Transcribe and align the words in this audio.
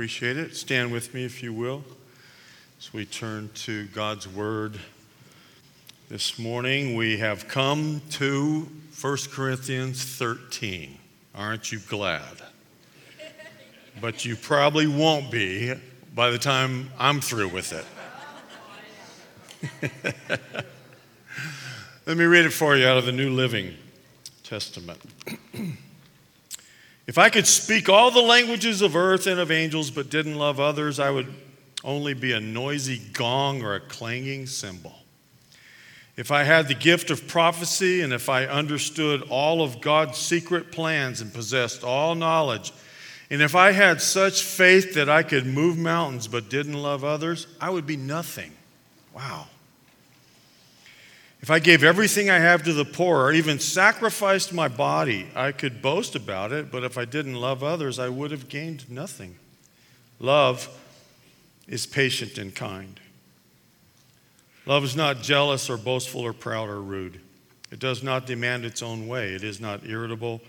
appreciate 0.00 0.38
it. 0.38 0.56
Stand 0.56 0.90
with 0.90 1.12
me 1.12 1.26
if 1.26 1.42
you 1.42 1.52
will 1.52 1.84
as 2.78 2.90
we 2.90 3.04
turn 3.04 3.50
to 3.52 3.84
God's 3.88 4.26
Word. 4.26 4.80
This 6.08 6.38
morning 6.38 6.96
we 6.96 7.18
have 7.18 7.48
come 7.48 8.00
to 8.12 8.66
1 8.98 9.16
Corinthians 9.30 10.02
13. 10.02 10.96
Aren't 11.34 11.70
you 11.70 11.80
glad? 11.80 12.22
But 14.00 14.24
you 14.24 14.36
probably 14.36 14.86
won't 14.86 15.30
be 15.30 15.74
by 16.14 16.30
the 16.30 16.38
time 16.38 16.88
I'm 16.98 17.20
through 17.20 17.48
with 17.48 17.74
it. 17.74 17.84
Let 22.06 22.16
me 22.16 22.24
read 22.24 22.46
it 22.46 22.54
for 22.54 22.74
you 22.74 22.86
out 22.86 22.96
of 22.96 23.04
the 23.04 23.12
New 23.12 23.34
Living 23.34 23.74
Testament. 24.44 24.98
if 27.10 27.18
I 27.18 27.28
could 27.28 27.48
speak 27.48 27.88
all 27.88 28.12
the 28.12 28.20
languages 28.20 28.82
of 28.82 28.94
earth 28.94 29.26
and 29.26 29.40
of 29.40 29.50
angels 29.50 29.90
but 29.90 30.10
didn't 30.10 30.36
love 30.36 30.60
others, 30.60 31.00
I 31.00 31.10
would 31.10 31.26
only 31.82 32.14
be 32.14 32.30
a 32.30 32.38
noisy 32.38 33.00
gong 33.12 33.64
or 33.64 33.74
a 33.74 33.80
clanging 33.80 34.46
cymbal. 34.46 34.94
If 36.16 36.30
I 36.30 36.44
had 36.44 36.68
the 36.68 36.74
gift 36.76 37.10
of 37.10 37.26
prophecy 37.26 38.02
and 38.02 38.12
if 38.12 38.28
I 38.28 38.46
understood 38.46 39.22
all 39.22 39.60
of 39.60 39.80
God's 39.80 40.18
secret 40.18 40.70
plans 40.70 41.20
and 41.20 41.34
possessed 41.34 41.82
all 41.82 42.14
knowledge, 42.14 42.72
and 43.28 43.42
if 43.42 43.56
I 43.56 43.72
had 43.72 44.00
such 44.00 44.44
faith 44.44 44.94
that 44.94 45.08
I 45.08 45.24
could 45.24 45.46
move 45.46 45.76
mountains 45.76 46.28
but 46.28 46.48
didn't 46.48 46.74
love 46.74 47.02
others, 47.02 47.48
I 47.60 47.70
would 47.70 47.88
be 47.88 47.96
nothing. 47.96 48.52
Wow. 49.12 49.48
If 51.42 51.50
I 51.50 51.58
gave 51.58 51.82
everything 51.82 52.28
I 52.28 52.38
have 52.38 52.62
to 52.64 52.72
the 52.72 52.84
poor 52.84 53.22
or 53.22 53.32
even 53.32 53.58
sacrificed 53.58 54.52
my 54.52 54.68
body, 54.68 55.28
I 55.34 55.52
could 55.52 55.80
boast 55.80 56.14
about 56.14 56.52
it, 56.52 56.70
but 56.70 56.84
if 56.84 56.98
I 56.98 57.06
didn't 57.06 57.34
love 57.34 57.62
others, 57.62 57.98
I 57.98 58.10
would 58.10 58.30
have 58.30 58.48
gained 58.48 58.90
nothing. 58.90 59.36
Love 60.18 60.68
is 61.66 61.86
patient 61.86 62.36
and 62.36 62.54
kind. 62.54 63.00
Love 64.66 64.84
is 64.84 64.94
not 64.94 65.22
jealous 65.22 65.70
or 65.70 65.78
boastful 65.78 66.20
or 66.20 66.34
proud 66.34 66.68
or 66.68 66.82
rude. 66.82 67.20
It 67.72 67.78
does 67.78 68.02
not 68.02 68.26
demand 68.26 68.66
its 68.66 68.82
own 68.82 69.08
way. 69.08 69.32
It 69.32 69.42
is 69.42 69.60
not 69.60 69.86
irritable, 69.86 70.42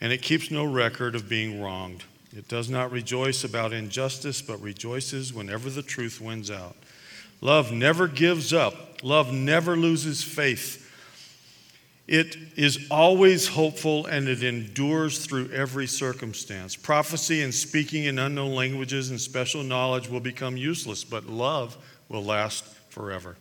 and 0.00 0.10
it 0.10 0.22
keeps 0.22 0.50
no 0.50 0.64
record 0.64 1.14
of 1.14 1.28
being 1.28 1.60
wronged. 1.60 2.04
It 2.34 2.48
does 2.48 2.70
not 2.70 2.90
rejoice 2.90 3.44
about 3.44 3.74
injustice, 3.74 4.40
but 4.40 4.60
rejoices 4.60 5.34
whenever 5.34 5.68
the 5.68 5.82
truth 5.82 6.20
wins 6.20 6.50
out. 6.50 6.76
Love 7.40 7.72
never 7.72 8.08
gives 8.08 8.52
up, 8.52 9.02
love 9.02 9.32
never 9.32 9.76
loses 9.76 10.22
faith. 10.22 10.80
It 12.06 12.36
is 12.56 12.86
always 12.90 13.48
hopeful 13.48 14.06
and 14.06 14.28
it 14.28 14.42
endures 14.42 15.24
through 15.24 15.50
every 15.50 15.86
circumstance. 15.86 16.76
Prophecy 16.76 17.42
and 17.42 17.54
speaking 17.54 18.04
in 18.04 18.18
unknown 18.18 18.54
languages 18.54 19.10
and 19.10 19.18
special 19.18 19.62
knowledge 19.62 20.08
will 20.08 20.20
become 20.20 20.56
useless, 20.56 21.02
but 21.02 21.26
love 21.26 21.76
will 22.08 22.22
last 22.22 22.64
forever. 22.90 23.36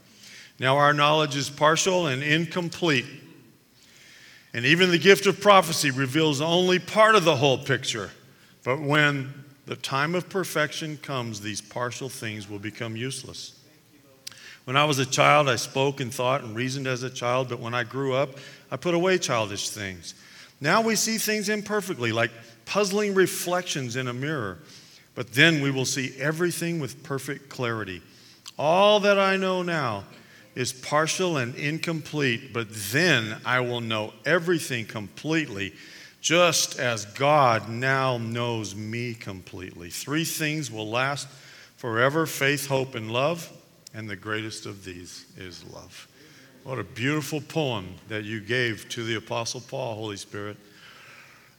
Now, 0.60 0.78
our 0.78 0.94
knowledge 0.94 1.36
is 1.36 1.50
partial 1.50 2.08
and 2.08 2.24
incomplete, 2.24 3.06
and 4.54 4.66
even 4.66 4.92
the 4.92 5.00
gift 5.00 5.26
of 5.26 5.42
prophecy 5.42 5.92
reveals 5.92 6.40
only 6.40 6.80
part 6.80 7.16
of 7.16 7.26
the 7.26 7.36
whole 7.36 7.58
picture. 7.58 8.12
But 8.64 8.80
when 8.80 9.34
the 9.66 9.76
time 9.76 10.16
of 10.16 10.30
perfection 10.30 10.98
comes, 10.98 11.42
these 11.42 11.60
partial 11.60 12.08
things 12.08 12.50
will 12.50 12.60
become 12.60 12.96
useless. 12.96 13.60
When 14.66 14.78
I 14.78 14.86
was 14.86 15.00
a 15.00 15.06
child, 15.06 15.50
I 15.50 15.58
spoke 15.58 16.00
and 16.00 16.14
thought 16.14 16.42
and 16.44 16.56
reasoned 16.56 16.88
as 16.88 17.04
a 17.04 17.10
child, 17.10 17.50
but 17.50 17.60
when 17.60 17.74
I 17.74 17.84
grew 17.84 18.14
up, 18.14 18.38
I 18.72 18.78
put 18.78 18.94
away 18.94 19.18
childish 19.18 19.70
things. 19.70 20.16
Now 20.62 20.82
we 20.82 20.96
see 20.96 21.18
things 21.18 21.50
imperfectly, 21.50 22.14
like 22.14 22.32
puzzling 22.66 23.14
reflections 23.14 23.98
in 23.98 24.08
a 24.08 24.14
mirror, 24.14 24.60
but 25.16 25.34
then 25.34 25.62
we 25.62 25.70
will 25.70 25.86
see 25.86 26.16
everything 26.18 26.80
with 26.80 27.04
perfect 27.04 27.50
clarity. 27.50 28.02
All 28.58 29.02
that 29.02 29.20
I 29.20 29.36
know 29.36 29.64
now 29.64 30.06
is 30.56 30.72
partial 30.72 31.38
and 31.38 31.56
incomplete, 31.56 32.54
but 32.54 32.68
then 32.72 33.36
I 33.44 33.60
will 33.60 33.82
know 33.82 34.14
everything 34.26 34.86
completely, 34.86 35.74
just 36.22 36.80
as 36.80 37.04
God 37.04 37.68
now 37.68 38.18
knows 38.18 38.76
me 38.76 39.14
completely. 39.14 39.90
Three 39.90 40.24
things 40.24 40.72
will 40.72 40.90
last 40.90 41.28
forever 41.76 42.26
faith, 42.26 42.68
hope, 42.68 42.96
and 42.96 43.12
love 43.12 43.52
and 43.94 44.10
the 44.10 44.16
greatest 44.16 44.66
of 44.66 44.84
these 44.84 45.26
is 45.38 45.64
love. 45.66 46.08
What 46.64 46.80
a 46.80 46.84
beautiful 46.84 47.42
poem 47.42 47.96
that 48.08 48.24
you 48.24 48.40
gave 48.40 48.88
to 48.90 49.04
the 49.04 49.16
Apostle 49.16 49.62
Paul, 49.62 49.96
Holy 49.96 50.18
Spirit. 50.18 50.58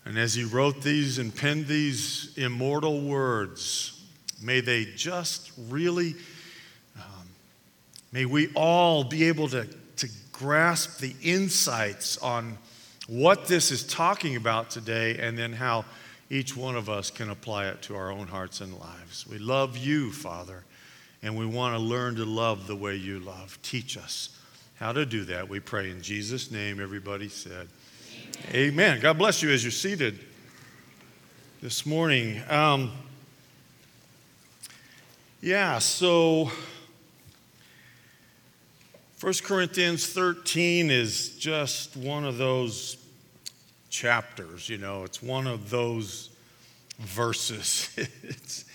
And 0.05 0.19
as 0.19 0.34
he 0.34 0.45
wrote 0.45 0.83
these 0.83 1.19
and 1.19 1.34
penned 1.34 1.67
these 1.67 2.33
immortal 2.37 3.00
words, 3.00 4.03
may 4.43 4.61
they 4.61 4.87
just 4.97 5.53
really, 5.69 6.15
um, 6.97 7.28
may 8.12 8.25
we 8.25 8.49
all 8.55 9.05
be 9.05 9.25
able 9.25 9.49
to, 9.49 9.66
to 9.97 10.09
grasp 10.33 10.99
the 10.99 11.15
insights 11.22 12.19
on 12.19 12.59
what 13.06 13.47
this 13.47 13.71
is 13.71 13.87
talking 13.87 14.37
about 14.37 14.71
today 14.71 15.19
and 15.19 15.39
then 15.39 15.53
how 15.53 15.84
each 16.31 16.56
one 16.56 16.77
of 16.77 16.89
us 16.89 17.11
can 17.11 17.31
apply 17.31 17.69
it 17.69 17.83
to 17.83 17.95
our 17.95 18.11
own 18.11 18.27
hearts 18.27 18.61
and 18.61 18.72
lives. 18.78 19.27
We 19.27 19.39
love 19.39 19.77
you, 19.77 20.11
Father 20.11 20.65
and 21.25 21.35
we 21.39 21.47
want 21.47 21.75
to 21.75 21.79
learn 21.79 22.15
to 22.17 22.25
love 22.27 22.67
the 22.67 22.77
way 22.77 22.95
you 22.95 23.19
love. 23.19 23.59
Teach 23.62 23.97
us 23.97 24.39
how 24.77 24.93
to 24.93 25.07
do 25.07 25.25
that. 25.25 25.49
We 25.49 25.59
pray 25.59 25.91
in 25.91 26.03
Jesus' 26.03 26.51
name, 26.51 26.81
everybody 26.81 27.31
said. 27.31 27.67
Amen. 28.51 28.55
Amen. 28.55 29.01
God 29.01 29.17
bless 29.17 29.43
you 29.43 29.51
as 29.51 29.65
you're 29.65 29.71
seated 29.71 30.19
this 31.63 31.87
morning. 31.87 32.43
Um, 32.51 32.93
yeah, 35.41 35.79
so 35.79 36.51
1 39.21 39.33
Corinthians 39.45 40.07
13 40.07 40.91
is 40.91 41.39
just 41.39 41.97
one 41.97 42.27
of 42.27 42.37
those 42.37 42.99
chapters, 43.89 44.69
you 44.69 44.77
know, 44.77 45.05
it's 45.05 45.23
one 45.23 45.47
of 45.47 45.71
those 45.71 46.29
verses. 46.99 47.89
it's, 47.97 48.67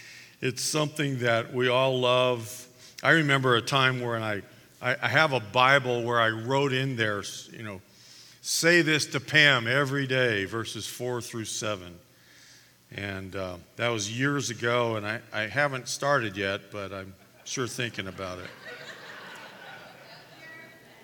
it's 0.42 0.62
something 0.62 1.20
that 1.20 1.54
we 1.54 1.68
all 1.68 2.00
love. 2.00 2.68
I 3.04 3.12
remember 3.12 3.56
a 3.56 3.62
time 3.62 4.00
where 4.00 4.18
I, 4.18 4.42
I, 4.82 5.08
have 5.08 5.34
a 5.34 5.40
Bible 5.40 6.04
where 6.04 6.20
I 6.20 6.30
wrote 6.30 6.72
in 6.72 6.96
there, 6.96 7.24
you 7.52 7.64
know, 7.64 7.82
say 8.42 8.82
this 8.82 9.06
to 9.08 9.20
Pam 9.20 9.68
every 9.68 10.08
day, 10.08 10.46
verses 10.46 10.88
four 10.88 11.22
through 11.22 11.46
seven. 11.46 11.98
And 12.96 13.36
uh, 13.36 13.58
that 13.76 13.90
was 13.90 14.18
years 14.18 14.50
ago, 14.50 14.96
and 14.96 15.06
I, 15.06 15.20
I 15.34 15.42
haven't 15.42 15.88
started 15.88 16.36
yet, 16.38 16.72
but 16.72 16.92
I'm 16.94 17.14
sure 17.44 17.68
thinking 17.68 18.08
about 18.08 18.40
it. 18.40 18.50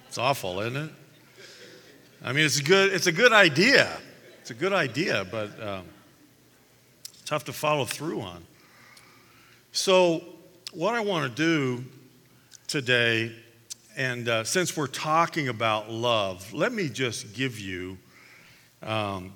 It's 0.07 0.17
awful, 0.17 0.61
isn't 0.61 0.77
it? 0.77 0.91
I 2.23 2.31
mean, 2.31 2.45
it's 2.45 2.59
a 2.59 2.63
good, 2.63 2.93
it's 2.93 3.07
a 3.07 3.11
good 3.11 3.33
idea. 3.33 3.99
It's 4.39 4.49
a 4.49 4.55
good 4.55 4.73
idea, 4.73 5.27
but 5.29 5.61
um, 5.61 5.83
tough 7.25 7.43
to 7.45 7.53
follow 7.53 7.83
through 7.83 8.21
on. 8.21 8.43
So, 9.77 10.23
what 10.71 10.95
I 10.95 11.01
want 11.01 11.35
to 11.35 11.35
do 11.35 11.83
today, 12.65 13.33
and 13.97 14.29
uh, 14.29 14.45
since 14.45 14.77
we're 14.77 14.87
talking 14.87 15.49
about 15.49 15.91
love, 15.91 16.53
let 16.53 16.71
me 16.71 16.87
just 16.87 17.33
give 17.33 17.59
you 17.59 17.97
um, 18.81 19.33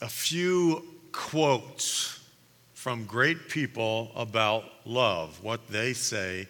a 0.00 0.08
few 0.08 0.82
quotes 1.12 2.26
from 2.72 3.04
great 3.04 3.50
people 3.50 4.10
about 4.16 4.64
love, 4.86 5.38
what 5.44 5.68
they 5.68 5.92
say 5.92 6.48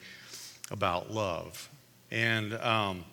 about 0.71 1.11
love. 1.11 1.69
And 2.13 2.55
um, 2.55 3.05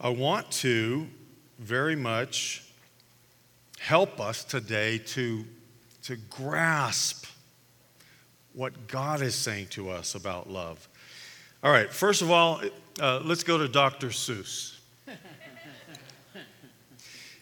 I 0.00 0.10
want 0.10 0.48
to 0.52 1.08
very 1.58 1.96
much 1.96 2.62
help 3.80 4.20
us 4.20 4.44
today 4.44 4.98
to, 4.98 5.44
to 6.04 6.14
grasp 6.30 7.26
what 8.54 8.88
God 8.88 9.22
is 9.22 9.34
saying 9.34 9.68
to 9.68 9.90
us 9.90 10.14
about 10.14 10.50
love. 10.50 10.88
All 11.62 11.70
right, 11.70 11.90
first 11.90 12.22
of 12.22 12.30
all, 12.30 12.60
uh, 13.00 13.20
let's 13.24 13.44
go 13.44 13.58
to 13.58 13.68
Dr. 13.68 14.08
Seuss. 14.08 14.78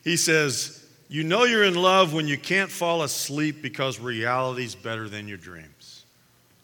He 0.02 0.16
says, 0.16 0.82
You 1.10 1.24
know 1.24 1.44
you're 1.44 1.64
in 1.64 1.74
love 1.74 2.14
when 2.14 2.26
you 2.26 2.38
can't 2.38 2.70
fall 2.70 3.02
asleep 3.02 3.60
because 3.60 4.00
reality's 4.00 4.74
better 4.74 5.10
than 5.10 5.28
your 5.28 5.36
dreams. 5.36 6.06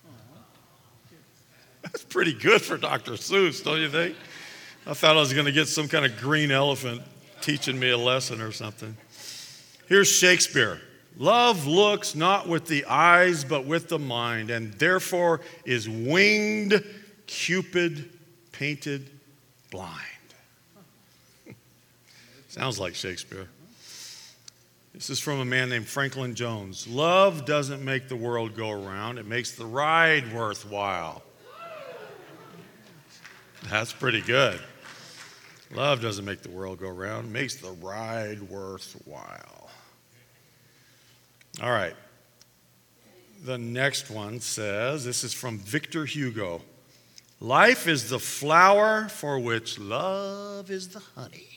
That's 1.82 2.02
pretty 2.02 2.32
good 2.32 2.62
for 2.62 2.78
Dr. 2.78 3.12
Seuss, 3.12 3.62
don't 3.62 3.78
you 3.78 3.90
think? 3.90 4.16
I 4.86 4.94
thought 4.94 5.16
I 5.16 5.20
was 5.20 5.34
going 5.34 5.44
to 5.44 5.52
get 5.52 5.68
some 5.68 5.86
kind 5.86 6.06
of 6.06 6.16
green 6.18 6.50
elephant 6.50 7.02
teaching 7.42 7.78
me 7.78 7.90
a 7.90 7.98
lesson 7.98 8.40
or 8.40 8.52
something. 8.52 8.96
Here's 9.86 10.08
Shakespeare. 10.08 10.80
Love 11.18 11.66
looks 11.66 12.14
not 12.14 12.46
with 12.46 12.66
the 12.66 12.84
eyes, 12.84 13.44
but 13.44 13.64
with 13.64 13.88
the 13.88 13.98
mind, 13.98 14.50
and 14.50 14.72
therefore 14.74 15.40
is 15.64 15.88
winged 15.88 16.84
Cupid 17.26 18.10
painted 18.52 19.10
blind. 19.70 19.92
Sounds 22.48 22.78
like 22.78 22.94
Shakespeare. 22.94 23.48
This 24.94 25.10
is 25.10 25.20
from 25.20 25.40
a 25.40 25.44
man 25.44 25.68
named 25.68 25.86
Franklin 25.86 26.34
Jones. 26.34 26.86
Love 26.86 27.44
doesn't 27.44 27.84
make 27.84 28.08
the 28.08 28.16
world 28.16 28.56
go 28.56 28.70
around, 28.70 29.18
it 29.18 29.26
makes 29.26 29.52
the 29.52 29.66
ride 29.66 30.32
worthwhile. 30.32 31.22
That's 33.68 33.92
pretty 33.92 34.20
good. 34.20 34.60
Love 35.74 36.00
doesn't 36.00 36.24
make 36.24 36.42
the 36.42 36.50
world 36.50 36.78
go 36.78 36.88
round, 36.88 37.26
it 37.26 37.30
makes 37.30 37.56
the 37.56 37.72
ride 37.72 38.40
worthwhile. 38.42 39.55
All 41.62 41.70
right. 41.70 41.94
The 43.44 43.58
next 43.58 44.10
one 44.10 44.40
says 44.40 45.04
this 45.04 45.24
is 45.24 45.32
from 45.32 45.58
Victor 45.58 46.04
Hugo 46.04 46.62
Life 47.40 47.86
is 47.86 48.08
the 48.08 48.18
flower 48.18 49.08
for 49.08 49.38
which 49.38 49.78
love 49.78 50.70
is 50.70 50.88
the 50.88 51.00
honey. 51.14 51.48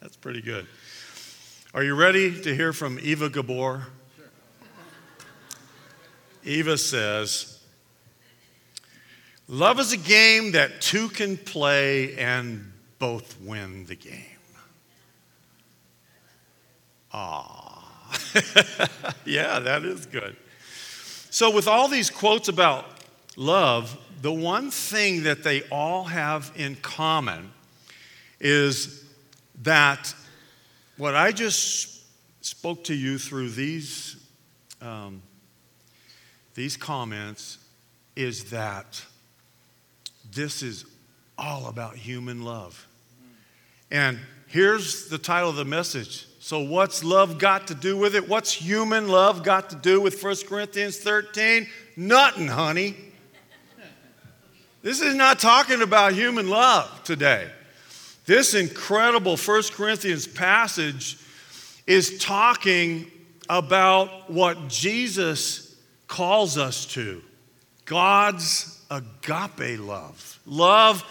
That's 0.00 0.16
pretty 0.16 0.42
good. 0.42 0.66
Are 1.72 1.84
you 1.84 1.94
ready 1.94 2.40
to 2.42 2.54
hear 2.54 2.72
from 2.72 2.98
Eva 3.00 3.28
Gabor? 3.30 3.86
Sure. 4.16 4.26
Eva 6.42 6.76
says, 6.76 7.62
Love 9.46 9.78
is 9.78 9.92
a 9.92 9.96
game 9.96 10.52
that 10.52 10.80
two 10.80 11.08
can 11.08 11.36
play 11.36 12.16
and 12.16 12.72
both 12.98 13.40
win 13.40 13.86
the 13.86 13.94
game. 13.94 14.24
Ah, 17.12 17.73
yeah, 19.24 19.58
that 19.60 19.84
is 19.84 20.06
good. 20.06 20.36
So, 21.30 21.50
with 21.50 21.68
all 21.68 21.88
these 21.88 22.10
quotes 22.10 22.48
about 22.48 22.86
love, 23.36 23.96
the 24.22 24.32
one 24.32 24.70
thing 24.70 25.24
that 25.24 25.42
they 25.42 25.62
all 25.64 26.04
have 26.04 26.52
in 26.56 26.76
common 26.76 27.52
is 28.40 29.04
that 29.62 30.14
what 30.96 31.14
I 31.14 31.32
just 31.32 32.02
spoke 32.44 32.84
to 32.84 32.94
you 32.94 33.18
through 33.18 33.50
these, 33.50 34.16
um, 34.80 35.22
these 36.54 36.76
comments 36.76 37.58
is 38.16 38.50
that 38.50 39.02
this 40.32 40.62
is 40.62 40.84
all 41.36 41.66
about 41.66 41.96
human 41.96 42.44
love. 42.44 42.86
And 43.90 44.18
here's 44.46 45.08
the 45.08 45.18
title 45.18 45.50
of 45.50 45.56
the 45.56 45.64
message. 45.64 46.26
So, 46.44 46.60
what's 46.60 47.02
love 47.02 47.38
got 47.38 47.68
to 47.68 47.74
do 47.74 47.96
with 47.96 48.14
it? 48.14 48.28
What's 48.28 48.52
human 48.52 49.08
love 49.08 49.42
got 49.42 49.70
to 49.70 49.76
do 49.76 49.98
with 50.02 50.22
1 50.22 50.36
Corinthians 50.46 50.98
13? 50.98 51.66
Nothing, 51.96 52.48
honey. 52.48 52.96
This 54.82 55.00
is 55.00 55.14
not 55.14 55.38
talking 55.38 55.80
about 55.80 56.12
human 56.12 56.50
love 56.50 57.02
today. 57.02 57.50
This 58.26 58.52
incredible 58.52 59.38
1 59.38 59.62
Corinthians 59.72 60.26
passage 60.26 61.16
is 61.86 62.18
talking 62.18 63.10
about 63.48 64.30
what 64.30 64.68
Jesus 64.68 65.74
calls 66.08 66.58
us 66.58 66.84
to 66.88 67.22
God's 67.86 68.84
agape 68.90 69.80
love. 69.80 70.38
Love 70.44 71.10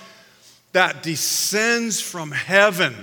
that 0.73 1.01
descends 1.01 1.99
from 1.99 2.29
heaven. 2.29 2.93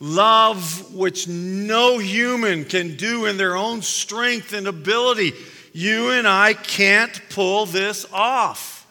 Love 0.00 0.94
which 0.94 1.28
no 1.28 1.98
human 1.98 2.64
can 2.64 2.96
do 2.96 3.26
in 3.26 3.36
their 3.36 3.56
own 3.56 3.80
strength 3.82 4.52
and 4.52 4.66
ability. 4.66 5.32
You 5.72 6.10
and 6.10 6.26
I 6.26 6.54
can't 6.54 7.20
pull 7.30 7.66
this 7.66 8.06
off. 8.12 8.86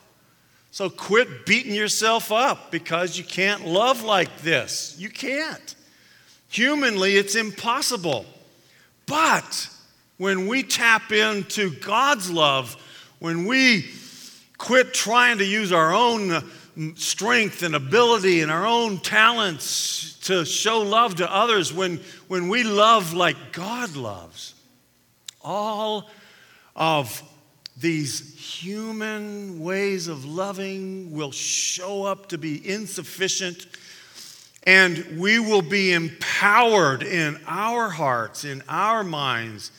So 0.72 0.90
quit 0.90 1.46
beating 1.46 1.76
yourself 1.76 2.32
up 2.32 2.72
because 2.72 3.18
you 3.18 3.24
can't 3.24 3.68
love 3.68 4.04
like 4.04 4.40
this. 4.40 4.96
You 4.98 5.10
can't. 5.10 5.76
Humanly, 6.50 7.16
it's 7.16 7.36
impossible. 7.36 8.26
But 9.06 9.70
when 10.18 10.48
we 10.48 10.64
tap 10.64 11.12
into 11.12 11.70
God's 11.70 12.32
love, 12.32 12.76
when 13.20 13.46
we 13.46 13.90
quit 14.58 14.94
trying 14.94 15.38
to 15.38 15.46
use 15.46 15.72
our 15.72 15.94
own 15.94 16.44
strength 16.96 17.64
and 17.64 17.76
ability 17.76 18.42
and 18.42 18.52
our 18.52 18.66
own 18.66 19.00
talents 19.00 20.18
to 20.22 20.46
show 20.46 20.80
love 20.80 21.16
to 21.16 21.32
others, 21.32 21.74
when, 21.74 22.00
when 22.28 22.48
we 22.48 22.64
love 22.64 23.14
like 23.14 23.52
God 23.52 23.96
loves, 23.96 24.54
all 25.42 26.10
of 26.76 27.22
these 27.78 28.36
human 28.36 29.60
ways 29.60 30.08
of 30.08 30.26
loving 30.26 31.12
will 31.12 31.32
show 31.32 32.04
up 32.04 32.30
to 32.30 32.38
be 32.38 32.68
insufficient, 32.68 33.66
and 34.64 35.20
we 35.20 35.40
will 35.40 35.62
be 35.62 35.92
empowered 35.92 37.04
in 37.04 37.40
our 37.48 37.90
hearts, 37.90 38.46
in 38.46 38.64
our 38.70 39.04
minds, 39.04 39.72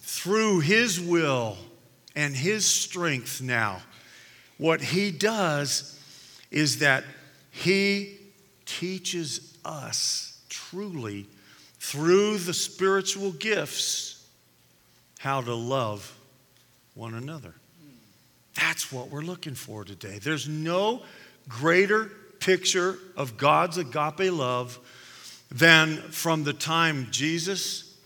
through 0.00 0.60
His 0.60 1.00
will 1.00 1.56
and 2.14 2.34
His 2.34 2.66
strength 2.66 3.40
now. 3.40 3.82
What 4.58 4.80
He 4.80 5.10
does 5.10 6.00
is 6.50 6.78
that 6.78 7.04
He 7.50 8.16
teaches 8.64 9.56
us 9.64 10.40
truly 10.48 11.26
through 11.78 12.38
the 12.38 12.54
spiritual 12.54 13.32
gifts 13.32 14.26
how 15.18 15.40
to 15.40 15.54
love 15.54 16.16
one 16.94 17.14
another. 17.14 17.54
That's 18.54 18.90
what 18.90 19.10
we're 19.10 19.20
looking 19.20 19.54
for 19.54 19.84
today. 19.84 20.18
There's 20.18 20.48
no 20.48 21.02
greater 21.48 22.10
picture 22.40 22.98
of 23.16 23.36
God's 23.36 23.78
agape 23.78 24.32
love 24.32 24.78
than 25.50 25.96
from 26.10 26.44
the 26.44 26.52
time 26.52 27.08
Jesus 27.10 27.96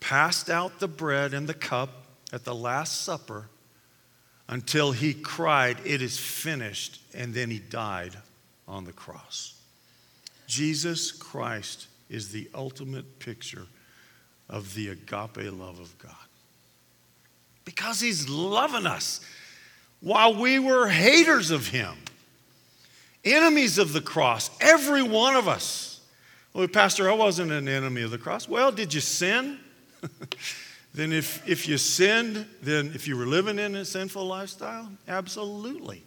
passed 0.00 0.48
out 0.48 0.80
the 0.80 0.88
bread 0.88 1.34
and 1.34 1.48
the 1.48 1.54
cup 1.54 2.06
at 2.32 2.44
the 2.44 2.54
Last 2.54 3.02
Supper 3.02 3.48
until 4.50 4.90
he 4.90 5.14
cried, 5.14 5.78
It 5.86 6.02
is 6.02 6.18
finished, 6.18 7.00
and 7.14 7.32
then 7.32 7.50
he 7.50 7.60
died 7.60 8.16
on 8.68 8.84
the 8.84 8.92
cross. 8.92 9.54
Jesus 10.46 11.12
Christ 11.12 11.86
is 12.10 12.32
the 12.32 12.50
ultimate 12.54 13.20
picture 13.20 13.66
of 14.48 14.74
the 14.74 14.88
agape 14.88 15.52
love 15.52 15.78
of 15.78 15.96
God 15.98 16.10
because 17.64 18.00
he's 18.00 18.28
loving 18.28 18.84
us 18.84 19.20
while 20.00 20.34
we 20.34 20.58
were 20.58 20.88
haters 20.88 21.52
of 21.52 21.68
him, 21.68 21.94
enemies 23.24 23.78
of 23.78 23.92
the 23.92 24.00
cross, 24.00 24.50
every 24.60 25.02
one 25.02 25.36
of 25.36 25.46
us. 25.46 26.00
Well, 26.52 26.66
Pastor, 26.66 27.08
I 27.08 27.14
wasn't 27.14 27.52
an 27.52 27.68
enemy 27.68 28.02
of 28.02 28.10
the 28.10 28.18
cross. 28.18 28.48
Well, 28.48 28.72
did 28.72 28.92
you 28.92 29.00
sin? 29.00 29.60
then, 30.92 31.12
if, 31.12 31.48
if 31.48 31.68
you 31.68 31.78
sinned, 31.78 32.46
then 32.62 32.92
if 32.94 33.06
you 33.06 33.16
were 33.16 33.26
living 33.26 33.58
in 33.58 33.76
a 33.76 33.84
sinful 33.84 34.26
lifestyle, 34.26 34.90
absolutely, 35.06 36.02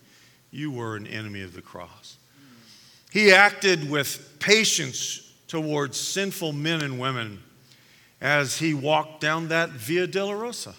you 0.52 0.72
were 0.72 0.98
an 0.98 1.08
enemy 1.08 1.42
of 1.42 1.54
the 1.54 1.62
cross. 1.62 2.18
He 3.12 3.32
acted 3.32 3.90
with 3.90 4.40
patience 4.40 5.32
towards 5.48 6.00
sinful 6.00 6.52
men 6.52 6.82
and 6.82 7.00
women 7.00 7.42
as 8.20 8.58
he 8.58 8.74
walked 8.74 9.22
down 9.22 9.50
that 9.50 9.70
Via 9.70 10.08
Dolorosa. 10.08 10.74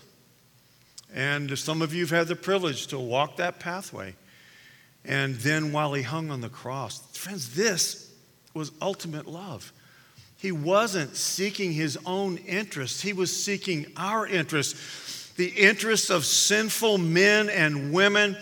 And 1.14 1.56
some 1.56 1.80
of 1.80 1.94
you 1.94 2.00
have 2.00 2.10
had 2.10 2.28
the 2.28 2.36
privilege 2.36 2.88
to 2.88 2.98
walk 2.98 3.36
that 3.36 3.60
pathway. 3.60 4.16
And 5.04 5.36
then 5.36 5.70
while 5.70 5.94
he 5.94 6.02
hung 6.02 6.30
on 6.30 6.40
the 6.40 6.48
cross, 6.48 7.00
friends, 7.16 7.54
this 7.54 8.12
was 8.52 8.72
ultimate 8.82 9.26
love. 9.26 9.72
He 10.44 10.52
wasn't 10.52 11.16
seeking 11.16 11.72
his 11.72 11.98
own 12.04 12.36
interests, 12.36 13.00
he 13.00 13.14
was 13.14 13.34
seeking 13.34 13.86
our 13.96 14.26
interests, 14.26 15.32
the 15.36 15.46
interests 15.46 16.10
of 16.10 16.26
sinful 16.26 16.98
men 16.98 17.48
and 17.48 17.94
women 17.94 18.36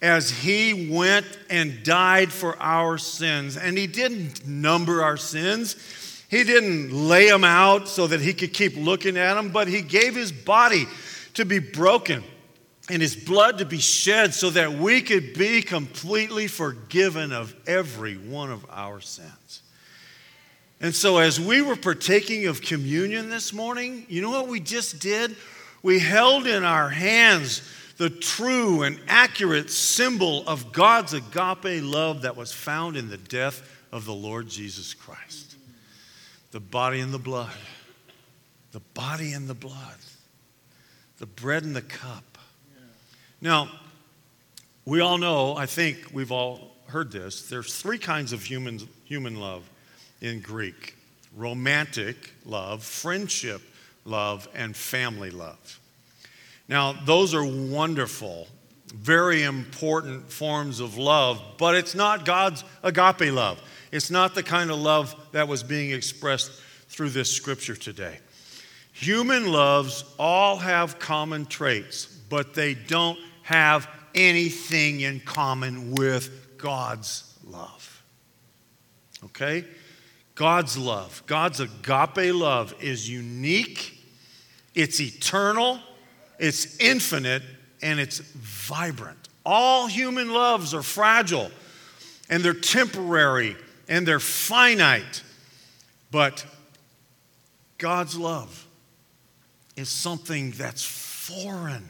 as 0.00 0.30
he 0.30 0.88
went 0.88 1.26
and 1.50 1.82
died 1.82 2.30
for 2.30 2.56
our 2.62 2.98
sins. 2.98 3.56
And 3.56 3.76
he 3.76 3.88
didn't 3.88 4.46
number 4.46 5.02
our 5.02 5.16
sins. 5.16 5.74
He 6.30 6.44
didn't 6.44 6.92
lay 6.92 7.28
them 7.28 7.42
out 7.42 7.88
so 7.88 8.06
that 8.06 8.20
he 8.20 8.32
could 8.32 8.54
keep 8.54 8.76
looking 8.76 9.16
at 9.16 9.34
them, 9.34 9.50
but 9.50 9.66
he 9.66 9.82
gave 9.82 10.14
his 10.14 10.30
body 10.30 10.86
to 11.34 11.44
be 11.44 11.58
broken 11.58 12.22
and 12.88 13.02
his 13.02 13.16
blood 13.16 13.58
to 13.58 13.64
be 13.64 13.78
shed 13.78 14.34
so 14.34 14.50
that 14.50 14.74
we 14.74 15.00
could 15.00 15.34
be 15.34 15.62
completely 15.62 16.46
forgiven 16.46 17.32
of 17.32 17.56
every 17.66 18.18
one 18.18 18.52
of 18.52 18.64
our 18.70 19.00
sins. 19.00 19.62
And 20.80 20.94
so, 20.94 21.18
as 21.18 21.38
we 21.38 21.60
were 21.60 21.76
partaking 21.76 22.46
of 22.46 22.62
communion 22.62 23.28
this 23.28 23.52
morning, 23.52 24.06
you 24.08 24.22
know 24.22 24.30
what 24.30 24.48
we 24.48 24.60
just 24.60 24.98
did? 24.98 25.36
We 25.82 25.98
held 25.98 26.46
in 26.46 26.64
our 26.64 26.88
hands 26.88 27.62
the 27.98 28.08
true 28.08 28.82
and 28.82 28.98
accurate 29.06 29.70
symbol 29.70 30.46
of 30.48 30.72
God's 30.72 31.12
agape 31.12 31.82
love 31.82 32.22
that 32.22 32.36
was 32.36 32.52
found 32.52 32.96
in 32.96 33.10
the 33.10 33.18
death 33.18 33.62
of 33.92 34.06
the 34.06 34.14
Lord 34.14 34.48
Jesus 34.48 34.94
Christ 34.94 35.56
the 36.52 36.60
body 36.60 37.00
and 37.00 37.12
the 37.14 37.18
blood. 37.18 37.56
The 38.72 38.80
body 38.94 39.32
and 39.32 39.48
the 39.48 39.54
blood 39.54 39.96
the 41.20 41.26
bread 41.26 41.62
and 41.62 41.76
the 41.76 41.82
cup. 41.82 42.38
Now, 43.40 43.70
we 44.84 45.00
all 45.00 45.18
know, 45.18 45.54
I 45.54 45.66
think 45.66 46.08
we've 46.12 46.32
all 46.32 46.72
heard 46.86 47.12
this, 47.12 47.48
there's 47.48 47.76
three 47.76 47.98
kinds 47.98 48.32
of 48.32 48.42
human, 48.42 48.80
human 49.04 49.38
love 49.38 49.68
in 50.20 50.40
Greek. 50.40 50.96
romantic 51.36 52.32
love, 52.44 52.82
friendship 52.82 53.62
love, 54.04 54.48
and 54.54 54.76
family 54.76 55.30
love. 55.30 55.78
Now, 56.68 56.92
those 56.92 57.34
are 57.34 57.44
wonderful, 57.44 58.48
very 58.88 59.42
important 59.42 60.30
forms 60.32 60.80
of 60.80 60.98
love, 60.98 61.40
but 61.58 61.74
it's 61.74 61.94
not 61.94 62.24
God's 62.24 62.64
agape 62.82 63.32
love. 63.32 63.60
It's 63.92 64.10
not 64.10 64.34
the 64.34 64.42
kind 64.42 64.70
of 64.70 64.78
love 64.78 65.14
that 65.32 65.48
was 65.48 65.62
being 65.62 65.90
expressed 65.90 66.50
through 66.88 67.10
this 67.10 67.30
scripture 67.30 67.76
today. 67.76 68.18
Human 68.92 69.50
loves 69.50 70.04
all 70.18 70.56
have 70.56 70.98
common 70.98 71.46
traits, 71.46 72.06
but 72.06 72.54
they 72.54 72.74
don't 72.74 73.18
have 73.42 73.88
anything 74.14 75.00
in 75.00 75.20
common 75.20 75.92
with 75.94 76.58
God's 76.58 77.36
love. 77.44 78.02
Okay? 79.24 79.64
God's 80.40 80.78
love, 80.78 81.22
God's 81.26 81.60
agape 81.60 82.32
love 82.34 82.74
is 82.80 83.06
unique, 83.06 84.02
it's 84.74 84.98
eternal, 84.98 85.78
it's 86.38 86.80
infinite, 86.80 87.42
and 87.82 88.00
it's 88.00 88.20
vibrant. 88.20 89.28
All 89.44 89.86
human 89.86 90.32
loves 90.32 90.72
are 90.72 90.80
fragile 90.80 91.50
and 92.30 92.42
they're 92.42 92.54
temporary 92.54 93.54
and 93.86 94.08
they're 94.08 94.18
finite, 94.18 95.22
but 96.10 96.46
God's 97.76 98.16
love 98.16 98.66
is 99.76 99.90
something 99.90 100.52
that's 100.52 100.82
foreign 100.82 101.86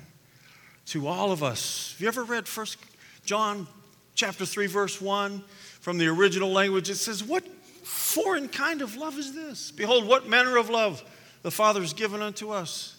to 0.86 1.06
all 1.06 1.30
of 1.30 1.44
us. 1.44 1.92
Have 1.92 2.00
you 2.00 2.08
ever 2.08 2.24
read 2.24 2.48
First 2.48 2.78
John 3.24 3.68
chapter 4.16 4.44
3 4.44 4.66
verse 4.66 5.00
1 5.00 5.40
from 5.80 5.98
the 5.98 6.08
original 6.08 6.50
language? 6.50 6.90
It 6.90 6.96
says, 6.96 7.22
"What 7.22 7.44
foreign 7.90 8.48
kind 8.48 8.82
of 8.82 8.96
love 8.96 9.18
is 9.18 9.34
this? 9.34 9.70
Behold, 9.70 10.06
what 10.06 10.28
manner 10.28 10.56
of 10.56 10.70
love 10.70 11.02
the 11.42 11.50
Father 11.50 11.80
has 11.80 11.92
given 11.92 12.22
unto 12.22 12.50
us." 12.50 12.96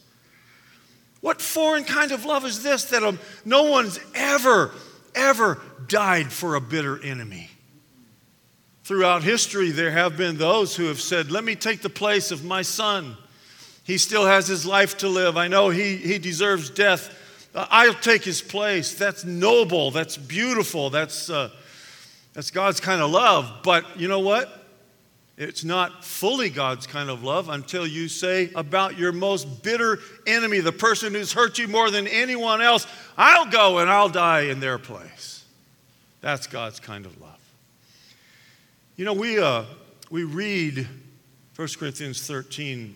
What 1.22 1.40
foreign 1.40 1.84
kind 1.84 2.12
of 2.12 2.26
love 2.26 2.46
is 2.46 2.64
this 2.64 2.86
that 2.86 3.04
um, 3.04 3.20
no 3.46 3.64
one's 3.64 4.00
ever, 4.16 4.72
ever 5.16 5.62
died 5.88 6.32
for 6.32 6.56
a 6.56 6.62
bitter 6.62 7.02
enemy? 7.02 7.50
Throughout 8.84 9.24
history, 9.24 9.70
there 9.70 9.92
have 9.92 10.18
been 10.18 10.38
those 10.38 10.76
who 10.76 10.86
have 10.86 11.00
said, 11.00 11.32
Let 11.32 11.44
me 11.44 11.56
take 11.56 11.82
the 11.82 11.90
place 11.90 12.32
of 12.32 12.44
my 12.44 12.64
son. 12.64 13.16
He 13.84 14.00
still 14.00 14.26
has 14.26 14.48
his 14.48 14.66
life 14.66 14.98
to 14.98 15.08
live. 15.08 15.38
I 15.38 15.48
know 15.48 15.70
he, 15.70 15.96
he 15.96 16.18
deserves 16.18 16.70
death. 16.72 17.18
Uh, 17.54 17.68
I'll 17.70 17.94
take 17.94 18.24
his 18.24 18.42
place. 18.42 18.96
That's 18.96 19.24
noble. 19.24 19.92
That's 19.92 20.18
beautiful. 20.18 20.90
That's, 20.90 21.30
uh, 21.30 21.52
that's 22.34 22.50
God's 22.50 22.80
kind 22.80 23.02
of 23.02 23.12
love. 23.12 23.60
But 23.64 24.00
you 24.00 24.08
know 24.08 24.20
what? 24.20 24.61
It's 25.42 25.64
not 25.64 26.06
fully 26.06 26.52
God's 26.52 26.86
kind 26.86 27.10
of 27.10 27.24
love 27.24 27.50
until 27.50 27.88
you 27.88 28.10
say 28.10 28.52
about 28.54 29.00
your 29.00 29.12
most 29.12 29.64
bitter 29.64 29.98
enemy, 30.28 30.60
the 30.60 30.72
person 30.72 31.16
who's 31.16 31.34
hurt 31.34 31.58
you 31.58 31.68
more 31.68 31.90
than 31.90 32.06
anyone 32.06 32.62
else, 32.62 32.86
I'll 33.18 33.48
go 33.48 33.80
and 33.80 33.90
I'll 33.90 34.08
die 34.08 34.42
in 34.42 34.60
their 34.60 34.78
place. 34.78 35.44
That's 36.22 36.46
God's 36.46 36.80
kind 36.80 37.08
of 37.08 37.20
love. 37.20 37.40
You 38.98 39.06
know, 39.06 39.14
we, 39.14 39.40
uh, 39.40 39.64
we 40.12 40.26
read 40.26 40.88
1 41.56 41.68
Corinthians 41.80 42.22
13 42.28 42.96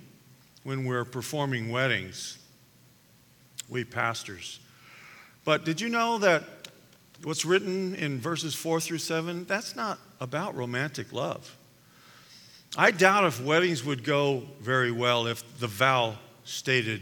when 0.61 0.85
we're 0.85 1.03
performing 1.03 1.71
weddings, 1.71 2.37
we 3.67 3.83
pastors. 3.83 4.59
But 5.45 5.65
did 5.65 5.81
you 5.81 5.89
know 5.89 6.19
that 6.19 6.43
what's 7.23 7.43
written 7.43 7.95
in 7.95 8.19
verses 8.19 8.53
4 8.53 8.81
through 8.81 8.99
7, 8.99 9.45
that's 9.45 9.75
not 9.75 9.97
about 10.21 10.55
romantic 10.55 11.11
love. 11.11 11.57
I 12.77 12.91
doubt 12.91 13.25
if 13.25 13.41
weddings 13.41 13.83
would 13.85 14.03
go 14.03 14.43
very 14.59 14.91
well 14.91 15.27
if 15.27 15.59
the 15.59 15.67
vow 15.67 16.15
stated 16.43 17.01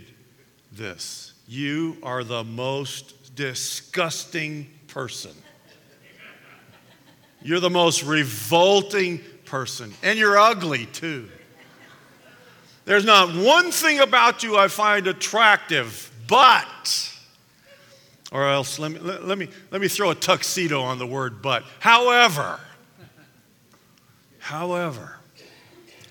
this 0.71 1.33
You 1.47 1.97
are 2.03 2.23
the 2.23 2.43
most 2.43 3.35
disgusting 3.35 4.69
person. 4.87 5.31
You're 7.41 7.59
the 7.59 7.69
most 7.69 8.03
revolting 8.03 9.19
person, 9.45 9.93
and 10.01 10.17
you're 10.17 10.37
ugly 10.37 10.85
too. 10.85 11.27
There's 12.85 13.05
not 13.05 13.35
one 13.35 13.71
thing 13.71 13.99
about 13.99 14.43
you 14.43 14.57
I 14.57 14.67
find 14.67 15.07
attractive, 15.07 16.11
but, 16.27 17.11
or 18.31 18.47
else 18.47 18.77
let 18.77 18.91
me, 18.91 18.99
let, 18.99 19.25
let, 19.25 19.37
me, 19.37 19.47
let 19.71 19.81
me 19.81 19.87
throw 19.87 20.11
a 20.11 20.15
tuxedo 20.15 20.81
on 20.81 20.99
the 20.99 21.07
word 21.07 21.41
but. 21.41 21.63
However, 21.79 22.59
however, 24.39 25.17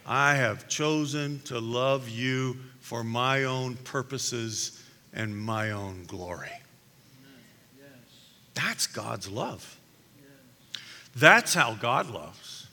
I 0.06 0.34
have 0.34 0.68
chosen 0.68 1.40
to 1.44 1.60
love 1.60 2.08
you 2.08 2.56
for 2.80 3.04
my 3.04 3.44
own 3.44 3.76
purposes 3.76 4.82
and 5.12 5.36
my 5.36 5.70
own 5.70 6.04
glory. 6.06 6.50
That's 8.54 8.86
God's 8.86 9.28
love. 9.28 9.78
That's 11.14 11.54
how 11.54 11.74
God 11.74 12.10
loves. 12.10 12.66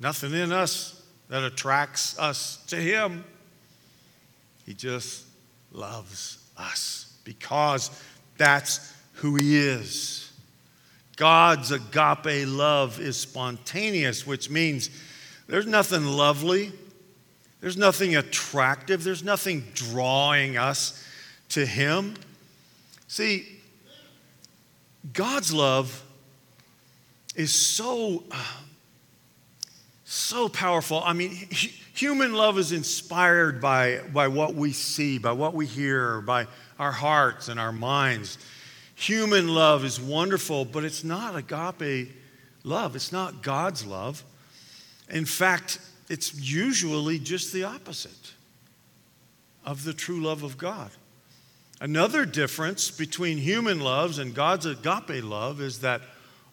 Nothing 0.00 0.34
in 0.34 0.52
us 0.52 1.02
that 1.28 1.42
attracts 1.42 2.18
us 2.18 2.58
to 2.66 2.76
Him. 2.76 3.24
He 4.66 4.74
just 4.74 5.24
loves 5.72 6.38
us 6.56 7.16
because 7.24 7.90
that's 8.36 8.92
who 9.14 9.36
He 9.36 9.56
is. 9.56 10.32
God's 11.16 11.70
agape 11.70 12.46
love 12.48 13.00
is 13.00 13.16
spontaneous, 13.16 14.26
which 14.26 14.50
means 14.50 14.90
there's 15.46 15.66
nothing 15.66 16.04
lovely, 16.04 16.72
there's 17.60 17.76
nothing 17.76 18.16
attractive, 18.16 19.04
there's 19.04 19.24
nothing 19.24 19.64
drawing 19.74 20.56
us 20.56 21.04
to 21.50 21.64
Him. 21.64 22.14
See, 23.08 23.46
God's 25.12 25.52
love 25.52 26.02
is 27.34 27.54
so. 27.54 28.24
Uh, 28.30 28.44
so 30.14 30.48
powerful. 30.48 31.02
I 31.04 31.12
mean, 31.12 31.30
human 31.94 32.34
love 32.34 32.56
is 32.56 32.72
inspired 32.72 33.60
by, 33.60 34.00
by 34.12 34.28
what 34.28 34.54
we 34.54 34.72
see, 34.72 35.18
by 35.18 35.32
what 35.32 35.54
we 35.54 35.66
hear, 35.66 36.20
by 36.20 36.46
our 36.78 36.92
hearts 36.92 37.48
and 37.48 37.58
our 37.58 37.72
minds. 37.72 38.38
Human 38.94 39.48
love 39.48 39.84
is 39.84 40.00
wonderful, 40.00 40.64
but 40.64 40.84
it's 40.84 41.02
not 41.02 41.34
agape 41.34 42.12
love. 42.62 42.94
It's 42.94 43.10
not 43.10 43.42
God's 43.42 43.84
love. 43.84 44.22
In 45.14 45.24
fact, 45.24 45.78
it's 46.10 46.34
usually 46.34 47.20
just 47.20 47.52
the 47.52 47.64
opposite 47.64 48.34
of 49.64 49.84
the 49.84 49.94
true 49.94 50.20
love 50.20 50.42
of 50.42 50.58
God. 50.58 50.90
Another 51.80 52.26
difference 52.26 52.90
between 52.90 53.38
human 53.38 53.78
loves 53.78 54.18
and 54.18 54.34
God's 54.34 54.66
agape 54.66 55.22
love 55.22 55.60
is 55.60 55.80
that 55.80 56.02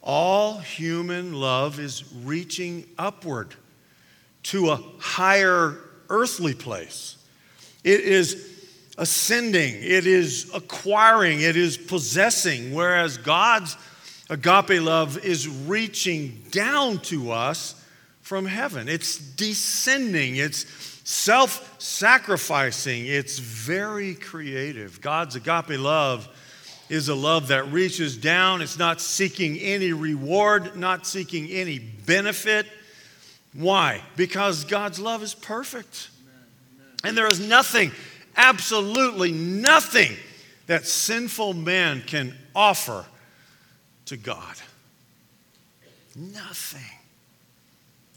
all 0.01 0.59
human 0.59 1.33
love 1.33 1.79
is 1.79 2.03
reaching 2.23 2.85
upward 2.97 3.55
to 4.43 4.69
a 4.69 4.79
higher 4.99 5.77
earthly 6.09 6.53
place. 6.53 7.17
It 7.83 8.01
is 8.01 8.47
ascending, 8.97 9.75
it 9.75 10.05
is 10.05 10.51
acquiring, 10.53 11.41
it 11.41 11.57
is 11.57 11.77
possessing, 11.77 12.73
whereas 12.73 13.17
God's 13.17 13.75
agape 14.29 14.81
love 14.81 15.17
is 15.25 15.47
reaching 15.47 16.43
down 16.51 16.99
to 16.99 17.31
us 17.31 17.80
from 18.21 18.45
heaven. 18.45 18.87
It's 18.87 19.17
descending, 19.17 20.37
it's 20.37 20.65
self 21.03 21.75
sacrificing, 21.79 23.07
it's 23.07 23.39
very 23.39 24.15
creative. 24.15 25.01
God's 25.01 25.35
agape 25.35 25.79
love 25.79 26.27
is 26.89 27.09
a 27.09 27.15
love 27.15 27.47
that 27.47 27.71
reaches 27.71 28.17
down. 28.17 28.61
It's 28.61 28.77
not 28.77 28.99
seeking 28.99 29.57
any 29.59 29.93
reward, 29.93 30.75
not 30.75 31.07
seeking 31.07 31.49
any 31.49 31.79
benefit. 31.79 32.67
Why? 33.53 34.01
Because 34.15 34.65
God's 34.65 34.99
love 34.99 35.23
is 35.23 35.33
perfect. 35.33 36.09
And 37.03 37.17
there 37.17 37.27
is 37.27 37.39
nothing, 37.39 37.91
absolutely 38.35 39.31
nothing, 39.31 40.15
that 40.67 40.85
sinful 40.85 41.53
man 41.53 42.01
can 42.05 42.35
offer 42.55 43.05
to 44.05 44.17
God. 44.17 44.55
Nothing. 46.15 47.00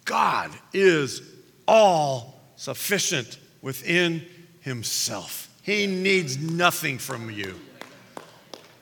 God 0.05 0.51
is 0.73 1.23
all 1.67 2.41
sufficient 2.57 3.39
within 3.63 4.25
himself. 4.61 5.49
He 5.63 5.87
needs 5.87 6.39
nothing 6.39 6.99
from 6.99 7.31
you. 7.31 7.59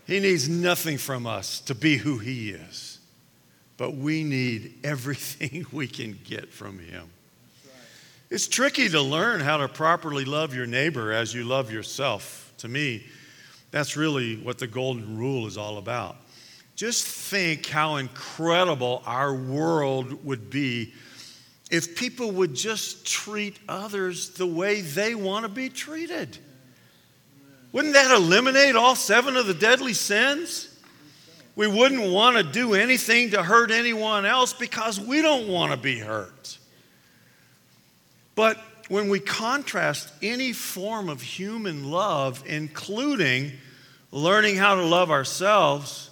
He 0.07 0.21
needs 0.21 0.49
nothing 0.49 0.99
from 0.99 1.27
us 1.27 1.61
to 1.61 1.75
be 1.75 1.97
who 1.97 2.19
He 2.19 2.51
is. 2.51 2.99
But 3.77 3.95
we 3.95 4.25
need 4.25 4.81
everything 4.85 5.65
we 5.73 5.87
can 5.87 6.19
get 6.25 6.53
from 6.53 6.79
Him. 6.79 7.09
It's 8.31 8.49
tricky 8.49 8.89
to 8.89 9.01
learn 9.01 9.41
how 9.41 9.59
to 9.59 9.69
properly 9.69 10.25
love 10.25 10.55
your 10.55 10.67
neighbor 10.67 11.13
as 11.13 11.35
you 11.35 11.45
love 11.45 11.71
yourself. 11.71 12.53
To 12.59 12.69
me, 12.69 13.07
that's 13.71 13.97
really 13.97 14.37
what 14.37 14.59
the 14.59 14.67
golden 14.67 15.17
rule 15.17 15.47
is 15.47 15.57
all 15.59 15.79
about. 15.79 16.17
Just 16.75 17.07
think 17.07 17.67
how 17.67 17.97
incredible 17.97 19.03
our 19.05 19.35
world 19.35 20.25
would 20.25 20.51
be 20.51 20.95
if 21.73 21.97
people 21.97 22.31
would 22.31 22.55
just 22.55 23.07
treat 23.07 23.59
others 23.67 24.29
the 24.29 24.47
way 24.47 24.83
they 24.83 25.15
want 25.15 25.45
to 25.45 25.49
be 25.49 25.71
treated. 25.71 26.37
Wouldn't 27.73 27.95
that 27.95 28.15
eliminate 28.15 28.77
all 28.77 28.95
seven 28.95 29.39
of 29.39 29.47
the 29.47 29.55
deadly 29.55 29.95
sins? 29.95 30.69
We 31.57 31.67
wouldn't 31.67 32.13
want 32.13 32.37
to 32.37 32.43
do 32.43 32.75
anything 32.75 33.31
to 33.31 33.43
hurt 33.43 33.71
anyone 33.71 34.27
else 34.27 34.53
because 34.53 35.01
we 35.01 35.23
don't 35.23 35.49
want 35.49 35.73
to 35.73 35.79
be 35.79 35.99
hurt. 35.99 36.59
But 38.35 38.59
when 38.89 39.09
we 39.09 39.19
contrast 39.19 40.13
any 40.21 40.53
form 40.53 41.09
of 41.09 41.23
human 41.23 41.91
love, 41.91 42.45
including 42.47 43.53
learning 44.11 44.57
how 44.57 44.75
to 44.75 44.85
love 44.85 45.11
ourselves, 45.11 46.11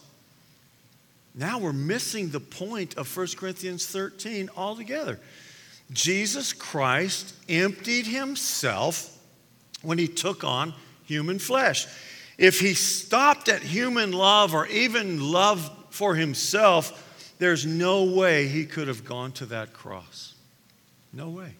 now 1.34 1.58
we're 1.58 1.74
missing 1.74 2.30
the 2.30 2.40
point 2.40 2.96
of 2.96 3.14
1 3.14 3.26
Corinthians 3.36 3.86
13 3.86 4.48
altogether. 4.56 5.20
Jesus 5.92 6.52
Christ 6.52 7.34
emptied 7.48 8.06
himself 8.06 9.18
when 9.82 9.98
he 9.98 10.08
took 10.08 10.44
on 10.44 10.74
human 11.04 11.38
flesh. 11.38 11.86
If 12.38 12.60
he 12.60 12.74
stopped 12.74 13.48
at 13.48 13.62
human 13.62 14.12
love 14.12 14.54
or 14.54 14.66
even 14.66 15.32
love 15.32 15.70
for 15.90 16.14
himself, 16.14 17.34
there's 17.38 17.66
no 17.66 18.04
way 18.04 18.46
he 18.46 18.64
could 18.66 18.88
have 18.88 19.04
gone 19.04 19.32
to 19.32 19.46
that 19.46 19.72
cross. 19.72 20.34
No 21.12 21.28
way. 21.30 21.54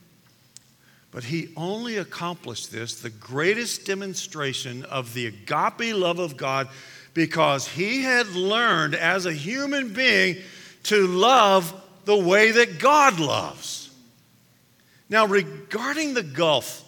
But 1.11 1.25
he 1.25 1.49
only 1.57 1.97
accomplished 1.97 2.71
this, 2.71 3.01
the 3.01 3.11
greatest 3.11 3.85
demonstration 3.85 4.85
of 4.85 5.13
the 5.13 5.27
agape 5.27 5.95
love 5.95 6.21
of 6.21 6.37
God, 6.37 6.69
because 7.15 7.67
he 7.67 8.03
had 8.03 8.29
learned 8.29 8.95
as 8.95 9.27
a 9.27 9.33
human 9.33 9.93
being 9.93 10.37
to 10.85 11.07
love 11.09 11.75
the 12.05 12.17
way 12.17 12.53
that 12.53 12.79
God 12.79 13.19
loves. 13.19 13.80
Now, 15.11 15.27
regarding 15.27 16.15
the 16.15 16.23
gulf 16.23 16.85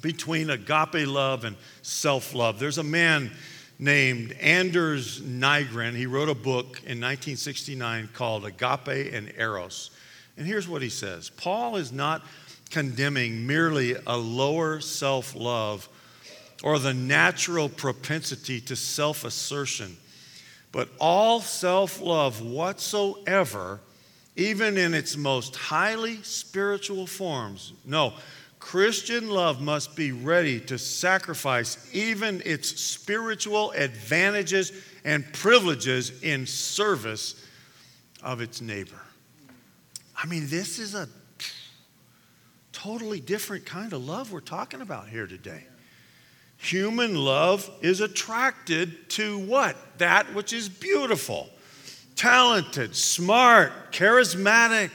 between 0.00 0.50
agape 0.50 1.06
love 1.06 1.44
and 1.44 1.56
self 1.82 2.34
love. 2.34 2.58
There's 2.58 2.78
a 2.78 2.82
man 2.82 3.30
named 3.78 4.32
Anders 4.40 5.20
Nygren. 5.20 5.94
He 5.94 6.06
wrote 6.06 6.28
a 6.28 6.34
book 6.34 6.78
in 6.84 7.00
1969 7.00 8.10
called 8.12 8.44
Agape 8.44 9.12
and 9.12 9.32
Eros. 9.36 9.90
And 10.36 10.46
here's 10.46 10.68
what 10.68 10.82
he 10.82 10.88
says 10.88 11.30
Paul 11.30 11.76
is 11.76 11.92
not 11.92 12.22
condemning 12.70 13.46
merely 13.46 13.96
a 14.06 14.16
lower 14.16 14.80
self 14.80 15.34
love 15.34 15.88
or 16.62 16.78
the 16.78 16.94
natural 16.94 17.68
propensity 17.68 18.60
to 18.62 18.76
self 18.76 19.24
assertion, 19.24 19.96
but 20.72 20.88
all 20.98 21.40
self 21.40 22.00
love 22.00 22.42
whatsoever, 22.42 23.80
even 24.40 24.78
in 24.78 24.94
its 24.94 25.18
most 25.18 25.54
highly 25.54 26.22
spiritual 26.22 27.06
forms. 27.06 27.74
No, 27.84 28.14
Christian 28.58 29.28
love 29.28 29.60
must 29.60 29.94
be 29.94 30.12
ready 30.12 30.58
to 30.60 30.78
sacrifice 30.78 31.90
even 31.92 32.40
its 32.46 32.80
spiritual 32.80 33.72
advantages 33.72 34.72
and 35.04 35.30
privileges 35.34 36.22
in 36.22 36.46
service 36.46 37.46
of 38.22 38.40
its 38.40 38.62
neighbor. 38.62 39.00
I 40.16 40.26
mean, 40.26 40.46
this 40.48 40.78
is 40.78 40.94
a 40.94 41.06
totally 42.72 43.20
different 43.20 43.66
kind 43.66 43.92
of 43.92 44.06
love 44.06 44.32
we're 44.32 44.40
talking 44.40 44.80
about 44.80 45.08
here 45.08 45.26
today. 45.26 45.64
Human 46.56 47.14
love 47.14 47.70
is 47.82 48.00
attracted 48.00 49.10
to 49.10 49.38
what? 49.38 49.76
That 49.98 50.32
which 50.34 50.54
is 50.54 50.68
beautiful, 50.68 51.48
talented, 52.20 52.94
smart, 52.94 53.72
charismatic. 53.92 54.90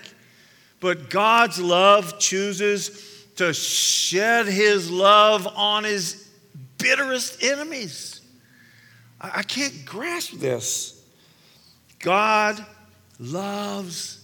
But 0.79 1.10
God's 1.10 1.60
love 1.60 2.20
chooses 2.20 3.25
to 3.38 3.51
shed 3.51 4.46
his 4.46 4.91
love 4.91 5.48
on 5.48 5.86
his 5.86 6.29
bitterest 6.77 7.44
enemies. 7.44 8.22
I 9.20 9.41
can't 9.41 9.86
grasp 9.86 10.34
this. 10.34 11.04
God 11.97 12.63
loves 13.19 14.23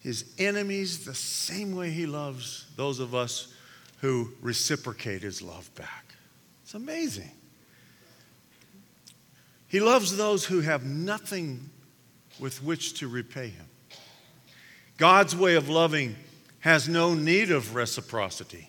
his 0.00 0.26
enemies 0.38 1.06
the 1.06 1.14
same 1.14 1.74
way 1.74 1.88
he 1.88 2.04
loves 2.04 2.66
those 2.76 3.00
of 3.00 3.14
us 3.14 3.54
who 4.02 4.30
reciprocate 4.42 5.22
his 5.22 5.40
love 5.40 5.74
back. 5.74 6.14
It's 6.64 6.74
amazing. 6.74 7.30
He 9.68 9.80
loves 9.80 10.14
those 10.18 10.44
who 10.44 10.60
have 10.60 10.84
nothing 10.84 11.70
with 12.38 12.62
which 12.62 12.94
to 13.00 13.08
repay 13.08 13.48
him. 13.48 13.66
God's 14.96 15.36
way 15.36 15.56
of 15.56 15.68
loving 15.68 16.16
has 16.60 16.88
no 16.88 17.14
need 17.14 17.50
of 17.50 17.74
reciprocity. 17.74 18.68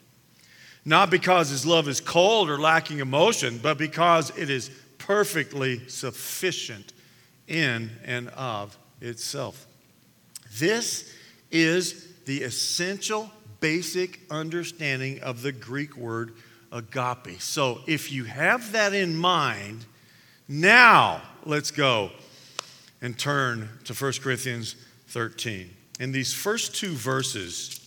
Not 0.86 1.10
because 1.10 1.50
his 1.50 1.66
love 1.66 1.88
is 1.88 2.00
cold 2.00 2.50
or 2.50 2.58
lacking 2.58 3.00
emotion, 3.00 3.60
but 3.62 3.78
because 3.78 4.36
it 4.38 4.50
is 4.50 4.70
perfectly 4.98 5.88
sufficient 5.88 6.94
in 7.48 7.92
and 8.06 8.30
of 8.30 8.78
itself. 9.02 9.66
This 10.58 11.14
is 11.52 12.08
the 12.26 12.44
essential, 12.44 13.32
basic 13.60 14.20
understanding 14.30 15.22
of 15.22 15.42
the 15.42 15.52
Greek 15.52 15.98
word 15.98 16.36
agape. 16.72 17.42
So 17.42 17.82
if 17.88 18.12
you 18.12 18.26
have 18.26 18.72
that 18.74 18.94
in 18.94 19.16
mind, 19.16 19.86
now 20.48 21.22
let's 21.46 21.72
go 21.72 22.12
and 23.02 23.18
turn 23.18 23.70
to 23.86 23.94
1 23.94 24.14
Corinthians 24.22 24.76
13. 25.08 25.70
In 26.00 26.12
these 26.12 26.34
first 26.34 26.76
two 26.76 26.92
verses, 26.92 27.80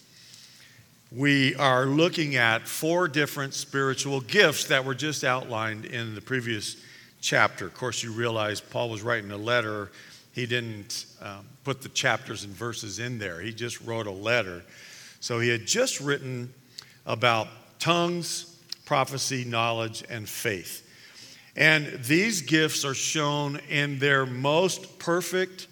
we 1.13 1.55
are 1.57 1.87
looking 1.87 2.37
at 2.37 2.69
four 2.69 3.09
different 3.09 3.55
spiritual 3.55 4.21
gifts 4.21 4.65
that 4.65 4.85
were 4.85 4.95
just 4.95 5.25
outlined 5.25 5.85
in 5.85 6.15
the 6.15 6.21
previous 6.21 6.77
chapter. 7.21 7.67
Of 7.67 7.75
course, 7.75 8.03
you 8.03 8.13
realize 8.13 8.61
Paul 8.61 8.91
was 8.91 9.03
writing 9.03 9.31
a 9.33 9.37
letter. 9.37 9.91
He 10.33 10.47
didn't 10.47 11.07
um, 11.21 11.47
put 11.65 11.83
the 11.83 11.89
chapters 11.89 12.45
and 12.45 12.53
verses 12.53 12.99
in 12.99 13.19
there, 13.19 13.41
he 13.41 13.53
just 13.53 13.81
wrote 13.83 14.07
a 14.07 14.13
letter. 14.13 14.63
So 15.21 15.39
he 15.39 15.49
had 15.49 15.67
just 15.67 16.01
written 16.01 16.53
about 17.05 17.49
tongues, 17.79 18.57
prophecy, 18.87 19.45
knowledge, 19.45 20.03
and 20.09 20.29
faith. 20.29 20.87
And 21.57 22.05
these 22.05 22.43
gifts 22.43 22.85
are 22.85 22.95
shown 22.95 23.61
in 23.69 23.99
their 23.99 24.25
most 24.25 24.99
perfect 24.99 25.67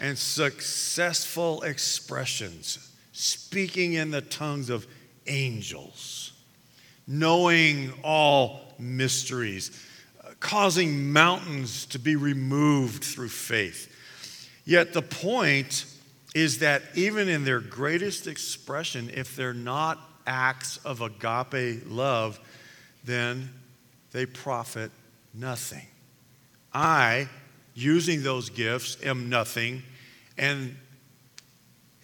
and 0.00 0.16
successful 0.16 1.62
expressions 1.62 2.90
speaking 3.12 3.92
in 3.92 4.10
the 4.10 4.20
tongues 4.20 4.70
of 4.70 4.86
angels, 5.26 6.32
knowing 7.06 7.92
all 8.02 8.74
mysteries, 8.78 9.70
causing 10.40 11.12
mountains 11.12 11.86
to 11.86 11.98
be 11.98 12.16
removed 12.16 13.04
through 13.04 13.28
faith. 13.28 13.88
Yet 14.64 14.92
the 14.92 15.02
point 15.02 15.84
is 16.34 16.60
that 16.60 16.82
even 16.94 17.28
in 17.28 17.44
their 17.44 17.60
greatest 17.60 18.26
expression, 18.26 19.10
if 19.14 19.36
they're 19.36 19.54
not 19.54 20.00
acts 20.26 20.78
of 20.78 21.00
agape 21.00 21.82
love, 21.86 22.40
then 23.04 23.50
they 24.12 24.26
profit 24.26 24.90
nothing. 25.34 25.86
I, 26.72 27.28
using 27.74 28.22
those 28.22 28.50
gifts, 28.50 28.96
am 29.04 29.28
nothing, 29.28 29.82
and 30.38 30.76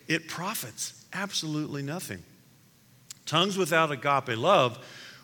it 0.06 0.28
profits 0.28 0.98
Absolutely 1.12 1.82
nothing. 1.82 2.22
Tongues 3.24 3.56
without 3.56 3.90
agape 3.90 4.36
love, 4.36 4.78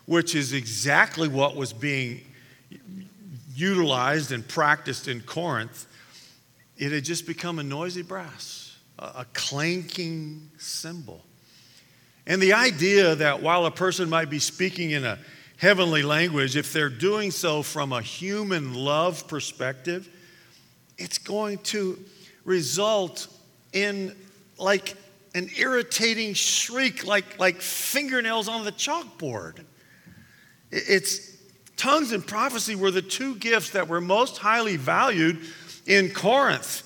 which 0.05 0.35
is 0.35 0.53
exactly 0.53 1.27
what 1.27 1.55
was 1.55 1.73
being 1.73 2.21
utilized 3.55 4.31
and 4.31 4.47
practiced 4.47 5.07
in 5.07 5.21
Corinth, 5.21 5.85
it 6.77 6.91
had 6.91 7.05
just 7.05 7.25
become 7.25 7.59
a 7.59 7.63
noisy 7.63 8.01
brass, 8.01 8.77
a, 8.99 9.25
clanking 9.33 10.49
cymbal. 10.57 11.23
And 12.27 12.41
the 12.41 12.53
idea 12.53 13.15
that 13.15 13.41
while 13.41 13.65
a 13.65 13.71
person 13.71 14.09
might 14.09 14.29
be 14.29 14.39
speaking 14.39 14.91
in 14.91 15.05
a 15.05 15.19
heavenly 15.57 16.03
language, 16.03 16.55
if 16.55 16.73
they're 16.73 16.89
doing 16.89 17.31
so 17.31 17.63
from 17.63 17.93
a 17.93 18.01
human 18.01 18.73
love 18.73 19.27
perspective, 19.27 20.09
it's 20.97 21.17
going 21.17 21.57
to 21.59 21.99
result 22.43 23.27
in 23.73 24.15
like 24.57 24.95
an 25.33 25.49
irritating 25.57 26.33
shriek 26.33 27.05
like, 27.05 27.39
like 27.39 27.61
fingernails 27.61 28.47
on 28.47 28.63
the 28.63 28.71
chalkboard. 28.71 29.63
It's 30.71 31.35
tongues 31.77 32.11
and 32.11 32.25
prophecy 32.25 32.75
were 32.75 32.91
the 32.91 33.01
two 33.01 33.35
gifts 33.35 33.71
that 33.71 33.87
were 33.87 34.01
most 34.01 34.37
highly 34.37 34.77
valued 34.77 35.39
in 35.85 36.09
Corinth. 36.11 36.83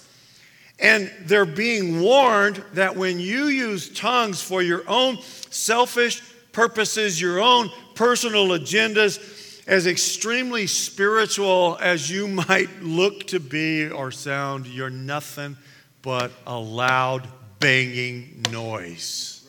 And 0.79 1.11
they're 1.21 1.45
being 1.45 2.01
warned 2.01 2.63
that 2.73 2.95
when 2.95 3.19
you 3.19 3.45
use 3.47 3.89
tongues 3.89 4.41
for 4.41 4.61
your 4.61 4.83
own 4.87 5.21
selfish 5.21 6.23
purposes, 6.51 7.19
your 7.19 7.39
own 7.39 7.69
personal 7.99 8.47
agendas, 8.47 9.61
as 9.67 9.85
extremely 9.85 10.65
spiritual 10.65 11.77
as 11.81 12.09
you 12.09 12.29
might 12.29 12.81
look 12.81 13.27
to 13.27 13.41
be 13.41 13.89
or 13.89 14.09
sound, 14.09 14.65
you're 14.65 14.89
nothing 14.89 15.57
but 16.01 16.31
a 16.47 16.57
loud 16.57 17.27
banging 17.59 18.41
noise. 18.49 19.45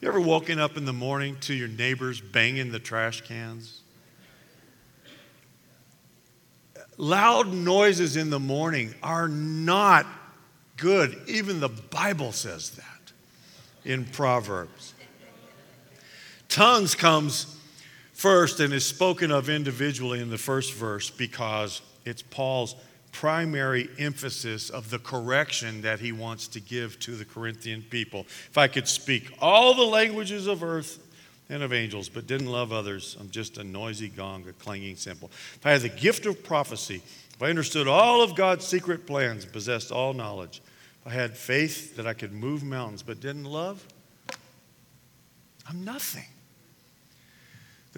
You 0.00 0.06
ever 0.06 0.20
woken 0.20 0.60
up 0.60 0.76
in 0.76 0.84
the 0.84 0.92
morning 0.92 1.38
to 1.40 1.52
your 1.52 1.66
neighbors 1.66 2.20
banging 2.20 2.70
the 2.70 2.78
trash 2.78 3.22
cans? 3.22 3.80
Loud 6.98 7.52
noises 7.52 8.16
in 8.16 8.30
the 8.30 8.38
morning 8.38 8.94
are 9.02 9.26
not 9.26 10.06
good. 10.76 11.18
Even 11.26 11.58
the 11.58 11.68
Bible 11.68 12.30
says 12.30 12.70
that 12.70 13.12
in 13.84 14.04
Proverbs. 14.04 14.94
Tongues 16.50 16.96
comes 16.96 17.56
first 18.12 18.58
and 18.58 18.74
is 18.74 18.84
spoken 18.84 19.30
of 19.30 19.48
individually 19.48 20.20
in 20.20 20.30
the 20.30 20.38
first 20.38 20.74
verse 20.74 21.08
because 21.08 21.80
it's 22.04 22.22
Paul's 22.22 22.74
primary 23.12 23.88
emphasis 23.98 24.68
of 24.68 24.90
the 24.90 24.98
correction 24.98 25.82
that 25.82 26.00
he 26.00 26.10
wants 26.10 26.48
to 26.48 26.60
give 26.60 26.98
to 27.00 27.12
the 27.12 27.24
Corinthian 27.24 27.82
people. 27.82 28.26
If 28.50 28.58
I 28.58 28.66
could 28.66 28.88
speak 28.88 29.32
all 29.40 29.74
the 29.74 29.84
languages 29.84 30.48
of 30.48 30.64
earth 30.64 30.98
and 31.48 31.62
of 31.62 31.72
angels, 31.72 32.08
but 32.08 32.26
didn't 32.26 32.48
love 32.48 32.72
others, 32.72 33.16
I'm 33.20 33.30
just 33.30 33.56
a 33.56 33.64
noisy 33.64 34.08
gong, 34.08 34.44
a 34.48 34.52
clanging 34.52 34.96
cymbal. 34.96 35.30
If 35.54 35.64
I 35.64 35.70
had 35.70 35.82
the 35.82 35.88
gift 35.88 36.26
of 36.26 36.42
prophecy, 36.42 37.00
if 37.32 37.40
I 37.40 37.48
understood 37.48 37.86
all 37.86 38.22
of 38.22 38.34
God's 38.34 38.66
secret 38.66 39.06
plans, 39.06 39.44
possessed 39.44 39.92
all 39.92 40.14
knowledge, 40.14 40.62
if 41.00 41.12
I 41.12 41.14
had 41.14 41.36
faith 41.36 41.94
that 41.94 42.08
I 42.08 42.12
could 42.12 42.32
move 42.32 42.64
mountains, 42.64 43.04
but 43.04 43.20
didn't 43.20 43.44
love, 43.44 43.86
I'm 45.68 45.84
nothing. 45.84 46.26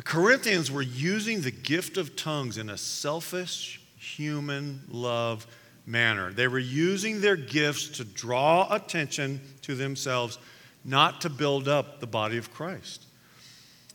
The 0.02 0.08
Corinthians 0.08 0.68
were 0.68 0.82
using 0.82 1.42
the 1.42 1.52
gift 1.52 1.96
of 1.96 2.16
tongues 2.16 2.58
in 2.58 2.68
a 2.70 2.76
selfish, 2.76 3.80
human 3.96 4.82
love 4.90 5.46
manner. 5.86 6.32
They 6.32 6.48
were 6.48 6.58
using 6.58 7.20
their 7.20 7.36
gifts 7.36 7.86
to 7.98 8.04
draw 8.04 8.66
attention 8.74 9.40
to 9.60 9.76
themselves, 9.76 10.40
not 10.84 11.20
to 11.20 11.30
build 11.30 11.68
up 11.68 12.00
the 12.00 12.08
body 12.08 12.36
of 12.36 12.52
Christ. 12.52 13.04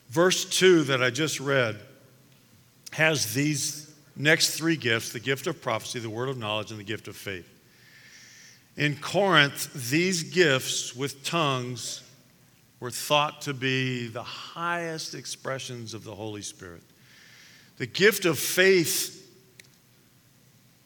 Verse 0.08 0.46
2 0.46 0.84
that 0.84 1.04
I 1.04 1.10
just 1.10 1.42
read 1.42 1.78
has 2.94 3.34
these 3.34 3.94
next 4.16 4.52
three 4.52 4.78
gifts 4.78 5.12
the 5.12 5.20
gift 5.20 5.46
of 5.46 5.62
prophecy, 5.62 6.00
the 6.00 6.10
word 6.10 6.30
of 6.30 6.38
knowledge, 6.38 6.72
and 6.72 6.80
the 6.80 6.86
gift 6.86 7.10
of 7.10 7.18
faith. 7.18 7.50
In 8.78 8.96
Corinth, 8.96 9.90
these 9.90 10.24
gifts 10.24 10.96
with 10.96 11.26
tongues 11.26 12.07
were 12.80 12.92
thought 12.92 13.42
to 13.42 13.54
be 13.54 14.08
the 14.08 14.24
highest 14.24 15.16
expressions 15.16 15.94
of 15.94 16.04
the 16.04 16.14
Holy 16.14 16.42
Spirit. 16.42 16.84
The 17.78 17.88
gift 17.88 18.26
of 18.26 18.38
faith 18.38 19.18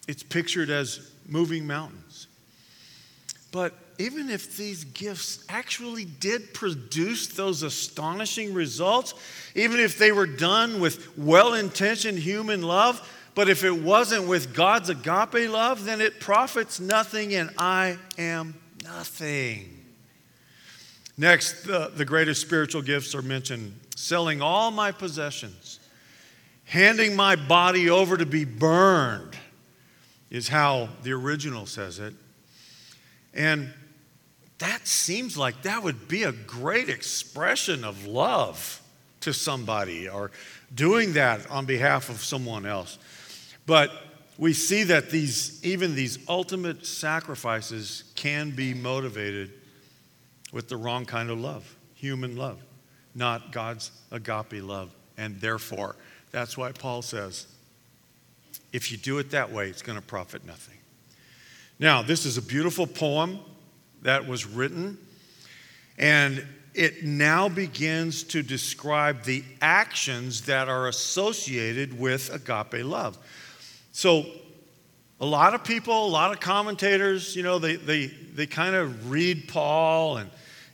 it's 0.08 0.24
pictured 0.24 0.70
as 0.70 1.10
moving 1.26 1.66
mountains. 1.66 2.28
But 3.52 3.74
even 3.98 4.30
if 4.30 4.58
these 4.58 4.84
gifts 4.84 5.44
actually 5.48 6.06
did 6.06 6.54
produce 6.54 7.28
those 7.28 7.64
astonishing 7.64 8.54
results, 8.54 9.14
even 9.56 9.80
if 9.80 9.98
they 9.98 10.12
were 10.12 10.26
done 10.26 10.80
with 10.80 11.18
well 11.18 11.54
intentioned 11.54 12.20
human 12.20 12.62
love, 12.62 13.08
but 13.36 13.48
if 13.48 13.64
it 13.64 13.72
wasn't 13.72 14.28
with 14.28 14.54
God's 14.54 14.90
agape 14.90 15.50
love, 15.50 15.86
then 15.86 16.02
it 16.02 16.20
profits 16.20 16.80
nothing, 16.80 17.34
and 17.36 17.50
I 17.58 17.98
am 18.18 18.56
nothing. 18.84 19.81
Next, 21.22 21.68
the, 21.68 22.04
greatest 22.04 22.42
spiritual 22.42 22.82
gifts 22.82 23.14
are 23.14 23.22
mentioned 23.22 23.80
selling 23.96 24.42
all 24.42 24.72
my 24.72 24.92
possessions, 24.92 25.80
handing 26.64 27.16
my 27.16 27.36
body 27.36 27.92
over 27.92 28.18
to 28.18 28.26
be 28.26 28.44
burned 28.44 29.38
is 30.32 30.48
how 30.48 30.90
the 31.04 31.12
original 31.12 31.68
says 31.68 32.00
it. 32.00 32.16
And 33.36 33.72
that 34.58 34.88
seems 34.88 35.38
like 35.38 35.62
that 35.62 35.84
would 35.84 36.08
be 36.08 36.24
a 36.24 36.32
great 36.32 36.90
expression 36.90 37.84
of 37.84 38.08
love 38.08 38.82
to 39.20 39.32
somebody 39.32 40.10
or 40.10 40.32
doing 40.74 41.14
that 41.14 41.48
on 41.52 41.68
behalf 41.68 42.10
of 42.10 42.24
someone 42.24 42.66
else. 42.66 42.98
But 43.68 43.92
we 44.40 44.54
see 44.54 44.86
that 44.86 45.12
these 45.12 45.64
even 45.64 45.94
these 45.94 46.18
ultimate 46.28 46.84
sacrifices 46.84 48.06
can 48.16 48.50
be 48.56 48.74
motivated 48.74 49.61
with 50.52 50.68
the 50.68 50.78
wrong 50.78 51.06
kind 51.06 51.30
of 51.30 51.40
love, 51.40 51.76
human 51.96 52.36
love, 52.36 52.62
not 53.16 53.52
God's 53.52 53.92
agape 54.12 54.64
love. 54.64 54.92
And 55.18 55.40
therefore, 55.40 55.96
that's 56.32 56.58
why 56.58 56.72
Paul 56.72 57.02
says 57.02 57.48
if 58.74 58.92
you 58.92 58.98
do 58.98 59.18
it 59.20 59.32
that 59.32 59.52
way, 59.52 59.70
it's 59.70 59.82
going 59.82 60.00
to 60.00 60.06
profit 60.06 60.46
nothing. 60.46 60.78
Now, 61.80 62.02
this 62.02 62.26
is 62.26 62.38
a 62.38 62.42
beautiful 62.42 62.88
poem 62.88 63.40
that 64.02 64.28
was 64.28 64.46
written, 64.46 64.98
and 65.98 66.46
it 66.74 67.04
now 67.04 67.50
begins 67.50 68.24
to 68.24 68.42
describe 68.42 69.24
the 69.24 69.44
actions 69.62 70.42
that 70.44 70.70
are 70.70 70.88
associated 70.88 72.00
with 72.00 72.34
agape 72.34 72.86
love. 72.86 73.18
So, 73.92 74.26
a 75.20 75.26
lot 75.26 75.54
of 75.54 75.64
people, 75.64 76.08
a 76.08 76.10
lot 76.10 76.32
of 76.32 76.40
commentators, 76.40 77.36
you 77.36 77.44
know, 77.44 77.60
they, 77.60 77.76
they, 77.76 78.08
they 78.08 78.48
kind 78.48 78.74
of 78.74 79.12
read 79.12 79.48
Paul 79.48 80.18
and, 80.18 80.32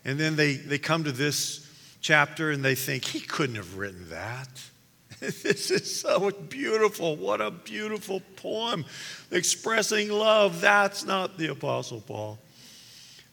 and 0.08 0.17
then 0.17 0.38
they, 0.38 0.56
they 0.56 0.80
come 0.80 1.04
to 1.04 1.12
this 1.12 1.70
chapter 2.00 2.50
and 2.50 2.63
they 2.63 2.76
think, 2.76 3.04
he 3.04 3.20
couldn't 3.20 3.58
have 3.58 3.78
written 3.78 4.10
that. 4.10 4.50
This 5.20 5.72
is 5.72 6.00
so 6.00 6.30
beautiful. 6.30 7.15
What 7.15 7.41
a 7.41 7.50
beautiful 7.50 8.22
poem 8.36 8.86
expressing 9.32 10.12
love. 10.12 10.62
That's 10.62 11.06
not 11.06 11.39
the 11.39 11.48
Apostle 11.48 12.02
Paul. 12.02 12.38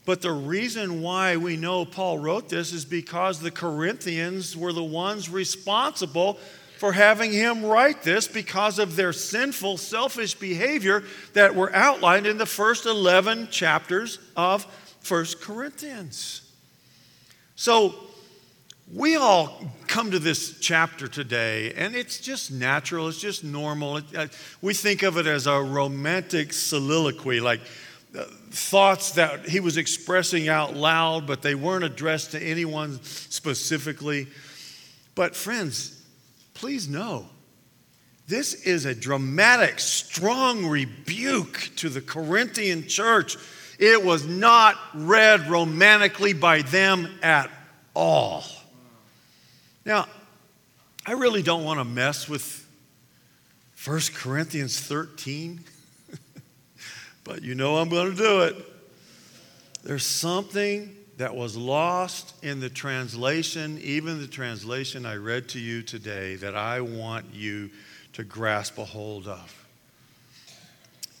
But 0.03 0.21
the 0.23 0.31
reason 0.31 1.03
why 1.03 1.37
we 1.37 1.57
know 1.57 1.85
Paul 1.85 2.17
wrote 2.17 2.49
this 2.49 2.73
is 2.73 2.85
because 2.85 3.39
the 3.39 3.51
Corinthians 3.51 4.57
were 4.57 4.73
the 4.73 4.83
ones 4.83 5.29
responsible 5.29 6.39
for 6.79 6.91
having 6.91 7.31
him 7.31 7.63
write 7.63 8.01
this 8.01 8.27
because 8.27 8.79
of 8.79 8.95
their 8.95 9.13
sinful, 9.13 9.77
selfish 9.77 10.33
behavior 10.33 11.03
that 11.33 11.53
were 11.53 11.73
outlined 11.75 12.25
in 12.25 12.39
the 12.39 12.47
first 12.47 12.87
11 12.87 13.49
chapters 13.51 14.17
of 14.35 14.65
First 15.01 15.39
Corinthians. 15.39 16.44
So, 17.57 17.95
we 18.93 19.15
all 19.15 19.63
come 19.87 20.11
to 20.11 20.19
this 20.19 20.59
chapter 20.59 21.07
today, 21.07 21.71
and 21.73 21.95
it's 21.95 22.19
just 22.19 22.51
natural, 22.51 23.07
it's 23.07 23.19
just 23.19 23.45
normal. 23.45 24.01
Uh, 24.15 24.27
we 24.61 24.73
think 24.73 25.03
of 25.03 25.17
it 25.17 25.25
as 25.25 25.47
a 25.47 25.61
romantic 25.61 26.51
soliloquy, 26.51 27.39
like 27.39 27.61
uh, 28.17 28.25
thoughts 28.51 29.11
that 29.11 29.47
he 29.47 29.61
was 29.61 29.77
expressing 29.77 30.49
out 30.49 30.75
loud, 30.75 31.25
but 31.25 31.41
they 31.41 31.55
weren't 31.55 31.85
addressed 31.85 32.31
to 32.31 32.43
anyone 32.43 33.01
specifically. 33.03 34.27
But, 35.15 35.33
friends, 35.33 36.03
please 36.55 36.89
know 36.89 37.25
this 38.27 38.53
is 38.65 38.85
a 38.85 38.93
dramatic, 38.93 39.79
strong 39.79 40.65
rebuke 40.65 41.69
to 41.77 41.87
the 41.87 42.01
Corinthian 42.01 42.87
church. 42.87 43.37
It 43.79 44.03
was 44.03 44.25
not 44.25 44.77
read 44.93 45.49
romantically 45.49 46.33
by 46.33 46.61
them 46.61 47.09
at 47.21 47.49
all. 47.93 48.43
Now, 49.85 50.07
I 51.05 51.13
really 51.13 51.41
don't 51.41 51.63
want 51.63 51.79
to 51.79 51.83
mess 51.83 52.27
with 52.27 52.67
1 53.85 53.99
Corinthians 54.15 54.79
13, 54.79 55.61
but 57.23 57.43
you 57.43 57.53
know 57.53 57.77
I'm 57.77 57.89
going 57.89 58.11
to 58.11 58.17
do 58.17 58.41
it. 58.41 58.55
There's 59.83 60.05
something 60.05 60.95
that 61.17 61.35
was 61.35 61.55
lost 61.55 62.33
in 62.43 62.59
the 62.59 62.69
translation, 62.69 63.79
even 63.83 64.19
the 64.19 64.27
translation 64.27 65.05
I 65.05 65.15
read 65.15 65.49
to 65.49 65.59
you 65.59 65.83
today, 65.83 66.35
that 66.37 66.55
I 66.55 66.81
want 66.81 67.27
you 67.33 67.69
to 68.13 68.23
grasp 68.23 68.77
a 68.79 68.85
hold 68.85 69.27
of. 69.27 69.64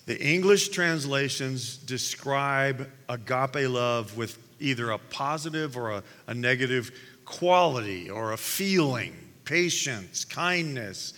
The 0.05 0.21
English 0.21 0.69
translations 0.69 1.77
describe 1.77 2.89
agape 3.09 3.69
love 3.69 4.15
with 4.15 4.37
either 4.59 4.91
a 4.91 4.97
positive 4.97 5.75
or 5.75 5.91
a, 5.91 6.03
a 6.27 6.33
negative 6.33 6.91
quality 7.25 8.09
or 8.09 8.31
a 8.31 8.37
feeling, 8.37 9.15
patience, 9.45 10.23
kindness, 10.23 11.13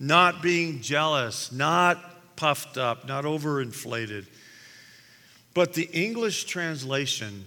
not 0.00 0.42
being 0.42 0.80
jealous, 0.80 1.52
not 1.52 2.36
puffed 2.36 2.76
up, 2.76 3.06
not 3.06 3.24
overinflated. 3.24 4.26
But 5.54 5.74
the 5.74 5.88
English 5.92 6.44
translation 6.44 7.44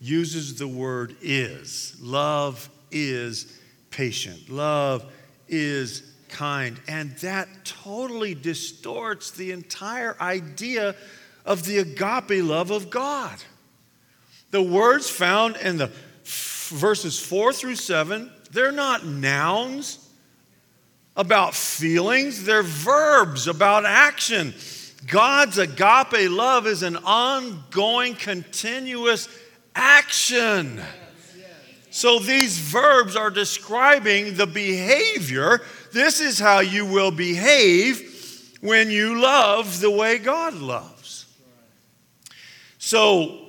uses 0.00 0.56
the 0.56 0.68
word 0.68 1.16
is. 1.22 1.96
Love 2.00 2.68
is 2.90 3.58
patient. 3.90 4.50
Love 4.50 5.10
is 5.48 6.02
kind. 6.28 6.78
And 6.88 7.12
that 7.18 7.48
totally 7.64 8.34
distorts 8.34 9.30
the 9.30 9.52
entire 9.52 10.16
idea 10.20 10.94
of 11.44 11.64
the 11.64 11.78
agape 11.78 12.42
love 12.42 12.70
of 12.70 12.90
God. 12.90 13.36
The 14.50 14.62
words 14.62 15.08
found 15.08 15.56
in 15.56 15.76
the 15.76 15.90
verses 16.24 17.18
4 17.18 17.52
through 17.52 17.76
7, 17.76 18.30
they're 18.50 18.72
not 18.72 19.06
nouns 19.06 20.08
about 21.16 21.54
feelings, 21.54 22.44
they're 22.44 22.62
verbs 22.62 23.46
about 23.48 23.84
action. 23.84 24.54
God's 25.06 25.58
agape 25.58 26.30
love 26.30 26.66
is 26.66 26.82
an 26.82 26.96
ongoing, 26.96 28.14
continuous 28.14 29.28
action. 29.74 30.80
So 31.90 32.18
these 32.18 32.58
verbs 32.58 33.16
are 33.16 33.30
describing 33.30 34.34
the 34.34 34.46
behavior. 34.46 35.62
This 35.92 36.20
is 36.20 36.38
how 36.38 36.60
you 36.60 36.86
will 36.86 37.10
behave 37.10 38.58
when 38.60 38.90
you 38.90 39.20
love 39.20 39.80
the 39.80 39.90
way 39.90 40.18
God 40.18 40.54
loves. 40.54 41.26
So, 42.78 43.46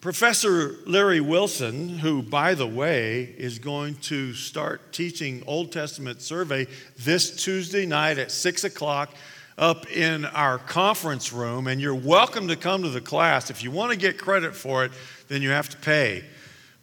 Professor 0.00 0.76
Larry 0.86 1.20
Wilson, 1.20 1.88
who, 1.98 2.22
by 2.22 2.54
the 2.54 2.66
way, 2.66 3.22
is 3.22 3.58
going 3.58 3.96
to 3.96 4.32
start 4.32 4.92
teaching 4.92 5.42
Old 5.46 5.72
Testament 5.72 6.22
survey 6.22 6.68
this 6.96 7.42
Tuesday 7.42 7.84
night 7.84 8.16
at 8.18 8.30
6 8.30 8.62
o'clock 8.62 9.10
up 9.58 9.90
in 9.90 10.24
our 10.24 10.58
conference 10.58 11.32
room, 11.32 11.66
and 11.66 11.80
you're 11.80 11.96
welcome 11.96 12.46
to 12.46 12.54
come 12.54 12.84
to 12.84 12.88
the 12.90 13.00
class. 13.00 13.50
If 13.50 13.64
you 13.64 13.72
want 13.72 13.90
to 13.90 13.98
get 13.98 14.18
credit 14.18 14.54
for 14.54 14.84
it, 14.84 14.92
then 15.26 15.42
you 15.42 15.50
have 15.50 15.68
to 15.70 15.76
pay. 15.76 16.24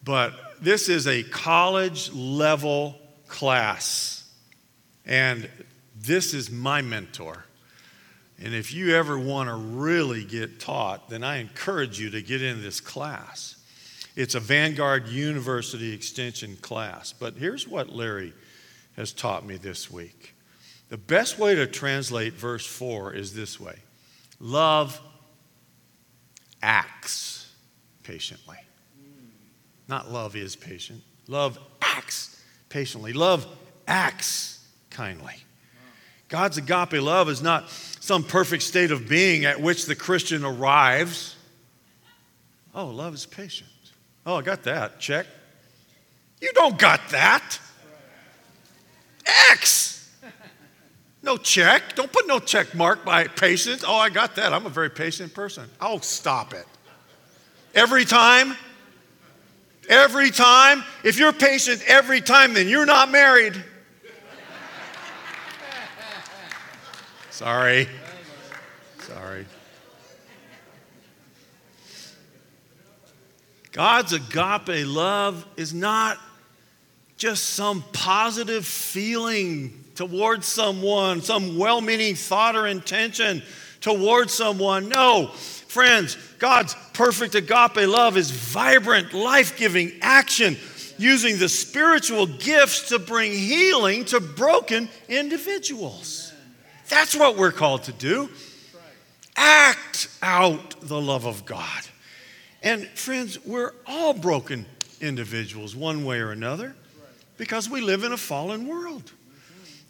But 0.03 0.33
this 0.61 0.89
is 0.89 1.07
a 1.07 1.23
college 1.23 2.11
level 2.11 2.99
class. 3.29 4.24
And 5.05 5.49
this 5.95 6.33
is 6.33 6.49
my 6.49 6.81
mentor. 6.81 7.45
And 8.41 8.53
if 8.53 8.73
you 8.73 8.95
ever 8.95 9.17
want 9.17 9.49
to 9.49 9.55
really 9.55 10.23
get 10.23 10.59
taught, 10.59 11.09
then 11.09 11.23
I 11.23 11.37
encourage 11.37 11.99
you 11.99 12.09
to 12.11 12.21
get 12.21 12.41
in 12.41 12.61
this 12.61 12.81
class. 12.81 13.55
It's 14.15 14.35
a 14.35 14.39
Vanguard 14.39 15.07
University 15.07 15.93
Extension 15.93 16.57
class. 16.57 17.13
But 17.13 17.35
here's 17.35 17.67
what 17.67 17.89
Larry 17.89 18.33
has 18.95 19.13
taught 19.13 19.45
me 19.45 19.57
this 19.57 19.89
week. 19.91 20.33
The 20.89 20.97
best 20.97 21.39
way 21.39 21.55
to 21.55 21.65
translate 21.65 22.33
verse 22.33 22.65
4 22.65 23.13
is 23.13 23.33
this 23.33 23.59
way 23.59 23.75
Love 24.39 24.99
acts 26.61 27.53
patiently. 28.03 28.57
Not 29.87 30.11
love 30.11 30.35
is 30.35 30.55
patient. 30.55 31.01
Love 31.27 31.59
acts 31.81 32.41
patiently. 32.69 33.13
Love 33.13 33.47
acts 33.87 34.54
kindly. 34.95 35.35
God's 36.29 36.57
agape 36.57 36.93
love 36.93 37.29
is 37.29 37.41
not 37.41 37.69
some 37.69 38.23
perfect 38.23 38.63
state 38.63 38.91
of 38.91 39.07
being 39.07 39.45
at 39.45 39.61
which 39.61 39.85
the 39.85 39.95
Christian 39.95 40.43
arrives. 40.43 41.35
Oh, 42.73 42.87
love 42.87 43.13
is 43.13 43.25
patient. 43.25 43.69
Oh, 44.25 44.35
I 44.35 44.41
got 44.41 44.63
that. 44.63 44.99
Check. 44.99 45.27
You 46.41 46.51
don't 46.53 46.77
got 46.77 47.09
that. 47.09 47.59
X. 49.49 50.11
No 51.21 51.37
check. 51.37 51.95
Don't 51.95 52.11
put 52.11 52.27
no 52.27 52.39
check 52.39 52.73
mark 52.73 53.03
by 53.03 53.27
patience. 53.27 53.83
Oh, 53.85 53.95
I 53.95 54.09
got 54.09 54.35
that. 54.35 54.53
I'm 54.53 54.65
a 54.65 54.69
very 54.69 54.89
patient 54.89 55.33
person. 55.33 55.69
Oh, 55.81 55.99
stop 55.99 56.53
it. 56.53 56.65
Every 57.73 58.05
time 58.05 58.55
Every 59.89 60.31
time. 60.31 60.83
If 61.03 61.19
you're 61.19 61.33
patient 61.33 61.81
every 61.87 62.21
time, 62.21 62.53
then 62.53 62.67
you're 62.67 62.85
not 62.85 63.11
married. 63.11 63.53
Sorry. 67.35 67.89
Sorry. 68.99 69.45
God's 73.73 74.13
agape 74.13 74.87
love 74.87 75.45
is 75.57 75.73
not 75.73 76.17
just 77.17 77.43
some 77.49 77.83
positive 77.91 78.65
feeling 78.65 79.83
towards 79.95 80.47
someone, 80.47 81.21
some 81.21 81.57
well 81.57 81.81
meaning 81.81 82.15
thought 82.15 82.55
or 82.55 82.67
intention 82.67 83.43
towards 83.81 84.33
someone. 84.33 84.87
No, 84.87 85.27
Friends, 85.27 86.17
God's 86.39 86.73
perfect 86.93 87.35
agape 87.35 87.85
love 87.85 88.15
is 88.15 88.31
vibrant, 88.31 89.13
life 89.13 89.57
giving 89.57 89.91
action 90.01 90.55
using 90.97 91.37
the 91.37 91.49
spiritual 91.49 92.27
gifts 92.27 92.87
to 92.87 92.97
bring 92.97 93.33
healing 93.33 94.05
to 94.05 94.21
broken 94.21 94.87
individuals. 95.09 96.24
That's 96.89 97.15
what 97.15 97.37
we're 97.37 97.51
called 97.51 97.83
to 97.83 97.91
do. 97.91 98.29
Act 99.35 100.07
out 100.21 100.79
the 100.81 100.99
love 100.99 101.25
of 101.25 101.45
God. 101.45 101.81
And 102.63 102.87
friends, 102.87 103.43
we're 103.45 103.73
all 103.85 104.13
broken 104.13 104.65
individuals 105.01 105.75
one 105.75 106.05
way 106.05 106.19
or 106.19 106.31
another 106.31 106.75
because 107.37 107.69
we 107.69 107.81
live 107.81 108.03
in 108.03 108.11
a 108.11 108.17
fallen 108.17 108.67
world. 108.67 109.11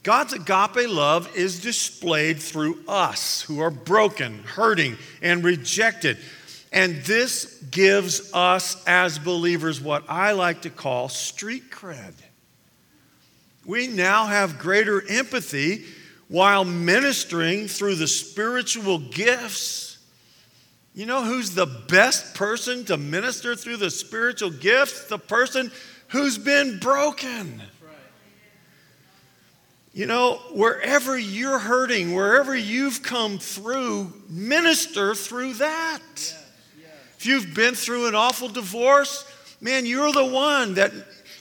God's 0.03 0.33
agape 0.33 0.87
love 0.87 1.35
is 1.35 1.61
displayed 1.61 2.39
through 2.39 2.79
us 2.87 3.41
who 3.41 3.59
are 3.59 3.71
broken, 3.71 4.43
hurting, 4.43 4.97
and 5.21 5.43
rejected. 5.43 6.17
And 6.71 6.97
this 6.97 7.59
gives 7.71 8.31
us 8.33 8.83
as 8.85 9.17
believers 9.17 9.81
what 9.81 10.03
I 10.07 10.33
like 10.33 10.61
to 10.61 10.69
call 10.69 11.09
street 11.09 11.71
cred. 11.71 12.13
We 13.65 13.87
now 13.87 14.27
have 14.27 14.59
greater 14.59 15.03
empathy 15.09 15.85
while 16.27 16.65
ministering 16.65 17.67
through 17.67 17.95
the 17.95 18.07
spiritual 18.07 18.99
gifts. 18.99 19.97
You 20.93 21.05
know 21.05 21.23
who's 21.23 21.53
the 21.53 21.65
best 21.65 22.35
person 22.35 22.85
to 22.85 22.97
minister 22.97 23.55
through 23.55 23.77
the 23.77 23.89
spiritual 23.89 24.49
gifts? 24.49 25.07
The 25.07 25.17
person 25.19 25.71
who's 26.07 26.37
been 26.37 26.79
broken. 26.79 27.61
You 29.93 30.05
know, 30.05 30.41
wherever 30.51 31.17
you're 31.17 31.59
hurting, 31.59 32.13
wherever 32.13 32.55
you've 32.55 33.01
come 33.01 33.37
through, 33.37 34.11
minister 34.29 35.15
through 35.15 35.53
that. 35.53 36.01
If 37.17 37.25
you've 37.25 37.53
been 37.53 37.75
through 37.75 38.07
an 38.07 38.15
awful 38.15 38.49
divorce, 38.49 39.25
man, 39.61 39.85
you're 39.85 40.11
the 40.11 40.25
one 40.25 40.73
that 40.73 40.91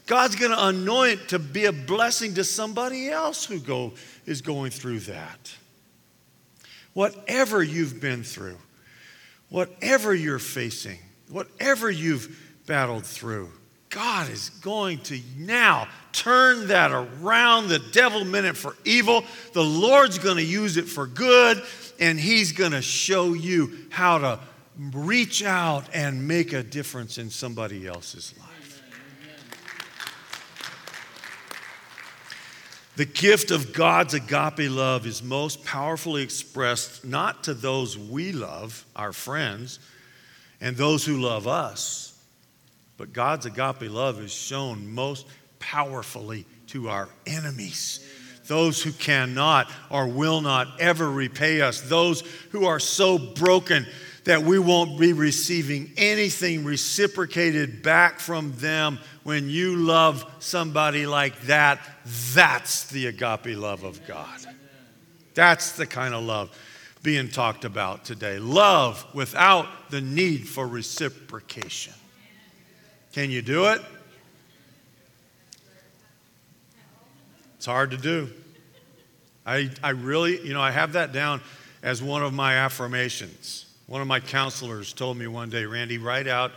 God's 0.06 0.36
going 0.36 0.52
to 0.52 0.66
anoint 0.66 1.30
to 1.30 1.38
be 1.38 1.64
a 1.64 1.72
blessing 1.72 2.34
to 2.34 2.44
somebody 2.44 3.08
else 3.08 3.44
who 3.44 3.58
go, 3.58 3.92
is 4.26 4.42
going 4.42 4.70
through 4.70 5.00
that. 5.00 5.54
Whatever 6.92 7.62
you've 7.62 8.00
been 8.00 8.22
through, 8.22 8.58
whatever 9.48 10.14
you're 10.14 10.38
facing, 10.38 10.98
whatever 11.28 11.90
you've 11.90 12.40
battled 12.66 13.04
through, 13.04 13.50
God 13.90 14.28
is 14.30 14.50
going 14.50 14.98
to 15.04 15.20
now 15.36 15.86
turn 16.12 16.68
that 16.68 16.90
around. 16.90 17.68
The 17.68 17.78
devil 17.78 18.24
meant 18.24 18.46
it 18.46 18.56
for 18.56 18.76
evil. 18.84 19.24
The 19.52 19.62
Lord's 19.62 20.18
going 20.18 20.36
to 20.36 20.44
use 20.44 20.76
it 20.76 20.88
for 20.88 21.06
good, 21.06 21.62
and 22.00 22.18
He's 22.18 22.52
going 22.52 22.72
to 22.72 22.82
show 22.82 23.34
you 23.34 23.72
how 23.90 24.18
to 24.18 24.40
reach 24.92 25.44
out 25.44 25.84
and 25.94 26.26
make 26.26 26.52
a 26.52 26.62
difference 26.62 27.18
in 27.18 27.30
somebody 27.30 27.86
else's 27.86 28.34
life. 28.38 28.53
The 32.96 33.04
gift 33.04 33.50
of 33.50 33.72
God's 33.72 34.14
agape 34.14 34.70
love 34.70 35.06
is 35.06 35.22
most 35.22 35.64
powerfully 35.64 36.22
expressed 36.22 37.04
not 37.04 37.44
to 37.44 37.54
those 37.54 37.98
we 37.98 38.32
love, 38.32 38.84
our 38.94 39.12
friends, 39.12 39.80
and 40.60 40.76
those 40.76 41.04
who 41.04 41.20
love 41.20 41.48
us 41.48 42.14
but 42.96 43.12
God's 43.12 43.46
agape 43.46 43.90
love 43.90 44.20
is 44.20 44.32
shown 44.32 44.92
most 44.92 45.26
powerfully 45.58 46.46
to 46.68 46.88
our 46.88 47.08
enemies. 47.26 48.06
Those 48.46 48.82
who 48.82 48.92
cannot 48.92 49.70
or 49.90 50.06
will 50.06 50.40
not 50.40 50.80
ever 50.80 51.10
repay 51.10 51.60
us. 51.60 51.80
Those 51.80 52.22
who 52.50 52.66
are 52.66 52.78
so 52.78 53.18
broken 53.18 53.86
that 54.24 54.42
we 54.42 54.58
won't 54.58 54.98
be 54.98 55.12
receiving 55.12 55.92
anything 55.96 56.64
reciprocated 56.64 57.82
back 57.82 58.20
from 58.20 58.52
them. 58.56 58.98
When 59.22 59.48
you 59.48 59.76
love 59.76 60.24
somebody 60.38 61.06
like 61.06 61.38
that, 61.42 61.80
that's 62.32 62.84
the 62.84 63.06
agape 63.06 63.56
love 63.56 63.84
of 63.84 64.06
God. 64.06 64.40
That's 65.34 65.72
the 65.72 65.86
kind 65.86 66.14
of 66.14 66.24
love 66.24 66.56
being 67.02 67.28
talked 67.28 67.64
about 67.64 68.04
today. 68.04 68.38
Love 68.38 69.04
without 69.14 69.90
the 69.90 70.00
need 70.00 70.48
for 70.48 70.66
reciprocation. 70.66 71.92
Can 73.12 73.30
you 73.30 73.42
do 73.42 73.66
it? 73.66 73.82
It's 77.56 77.66
hard 77.66 77.90
to 77.90 77.96
do. 77.96 78.30
I, 79.46 79.70
I 79.82 79.90
really, 79.90 80.44
you 80.46 80.54
know, 80.54 80.62
I 80.62 80.70
have 80.70 80.94
that 80.94 81.12
down 81.12 81.42
as 81.82 82.02
one 82.02 82.22
of 82.22 82.32
my 82.32 82.56
affirmations. 82.56 83.66
One 83.86 84.00
of 84.00 84.06
my 84.06 84.20
counselors 84.20 84.92
told 84.92 85.18
me 85.18 85.26
one 85.26 85.50
day, 85.50 85.66
Randy, 85.66 85.98
write 85.98 86.26
out 86.26 86.52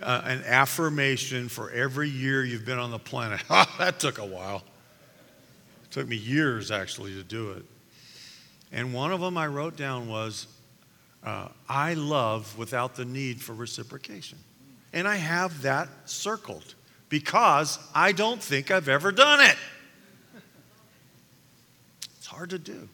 uh, 0.00 0.22
an 0.24 0.42
affirmation 0.46 1.48
for 1.48 1.70
every 1.70 2.08
year 2.08 2.44
you've 2.44 2.64
been 2.64 2.78
on 2.78 2.90
the 2.90 2.98
planet. 2.98 3.42
that 3.78 4.00
took 4.00 4.18
a 4.18 4.24
while. 4.24 4.62
It 5.84 5.90
took 5.90 6.08
me 6.08 6.16
years 6.16 6.70
actually 6.70 7.12
to 7.14 7.22
do 7.22 7.52
it. 7.52 7.64
And 8.72 8.94
one 8.94 9.12
of 9.12 9.20
them 9.20 9.36
I 9.36 9.48
wrote 9.48 9.76
down 9.76 10.08
was, 10.08 10.46
uh, 11.22 11.48
I 11.68 11.92
love 11.92 12.56
without 12.56 12.94
the 12.94 13.04
need 13.04 13.42
for 13.42 13.52
reciprocation. 13.52 14.38
And 14.94 15.06
I 15.06 15.16
have 15.16 15.62
that 15.62 15.88
circled 16.06 16.74
because 17.10 17.78
I 17.94 18.12
don't 18.12 18.42
think 18.42 18.70
I've 18.70 18.88
ever 18.88 19.12
done 19.12 19.40
it. 19.40 19.56
It's 22.16 22.26
hard 22.26 22.50
to 22.50 22.58
do. 22.58 22.88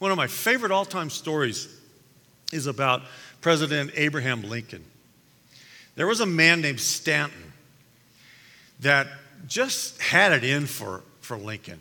One 0.00 0.10
of 0.10 0.16
my 0.16 0.26
favorite 0.26 0.72
all 0.72 0.84
time 0.84 1.10
stories 1.10 1.77
is 2.52 2.66
about 2.66 3.02
President 3.40 3.92
Abraham 3.94 4.42
Lincoln. 4.42 4.84
There 5.96 6.06
was 6.06 6.20
a 6.20 6.26
man 6.26 6.60
named 6.60 6.80
Stanton. 6.80 7.52
that 8.80 9.08
just 9.46 10.00
had 10.00 10.32
it 10.32 10.42
in 10.44 10.66
for, 10.66 11.02
for 11.20 11.36
Lincoln. 11.36 11.78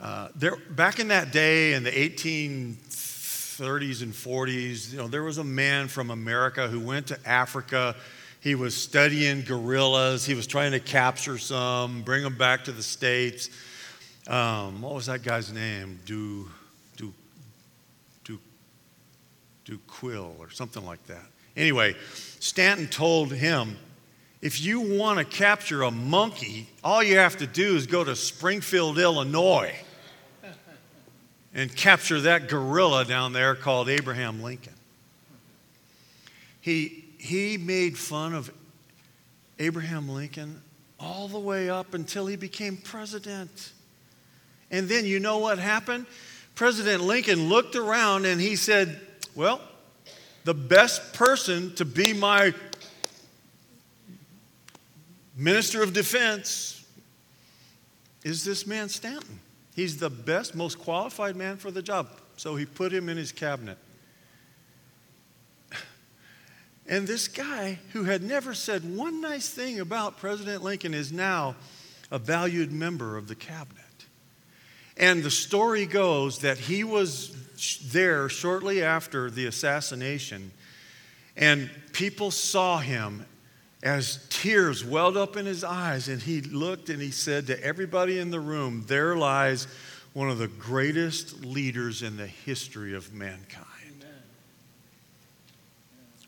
Uh, 0.00 0.28
there, 0.34 0.56
back 0.70 0.98
in 0.98 1.08
that 1.08 1.30
day, 1.32 1.74
in 1.74 1.82
the 1.84 1.90
1830s 1.90 4.02
and 4.02 4.12
40s, 4.12 4.92
you 4.92 4.98
know, 4.98 5.08
there 5.08 5.22
was 5.22 5.38
a 5.38 5.44
man 5.44 5.88
from 5.88 6.10
America 6.10 6.68
who 6.68 6.80
went 6.80 7.06
to 7.08 7.18
Africa. 7.24 7.94
He 8.40 8.54
was 8.56 8.76
studying 8.76 9.42
gorillas. 9.42 10.26
He 10.26 10.34
was 10.34 10.48
trying 10.48 10.72
to 10.72 10.80
capture 10.80 11.38
some, 11.38 12.02
bring 12.02 12.24
them 12.24 12.36
back 12.36 12.64
to 12.64 12.72
the 12.72 12.82
States. 12.82 13.48
Um, 14.26 14.82
what 14.82 14.94
was 14.94 15.06
that 15.06 15.22
guy's 15.22 15.52
name? 15.52 16.00
Du, 16.04 16.48
Du 19.64 19.78
Quill 19.86 20.34
or 20.38 20.50
something 20.50 20.84
like 20.84 21.04
that. 21.06 21.24
Anyway, 21.56 21.94
Stanton 22.40 22.86
told 22.86 23.32
him, 23.32 23.76
if 24.40 24.60
you 24.60 24.80
want 24.80 25.18
to 25.18 25.24
capture 25.24 25.82
a 25.82 25.90
monkey, 25.90 26.68
all 26.82 27.02
you 27.02 27.18
have 27.18 27.36
to 27.38 27.46
do 27.46 27.76
is 27.76 27.86
go 27.86 28.02
to 28.02 28.16
Springfield, 28.16 28.98
Illinois 28.98 29.74
and 31.54 31.74
capture 31.74 32.20
that 32.20 32.48
gorilla 32.48 33.04
down 33.04 33.32
there 33.32 33.54
called 33.54 33.88
Abraham 33.88 34.42
Lincoln. 34.42 34.72
He, 36.60 37.04
he 37.18 37.58
made 37.58 37.98
fun 37.98 38.34
of 38.34 38.52
Abraham 39.58 40.08
Lincoln 40.08 40.62
all 40.98 41.28
the 41.28 41.38
way 41.38 41.68
up 41.68 41.94
until 41.94 42.26
he 42.26 42.36
became 42.36 42.76
president. 42.76 43.72
And 44.70 44.88
then 44.88 45.04
you 45.04 45.20
know 45.20 45.38
what 45.38 45.58
happened? 45.58 46.06
President 46.54 47.02
Lincoln 47.02 47.48
looked 47.48 47.76
around 47.76 48.24
and 48.24 48.40
he 48.40 48.56
said, 48.56 49.00
Well, 49.34 49.60
the 50.44 50.54
best 50.54 51.14
person 51.14 51.74
to 51.76 51.84
be 51.84 52.12
my 52.12 52.52
minister 55.36 55.82
of 55.82 55.92
defense 55.92 56.84
is 58.24 58.44
this 58.44 58.66
man 58.66 58.88
Stanton. 58.88 59.40
He's 59.74 59.96
the 59.96 60.10
best, 60.10 60.54
most 60.54 60.78
qualified 60.78 61.34
man 61.36 61.56
for 61.56 61.70
the 61.70 61.82
job. 61.82 62.08
So 62.36 62.56
he 62.56 62.66
put 62.66 62.92
him 62.92 63.08
in 63.08 63.16
his 63.16 63.32
cabinet. 63.32 63.78
And 66.86 67.06
this 67.06 67.28
guy, 67.28 67.78
who 67.92 68.04
had 68.04 68.22
never 68.22 68.54
said 68.54 68.96
one 68.96 69.20
nice 69.20 69.48
thing 69.48 69.80
about 69.80 70.18
President 70.18 70.62
Lincoln, 70.62 70.92
is 70.92 71.12
now 71.12 71.54
a 72.10 72.18
valued 72.18 72.72
member 72.72 73.16
of 73.16 73.28
the 73.28 73.34
cabinet. 73.34 73.84
And 74.96 75.22
the 75.22 75.30
story 75.30 75.86
goes 75.86 76.40
that 76.40 76.58
he 76.58 76.84
was 76.84 77.30
there 77.90 78.28
shortly 78.28 78.82
after 78.82 79.30
the 79.30 79.46
assassination, 79.46 80.50
and 81.36 81.70
people 81.92 82.30
saw 82.30 82.78
him 82.78 83.24
as 83.82 84.26
tears 84.28 84.84
welled 84.84 85.16
up 85.16 85.36
in 85.36 85.46
his 85.46 85.64
eyes, 85.64 86.08
and 86.08 86.22
he 86.22 86.40
looked 86.40 86.88
and 86.88 87.00
he 87.00 87.10
said 87.10 87.46
to 87.48 87.64
everybody 87.64 88.18
in 88.18 88.30
the 88.30 88.40
room, 88.40 88.84
There 88.86 89.16
lies 89.16 89.66
one 90.12 90.30
of 90.30 90.38
the 90.38 90.48
greatest 90.48 91.44
leaders 91.44 92.02
in 92.02 92.16
the 92.16 92.26
history 92.26 92.94
of 92.94 93.12
mankind. 93.12 93.66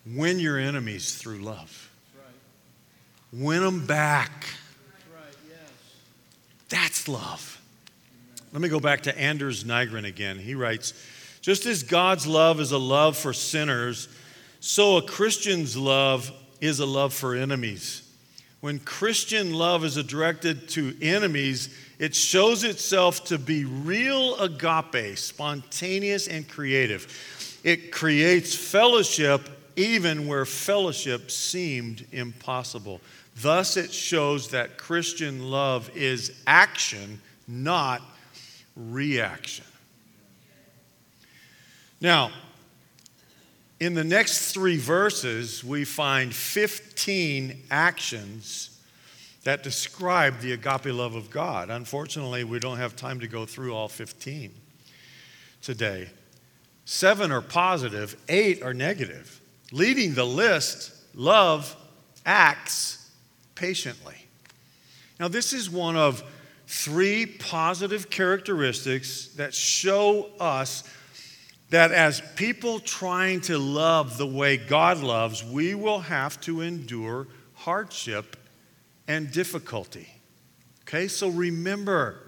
Amen. 0.07 0.19
Win 0.19 0.41
your 0.41 0.59
enemies 0.59 1.17
through 1.17 1.39
love, 1.39 1.91
right. 2.17 3.43
win 3.45 3.63
them 3.63 3.87
back. 3.87 4.47
Right, 5.15 5.35
yes. 5.49 5.59
That's 6.71 7.09
love. 7.09 7.61
Let 8.55 8.61
me 8.61 8.69
go 8.69 8.79
back 8.79 9.01
to 9.03 9.19
Anders 9.19 9.65
Nygren 9.65 10.07
again. 10.07 10.39
He 10.39 10.55
writes 10.55 10.95
Just 11.41 11.67
as 11.67 11.83
God's 11.83 12.25
love 12.25 12.61
is 12.61 12.71
a 12.71 12.79
love 12.79 13.17
for 13.17 13.33
sinners, 13.33 14.09
so 14.61 14.97
a 14.97 15.03
Christian's 15.03 15.77
love 15.77 16.31
is 16.61 16.79
a 16.79 16.87
love 16.87 17.13
for 17.13 17.35
enemies. 17.35 18.09
When 18.61 18.79
Christian 18.79 19.55
love 19.55 19.85
is 19.85 19.97
directed 20.05 20.69
to 20.69 20.95
enemies, 21.03 21.77
it 21.99 22.15
shows 22.15 22.63
itself 22.63 23.25
to 23.25 23.39
be 23.39 23.65
real 23.65 24.37
agape, 24.37 25.19
spontaneous 25.19 26.29
and 26.29 26.49
creative. 26.49 27.61
It 27.65 27.91
creates 27.91 28.55
fellowship 28.55 29.49
even 29.75 30.29
where 30.29 30.45
fellowship 30.45 31.33
seemed 31.33 32.07
impossible. 32.13 33.01
Thus, 33.35 33.77
it 33.77 33.93
shows 33.93 34.51
that 34.51 34.79
Christian 34.79 35.51
love 35.51 35.91
is 35.97 36.41
action, 36.47 37.21
not 37.49 38.01
reaction. 38.77 39.65
Now, 42.01 42.31
in 43.81 43.95
the 43.95 44.05
next 44.05 44.53
three 44.53 44.77
verses, 44.77 45.65
we 45.65 45.85
find 45.85 46.35
15 46.35 47.65
actions 47.71 48.81
that 49.45 49.63
describe 49.63 50.41
the 50.41 50.53
agape 50.53 50.87
love 50.87 51.15
of 51.15 51.31
God. 51.31 51.71
Unfortunately, 51.71 52.45
we 52.45 52.59
don't 52.59 52.79
have 52.79 52.97
time 52.97 53.21
to 53.21 53.29
go 53.29 53.45
through 53.45 53.75
all 53.75 53.89
15 53.89 54.53
today. 55.61 56.09
Seven 56.85 57.33
are 57.33 57.43
positive, 57.43 58.17
eight 58.29 58.63
are 58.63 58.75
negative. 58.75 59.41
Leading 59.73 60.15
the 60.15 60.25
list, 60.25 60.93
love 61.15 61.77
acts 62.25 63.11
patiently. 63.55 64.17
Now, 65.19 65.29
this 65.29 65.53
is 65.53 65.71
one 65.71 65.97
of 65.97 66.23
three 66.67 67.27
positive 67.27 68.11
characteristics 68.11 69.29
that 69.37 69.55
show 69.55 70.31
us 70.41 70.85
that 71.71 71.93
as 71.93 72.23
people 72.37 72.79
trying 72.79 73.41
to 73.43 73.59
love 73.59 74.17
the 74.17 74.27
way 74.27 74.57
God 74.57 75.01
loves, 75.01 75.45
we 75.45 75.75
will 75.75 76.01
have 76.01 76.41
to 76.43 76.61
endure 76.61 77.27
hardship 77.55 78.37
and 79.09 79.31
difficulty. 79.31 80.09
Okay, 80.83 81.09
so 81.09 81.29
remember, 81.29 82.21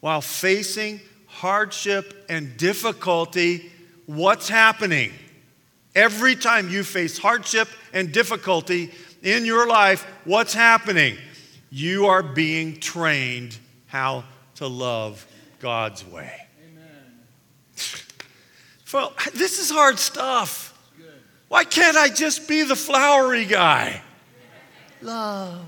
while 0.00 0.20
facing 0.20 1.00
hardship 1.26 2.26
and 2.28 2.56
difficulty, 2.56 3.70
what's 4.06 4.48
happening? 4.48 5.12
Every 5.94 6.36
time 6.36 6.68
you 6.68 6.84
face 6.84 7.18
hardship 7.18 7.68
and 7.92 8.12
difficulty 8.12 8.90
in 9.22 9.44
your 9.44 9.66
life, 9.66 10.04
what's 10.24 10.52
happening? 10.52 11.16
You 11.70 12.06
are 12.06 12.22
being 12.22 12.80
trained 12.80 13.58
how 13.86 14.24
to 14.56 14.66
love 14.66 15.26
God's 15.60 16.04
way. 16.04 16.46
Well, 18.92 19.12
this 19.34 19.58
is 19.58 19.70
hard 19.70 19.98
stuff. 19.98 20.74
Why 21.48 21.64
can't 21.64 21.96
I 21.96 22.08
just 22.08 22.48
be 22.48 22.62
the 22.62 22.76
flowery 22.76 23.44
guy? 23.44 24.02
Love. 25.02 25.66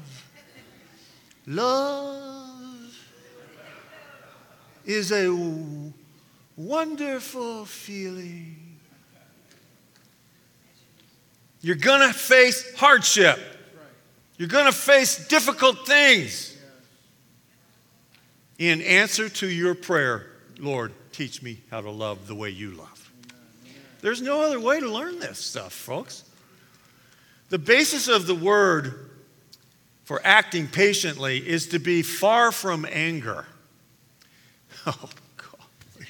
Love 1.46 2.30
is 4.84 5.12
a 5.12 5.30
wonderful 6.56 7.64
feeling. 7.64 8.78
You're 11.62 11.76
going 11.76 12.00
to 12.00 12.14
face 12.14 12.74
hardship. 12.76 13.38
You're 14.40 14.48
going 14.48 14.64
to 14.64 14.72
face 14.72 15.28
difficult 15.28 15.86
things. 15.86 16.56
In 18.58 18.80
answer 18.80 19.28
to 19.28 19.46
your 19.46 19.74
prayer, 19.74 20.28
Lord, 20.58 20.94
teach 21.12 21.42
me 21.42 21.60
how 21.70 21.82
to 21.82 21.90
love 21.90 22.26
the 22.26 22.34
way 22.34 22.48
you 22.48 22.70
love. 22.70 23.12
There's 24.00 24.22
no 24.22 24.40
other 24.40 24.58
way 24.58 24.80
to 24.80 24.90
learn 24.90 25.18
this 25.18 25.38
stuff, 25.38 25.74
folks. 25.74 26.24
The 27.50 27.58
basis 27.58 28.08
of 28.08 28.26
the 28.26 28.34
word 28.34 29.10
for 30.04 30.22
acting 30.24 30.68
patiently 30.68 31.46
is 31.46 31.66
to 31.68 31.78
be 31.78 32.00
far 32.00 32.50
from 32.50 32.86
anger. 32.90 33.44
Oh, 34.86 35.10
God. 35.36 36.06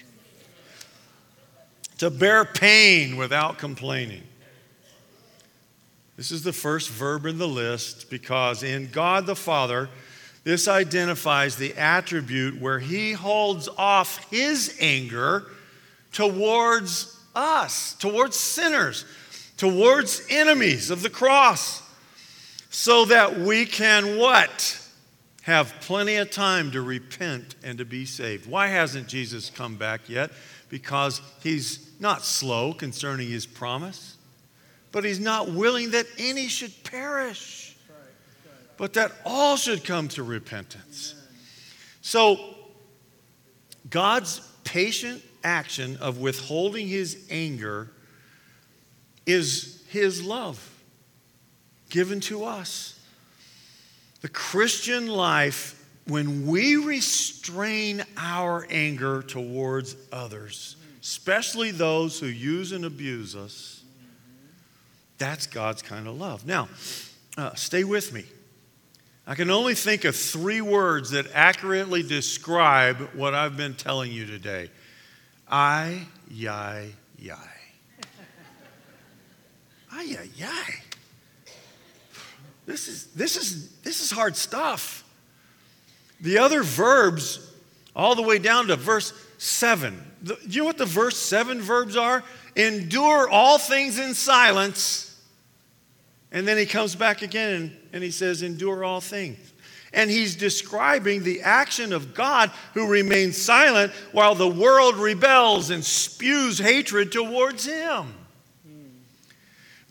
To 1.99 2.11
bear 2.11 2.45
pain 2.45 3.16
without 3.16 3.59
complaining. 3.59 4.23
This 6.21 6.33
is 6.33 6.43
the 6.43 6.53
first 6.53 6.91
verb 6.91 7.25
in 7.25 7.39
the 7.39 7.49
list 7.49 8.11
because 8.11 8.62
in 8.62 8.91
God 8.91 9.25
the 9.25 9.35
Father, 9.35 9.89
this 10.45 10.68
identifies 10.68 11.57
the 11.57 11.73
attribute 11.79 12.61
where 12.61 12.79
He 12.79 13.12
holds 13.12 13.71
off 13.79 14.31
His 14.31 14.77
anger 14.81 15.47
towards 16.12 17.18
us, 17.35 17.95
towards 17.95 18.37
sinners, 18.37 19.07
towards 19.57 20.23
enemies 20.29 20.91
of 20.91 21.01
the 21.01 21.09
cross, 21.09 21.83
so 22.68 23.07
that 23.07 23.41
we 23.41 23.64
can 23.64 24.18
what? 24.18 24.79
Have 25.45 25.73
plenty 25.81 26.16
of 26.16 26.31
time 26.31 26.71
to 26.73 26.83
repent 26.83 27.55
and 27.62 27.79
to 27.79 27.87
be 27.87 28.05
saved. 28.05 28.47
Why 28.47 28.66
hasn't 28.66 29.09
Jesus 29.09 29.49
come 29.49 29.77
back 29.77 30.03
yet? 30.07 30.33
Because 30.68 31.23
he's 31.43 31.99
not 31.99 32.27
slow 32.27 32.75
concerning 32.75 33.31
his 33.31 33.47
promise, 33.47 34.18
but 34.93 35.05
he's 35.05 35.20
not 35.20 35.51
willing 35.51 35.93
that 35.93 36.07
any 36.18 36.49
should 36.49 36.72
perish, 36.84 37.76
but 38.76 38.95
that 38.95 39.12
all 39.24 39.57
should 39.57 39.84
come 39.84 40.09
to 40.09 40.22
repentance. 40.22 41.14
So, 42.03 42.38
God's 43.88 44.41
patient 44.64 45.22
action 45.45 45.97
of 45.99 46.18
withholding 46.18 46.86
his 46.88 47.26
anger 47.30 47.91
is 49.26 49.82
his 49.88 50.22
love 50.22 50.66
given 51.88 52.20
to 52.20 52.45
us. 52.45 52.99
The 54.22 54.28
Christian 54.28 55.07
life, 55.07 55.82
when 56.07 56.47
we 56.47 56.76
restrain 56.76 58.05
our 58.16 58.66
anger 58.70 59.22
towards 59.22 59.97
others, 60.12 60.76
especially 61.03 61.70
those 61.70 62.20
who 62.20 62.26
use 62.26 62.72
and 62.72 62.84
abuse 62.84 63.34
us, 63.34 63.80
that's 65.21 65.47
God's 65.47 65.83
kind 65.83 66.09
of 66.09 66.18
love. 66.18 66.47
Now, 66.47 66.68
uh, 67.37 67.55
stay 67.55 67.85
with 67.85 68.12
me. 68.12 68.25
I 69.27 69.35
can 69.37 69.51
only 69.51 69.75
think 69.75 70.05
of 70.05 70.16
three 70.16 70.62
words 70.62 71.11
that 71.11 71.27
accurately 71.35 72.03
describe 72.03 72.97
what 73.14 73.35
I've 73.35 73.57
been 73.57 73.75
telling 73.75 74.11
you 74.11 74.27
today 74.27 74.71
I, 75.47 76.07
yai, 76.29 76.89
yai. 77.18 77.37
Ay, 79.93 80.03
yai, 80.03 80.29
ay. 80.45 80.75
This 82.64 82.89
is, 82.89 83.07
this, 83.09 83.37
is, 83.37 83.73
this 83.83 84.01
is 84.01 84.11
hard 84.11 84.37
stuff. 84.37 85.05
The 86.21 86.39
other 86.39 86.62
verbs, 86.62 87.53
all 87.95 88.14
the 88.14 88.23
way 88.23 88.39
down 88.39 88.68
to 88.68 88.77
verse 88.77 89.12
7. 89.39 90.01
Do 90.23 90.37
you 90.49 90.61
know 90.61 90.66
what 90.66 90.79
the 90.79 90.87
verse 90.87 91.16
7 91.16 91.61
verbs 91.61 91.97
are? 91.97 92.23
Endure 92.57 93.29
all 93.29 93.59
things 93.59 93.99
in 93.99 94.14
silence. 94.14 95.10
And 96.33 96.47
then 96.47 96.57
he 96.57 96.66
comes 96.66 96.95
back 96.95 97.22
again 97.22 97.55
and, 97.55 97.76
and 97.93 98.03
he 98.03 98.11
says, 98.11 98.43
Endure 98.43 98.85
all 98.85 99.01
things. 99.01 99.53
And 99.93 100.09
he's 100.09 100.37
describing 100.37 101.24
the 101.24 101.43
action 101.43 101.93
of 101.93 102.14
God 102.14 102.51
who 102.74 102.89
remains 102.89 103.37
silent 103.37 103.93
while 104.12 104.37
the 104.37 104.49
world 104.49 104.97
rebels 104.97 105.70
and 105.70 105.85
spews 105.85 106.59
hatred 106.59 107.11
towards 107.11 107.66
him. 107.66 108.14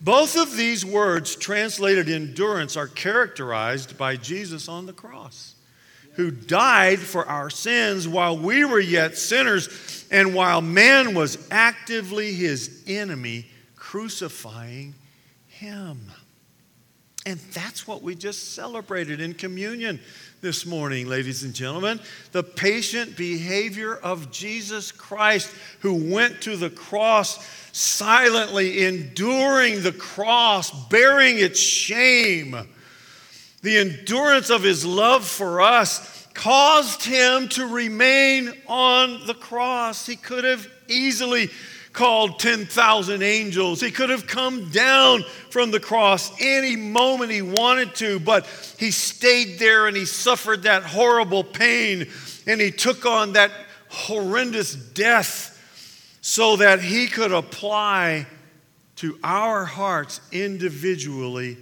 Both 0.00 0.38
of 0.38 0.56
these 0.56 0.84
words, 0.84 1.36
translated 1.36 2.08
endurance, 2.08 2.74
are 2.76 2.86
characterized 2.86 3.98
by 3.98 4.16
Jesus 4.16 4.66
on 4.66 4.86
the 4.86 4.94
cross, 4.94 5.54
who 6.14 6.30
died 6.30 6.98
for 6.98 7.26
our 7.26 7.50
sins 7.50 8.08
while 8.08 8.38
we 8.38 8.64
were 8.64 8.80
yet 8.80 9.18
sinners 9.18 10.06
and 10.10 10.34
while 10.34 10.62
man 10.62 11.14
was 11.14 11.46
actively 11.50 12.32
his 12.32 12.82
enemy, 12.86 13.46
crucifying 13.76 14.94
him. 15.46 16.10
And 17.30 17.38
that's 17.52 17.86
what 17.86 18.02
we 18.02 18.16
just 18.16 18.54
celebrated 18.54 19.20
in 19.20 19.34
communion 19.34 20.00
this 20.40 20.66
morning, 20.66 21.06
ladies 21.06 21.44
and 21.44 21.54
gentlemen. 21.54 22.00
The 22.32 22.42
patient 22.42 23.16
behavior 23.16 23.94
of 23.94 24.32
Jesus 24.32 24.90
Christ, 24.90 25.54
who 25.78 26.12
went 26.12 26.40
to 26.42 26.56
the 26.56 26.70
cross 26.70 27.38
silently, 27.70 28.84
enduring 28.84 29.84
the 29.84 29.92
cross, 29.92 30.72
bearing 30.88 31.38
its 31.38 31.60
shame. 31.60 32.56
The 33.62 33.78
endurance 33.78 34.50
of 34.50 34.64
his 34.64 34.84
love 34.84 35.24
for 35.24 35.60
us 35.60 36.26
caused 36.34 37.04
him 37.04 37.48
to 37.50 37.68
remain 37.68 38.52
on 38.66 39.24
the 39.28 39.34
cross. 39.34 40.04
He 40.04 40.16
could 40.16 40.42
have 40.42 40.66
easily 40.88 41.48
called 41.92 42.38
10,000 42.38 43.22
angels. 43.22 43.80
He 43.80 43.90
could 43.90 44.10
have 44.10 44.26
come 44.26 44.70
down 44.70 45.24
from 45.50 45.70
the 45.70 45.80
cross 45.80 46.32
any 46.40 46.76
moment 46.76 47.32
he 47.32 47.42
wanted 47.42 47.94
to, 47.96 48.20
but 48.20 48.46
he 48.78 48.90
stayed 48.90 49.58
there 49.58 49.86
and 49.86 49.96
he 49.96 50.04
suffered 50.04 50.62
that 50.62 50.84
horrible 50.84 51.42
pain 51.42 52.08
and 52.46 52.60
he 52.60 52.70
took 52.70 53.06
on 53.06 53.32
that 53.32 53.50
horrendous 53.88 54.74
death 54.74 55.56
so 56.20 56.56
that 56.56 56.80
he 56.80 57.06
could 57.06 57.32
apply 57.32 58.26
to 58.96 59.18
our 59.24 59.64
hearts 59.64 60.20
individually 60.30 61.56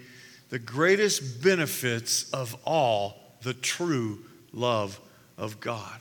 the 0.50 0.58
greatest 0.58 1.42
benefits 1.42 2.30
of 2.32 2.56
all 2.64 3.18
the 3.42 3.54
true 3.54 4.18
love 4.52 5.00
of 5.36 5.60
God. 5.60 6.00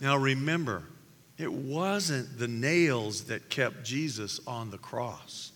Now 0.00 0.16
remember, 0.16 0.84
it 1.40 1.50
wasn't 1.50 2.38
the 2.38 2.48
nails 2.48 3.24
that 3.24 3.48
kept 3.48 3.82
Jesus 3.82 4.40
on 4.46 4.70
the 4.70 4.76
cross, 4.76 5.52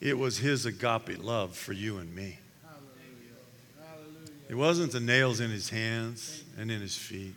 it 0.00 0.16
was 0.16 0.38
his 0.38 0.64
agape 0.64 1.22
love 1.22 1.54
for 1.54 1.74
you 1.74 1.98
and 1.98 2.14
me. 2.14 2.38
It 4.48 4.54
wasn't 4.54 4.92
the 4.92 5.00
nails 5.00 5.38
in 5.38 5.50
his 5.50 5.68
hands 5.68 6.42
and 6.58 6.70
in 6.70 6.80
his 6.80 6.96
feet, 6.96 7.34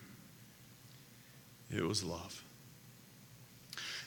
it 1.70 1.84
was 1.84 2.04
love. 2.04 2.42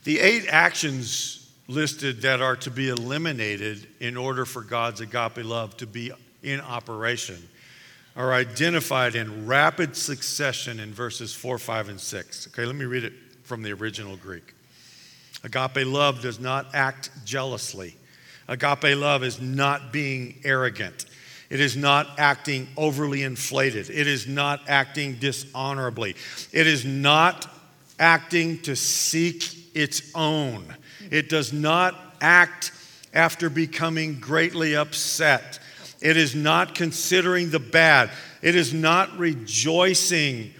The 0.05 0.21
eight 0.21 0.47
actions 0.49 1.53
listed 1.69 2.23
that 2.23 2.41
are 2.41 2.57
to 2.57 2.71
be 2.71 2.89
eliminated 2.89 3.87
in 4.01 4.17
order 4.17 4.45
for 4.45 4.63
God's 4.63 5.03
agape 5.03 5.45
love 5.45 5.77
to 5.79 5.87
be 5.87 6.13
in 6.43 6.61
operation 6.61 7.49
are 8.17 8.33
identified 8.33 9.15
in 9.15 9.47
rapid 9.47 9.95
succession 9.95 10.81
in 10.81 10.95
verses 10.95 11.35
4, 11.35 11.59
5, 11.59 11.91
and 11.91 12.01
6. 12.01 12.49
Okay, 12.49 12.65
let 12.65 12.75
me 12.75 12.87
read 12.87 13.05
it 13.05 13.13
from 13.47 13.63
the 13.63 13.73
original 13.73 14.17
Greek. 14.17 14.55
Agape 15.45 15.87
love 15.87 16.21
does 16.21 16.41
not 16.41 16.75
act 16.75 17.11
jealously. 17.25 17.95
Agape 18.49 18.97
love 18.97 19.23
is 19.23 19.41
not 19.41 19.93
being 19.93 20.41
arrogant. 20.45 21.07
It 21.49 21.61
is 21.61 21.77
not 21.77 22.19
acting 22.19 22.69
overly 22.77 23.23
inflated. 23.23 23.89
It 23.89 24.09
is 24.09 24.27
not 24.27 24.69
acting 24.69 25.15
dishonorably. 25.15 26.17
It 26.53 26.67
is 26.67 26.85
not 26.85 27.49
acting 27.99 28.61
to 28.63 28.75
seek 28.75 29.77
its 29.77 30.11
own. 30.15 30.65
It 31.11 31.29
does 31.29 31.53
not 31.53 31.95
act 32.21 32.73
after 33.15 33.49
becoming 33.49 34.19
greatly 34.19 34.75
upset. 34.75 35.61
It 36.01 36.17
is 36.17 36.35
not 36.35 36.75
considering 36.75 37.51
the 37.51 37.61
bad. 37.61 38.11
It 38.43 38.57
is 38.57 38.75
not 38.75 39.17
rejoicing 39.17 40.53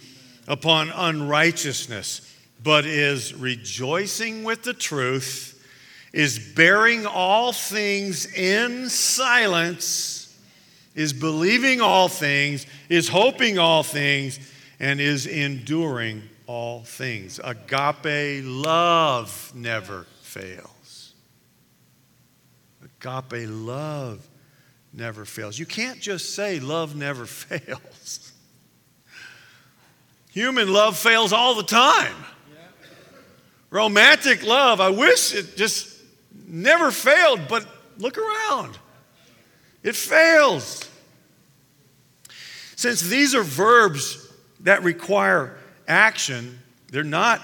upon 0.47 0.91
unrighteousness 0.91 2.26
but 2.67 2.85
is 2.85 3.33
rejoicing 3.33 4.43
with 4.43 4.65
the 4.65 4.75
truth, 4.75 5.65
is 6.13 6.37
bearing 6.37 7.07
all 7.07 7.53
things 7.53 8.27
in 8.35 8.89
silence, 8.89 10.37
is 10.97 11.13
believing 11.13 11.81
all 11.81 12.09
things, 12.09 12.67
is 12.89 13.09
hoping 13.09 13.57
all 13.57 13.85
things, 13.85 14.41
and 14.81 15.01
is 15.01 15.29
enduring 15.29 16.25
all 16.49 16.83
things. 16.83 17.39
Agape 17.45 18.43
love 18.45 19.53
never 19.55 20.05
fails. 20.23 21.15
Agape 22.83 23.49
love 23.49 24.27
never 24.93 25.25
fails. 25.25 25.57
You 25.57 25.67
can't 25.67 26.01
just 26.01 26.35
say 26.35 26.59
love 26.59 26.97
never 26.97 27.27
fails. 27.27 28.33
Human 30.33 30.73
love 30.73 30.99
fails 30.99 31.33
all 31.33 31.55
the 31.55 31.63
time. 31.63 32.17
Romantic 33.77 34.43
love, 34.43 34.81
I 34.81 34.89
wish 34.89 35.35
it 35.35 35.55
just 35.55 36.01
never 36.47 36.91
failed, 36.91 37.43
but 37.47 37.67
look 37.99 38.17
around. 38.17 38.79
It 39.83 39.95
fails. 39.95 40.89
Since 42.75 43.03
these 43.03 43.35
are 43.35 43.43
verbs 43.43 44.33
that 44.61 44.83
require 44.83 45.59
action, 45.87 46.59
they're 46.91 47.05
not, 47.05 47.43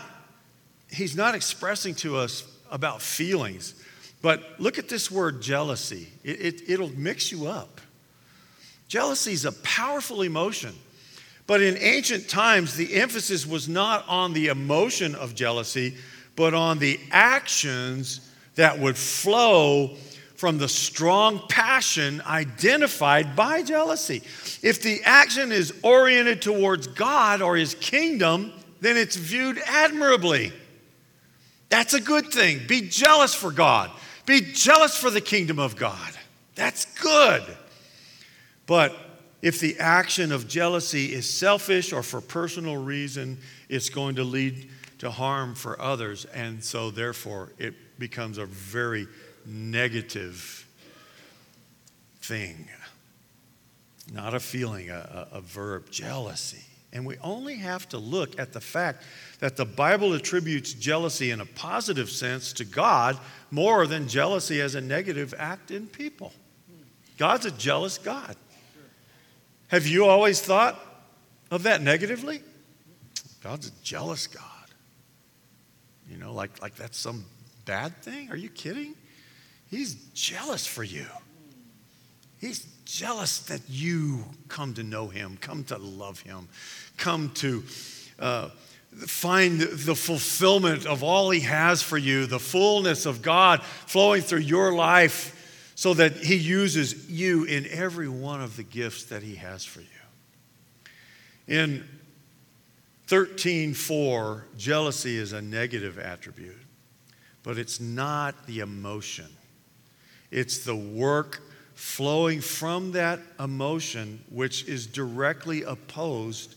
he's 0.91 1.15
not 1.15 1.35
expressing 1.35 1.95
to 1.97 2.17
us 2.17 2.51
about 2.71 3.03
feelings. 3.03 3.75
But 4.23 4.59
look 4.59 4.79
at 4.79 4.89
this 4.89 5.11
word 5.11 5.43
jealousy, 5.43 6.09
it, 6.25 6.63
it, 6.67 6.81
will 6.81 6.97
mix 6.97 7.31
you 7.31 7.47
up. 7.47 7.79
Jealousy 8.89 9.33
is 9.33 9.45
a 9.45 9.53
powerful 9.53 10.23
emotion. 10.23 10.75
But 11.47 11.61
in 11.61 11.77
ancient 11.77 12.31
times, 12.31 12.75
the 12.75 12.95
emphasis 12.95 13.47
was 13.47 13.69
not 13.69 14.09
on 14.09 14.33
the 14.33 14.47
emotion 14.47 15.15
of 15.15 15.35
jealousy, 15.35 15.99
but 16.37 16.55
on 16.55 16.79
the 16.79 16.99
actions 17.11 18.31
that 18.55 18.79
would 18.79 18.97
flow 18.97 19.97
from 20.43 20.59
the 20.59 20.69
strong 20.69 21.41
passion 21.49 22.21
identified 22.27 23.37
by 23.37 23.63
jealousy. 23.63 24.23
If 24.63 24.83
the 24.83 25.01
action 25.05 25.53
is 25.53 25.73
oriented 25.83 26.43
towards 26.43 26.89
God 26.89 27.43
or 27.43 27.57
His 27.57 27.77
kingdom, 27.77 28.53
then 28.81 28.97
it's 28.97 29.15
viewed 29.15 29.59
admirably. 29.67 30.53
That's 31.69 31.95
a 31.95 32.01
good 32.01 32.33
thing. 32.33 32.61
Be 32.67 32.89
jealous 32.89 33.35
for 33.35 33.53
God, 33.53 33.91
be 34.27 34.41
jealous 34.41 34.97
for 34.97 35.11
the 35.11 35.21
kingdom 35.21 35.59
of 35.59 35.77
God. 35.77 36.13
That's 36.55 36.87
good. 37.01 37.45
But 38.67 38.97
if 39.43 39.61
the 39.61 39.79
action 39.79 40.33
of 40.33 40.49
jealousy 40.49 41.13
is 41.15 41.29
selfish 41.29 41.93
or 41.93 42.03
for 42.03 42.21
personal 42.21 42.77
reason, 42.77 43.39
it's 43.69 43.91
going 43.91 44.17
to 44.17 44.25
lead 44.25 44.69
to 45.03 45.11
harm 45.11 45.53
for 45.57 45.83
others. 45.83 46.27
And 46.27 46.63
so, 46.63 46.93
therefore, 46.93 47.51
it 47.59 47.75
becomes 47.99 48.39
a 48.39 48.47
very 48.47 49.09
negative 49.45 50.65
thing. 52.21 52.69
Not 54.13 54.33
a 54.33 54.39
feeling, 54.39 54.91
a, 54.91 55.29
a, 55.33 55.39
a 55.39 55.41
verb, 55.41 55.91
jealousy. 55.91 56.63
And 56.93 57.05
we 57.05 57.19
only 57.19 57.57
have 57.57 57.89
to 57.89 57.99
look 57.99 58.39
at 58.39 58.53
the 58.53 58.61
fact 58.61 59.03
that 59.41 59.57
the 59.57 59.65
Bible 59.65 60.13
attributes 60.13 60.73
jealousy 60.73 61.33
in 61.33 61.41
a 61.41 61.47
positive 61.47 62.09
sense 62.09 62.53
to 62.53 62.65
God 62.65 63.19
more 63.51 63.89
than 63.89 64.07
jealousy 64.07 64.61
as 64.61 64.77
a 64.77 64.81
negative 64.81 65.35
act 65.37 65.73
in 65.73 65.89
people. 65.89 66.33
God's 67.19 67.47
a 67.47 67.51
jealous 67.51 67.99
God. 67.99 68.37
Have 69.67 69.85
you 69.85 70.05
always 70.05 70.41
thought 70.41 70.79
of 71.51 71.65
that 71.65 71.83
negatively? 71.83 72.41
God's 73.43 73.67
a 73.67 73.73
jealous 73.83 74.29
God. 74.29 74.52
Like, 76.33 76.61
like 76.63 76.75
that's 76.77 76.99
some 76.99 77.25
bad 77.65 77.97
thing? 78.03 78.31
Are 78.31 78.37
you 78.37 78.49
kidding? 78.49 78.95
He's 79.71 79.95
jealous 80.15 80.67
for 80.67 80.85
you. 80.85 81.07
He's 82.39 82.67
jealous 82.85 83.39
that 83.41 83.63
you 83.69 84.25
come 84.49 84.75
to 84.75 84.83
know 84.83 85.09
him, 85.09 85.39
come 85.41 85.65
to 85.65 85.79
love 85.79 86.21
him, 86.21 86.49
come 86.97 87.31
to 87.35 87.63
uh, 88.19 88.49
find 88.97 89.61
the 89.61 89.95
fulfillment 89.95 90.87
of 90.87 91.03
all 91.03 91.31
he 91.31 91.41
has 91.41 91.83
for 91.83 91.97
you, 91.97 92.27
the 92.27 92.39
fullness 92.39 93.07
of 93.07 93.23
God 93.23 93.63
flowing 93.63 94.23
through 94.23 94.41
your 94.41 94.73
life 94.73 95.39
so 95.75 95.95
that 95.95 96.17
he 96.17 96.37
uses 96.37 97.09
you 97.11 97.45
in 97.45 97.67
every 97.69 98.09
one 98.09 98.43
of 98.43 98.57
the 98.57 98.63
gifts 98.63 99.05
that 99.05 99.23
he 99.23 99.37
has 99.37 99.65
for 99.65 99.81
you. 99.81 99.87
In 101.49 101.89
13:4, 103.09 104.45
jealousy 104.57 105.17
is 105.17 105.33
a 105.33 105.43
negative 105.43 105.99
attribute, 105.99 106.57
but 107.43 107.59
it's 107.59 107.81
not 107.81 108.47
the 108.47 108.61
emotion. 108.61 109.29
It's 110.31 110.59
the 110.59 110.77
work 110.77 111.43
flowing 111.75 112.41
from 112.41 112.93
that 112.93 113.21
emotion 113.41 114.25
which 114.31 114.65
is 114.65 114.87
directly 114.87 115.63
opposed 115.63 116.55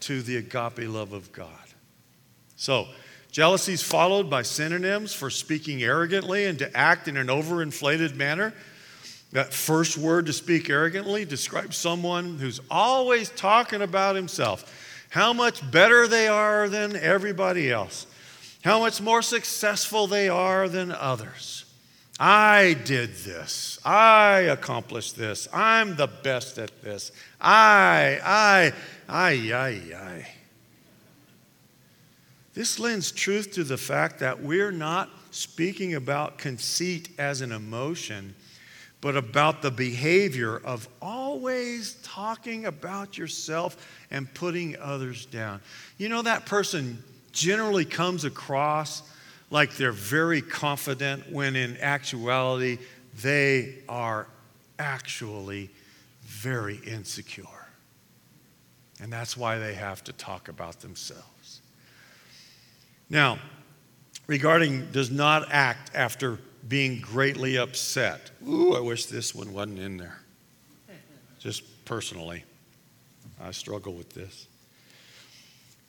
to 0.00 0.22
the 0.22 0.36
agape 0.36 0.88
love 0.88 1.12
of 1.12 1.32
God. 1.32 1.50
So, 2.56 2.86
jealousy 3.30 3.72
is 3.74 3.82
followed 3.82 4.30
by 4.30 4.42
synonyms 4.42 5.12
for 5.12 5.30
speaking 5.30 5.82
arrogantly 5.82 6.46
and 6.46 6.58
to 6.60 6.76
act 6.76 7.08
in 7.08 7.16
an 7.16 7.26
overinflated 7.26 8.14
manner. 8.14 8.54
That 9.32 9.52
first 9.52 9.98
word 9.98 10.26
to 10.26 10.32
speak 10.32 10.70
arrogantly 10.70 11.24
describes 11.24 11.76
someone 11.76 12.38
who's 12.38 12.60
always 12.70 13.28
talking 13.30 13.82
about 13.82 14.16
himself, 14.16 14.72
how 15.10 15.32
much 15.32 15.68
better 15.70 16.06
they 16.06 16.28
are 16.28 16.68
than 16.68 16.96
everybody 16.96 17.70
else, 17.70 18.06
how 18.64 18.80
much 18.80 19.00
more 19.00 19.22
successful 19.22 20.06
they 20.06 20.28
are 20.28 20.68
than 20.68 20.92
others. 20.92 21.64
I 22.20 22.74
did 22.84 23.14
this. 23.14 23.78
I 23.84 24.40
accomplished 24.40 25.16
this. 25.16 25.46
I'm 25.52 25.94
the 25.94 26.08
best 26.08 26.58
at 26.58 26.82
this. 26.82 27.12
I, 27.40 28.18
I, 28.24 28.72
I, 29.08 29.52
I, 29.52 29.96
I. 29.96 30.28
This 32.54 32.80
lends 32.80 33.12
truth 33.12 33.52
to 33.52 33.62
the 33.62 33.76
fact 33.76 34.18
that 34.18 34.42
we're 34.42 34.72
not 34.72 35.10
speaking 35.30 35.94
about 35.94 36.38
conceit 36.38 37.10
as 37.18 37.40
an 37.40 37.52
emotion 37.52 38.34
but 39.00 39.16
about 39.16 39.62
the 39.62 39.70
behavior 39.70 40.58
of 40.64 40.88
always 41.00 41.94
talking 42.02 42.66
about 42.66 43.16
yourself 43.16 43.76
and 44.10 44.32
putting 44.34 44.76
others 44.78 45.26
down. 45.26 45.60
You 45.98 46.08
know, 46.08 46.22
that 46.22 46.46
person 46.46 47.02
generally 47.32 47.84
comes 47.84 48.24
across 48.24 49.02
like 49.50 49.76
they're 49.76 49.92
very 49.92 50.42
confident 50.42 51.30
when 51.30 51.56
in 51.56 51.76
actuality 51.78 52.78
they 53.22 53.76
are 53.88 54.26
actually 54.78 55.70
very 56.22 56.76
insecure. 56.86 57.44
And 59.00 59.12
that's 59.12 59.36
why 59.36 59.58
they 59.58 59.74
have 59.74 60.02
to 60.04 60.12
talk 60.12 60.48
about 60.48 60.80
themselves. 60.80 61.62
Now, 63.08 63.38
regarding 64.26 64.90
does 64.90 65.10
not 65.10 65.50
act 65.52 65.92
after 65.94 66.38
being 66.68 67.00
greatly 67.00 67.56
upset. 67.56 68.30
Ooh, 68.46 68.74
I 68.74 68.80
wish 68.80 69.06
this 69.06 69.34
one 69.34 69.52
wasn't 69.52 69.78
in 69.78 69.96
there. 69.96 70.18
Just 71.38 71.84
personally, 71.84 72.44
I 73.40 73.52
struggle 73.52 73.94
with 73.94 74.10
this. 74.10 74.46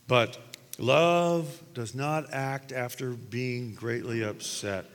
But 0.08 0.38
love 0.78 1.62
does 1.74 1.94
not 1.94 2.32
act 2.32 2.72
after 2.72 3.12
being 3.12 3.74
greatly 3.74 4.24
upset. 4.24 4.86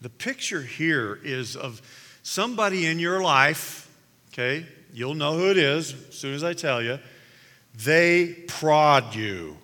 The 0.00 0.10
picture 0.10 0.62
here 0.62 1.18
is 1.22 1.56
of 1.56 1.82
somebody 2.22 2.86
in 2.86 2.98
your 2.98 3.22
life, 3.22 3.90
okay? 4.32 4.66
You'll 4.92 5.14
know 5.14 5.36
who 5.36 5.50
it 5.50 5.56
is 5.56 5.94
as 6.08 6.14
soon 6.14 6.34
as 6.34 6.44
I 6.44 6.52
tell 6.52 6.82
you. 6.82 6.98
They 7.74 8.34
prod 8.46 9.14
you, 9.14 9.56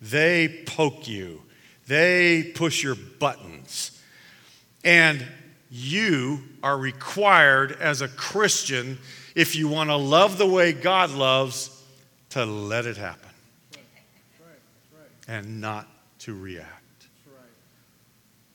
they 0.00 0.64
poke 0.66 1.08
you, 1.08 1.42
they 1.86 2.52
push 2.54 2.82
your 2.82 2.96
buttons 2.96 4.01
and 4.84 5.24
you 5.70 6.42
are 6.62 6.76
required 6.76 7.72
as 7.72 8.02
a 8.02 8.08
Christian, 8.08 8.98
if 9.34 9.56
you 9.56 9.68
want 9.68 9.90
to 9.90 9.96
love 9.96 10.38
the 10.38 10.46
way 10.46 10.72
God 10.72 11.10
loves, 11.10 11.82
to 12.30 12.44
let 12.44 12.86
it 12.86 12.96
happen. 12.96 13.28
And 15.28 15.60
not 15.60 15.86
to 16.20 16.34
react. 16.34 17.06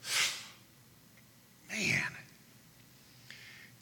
Man, 1.69 2.03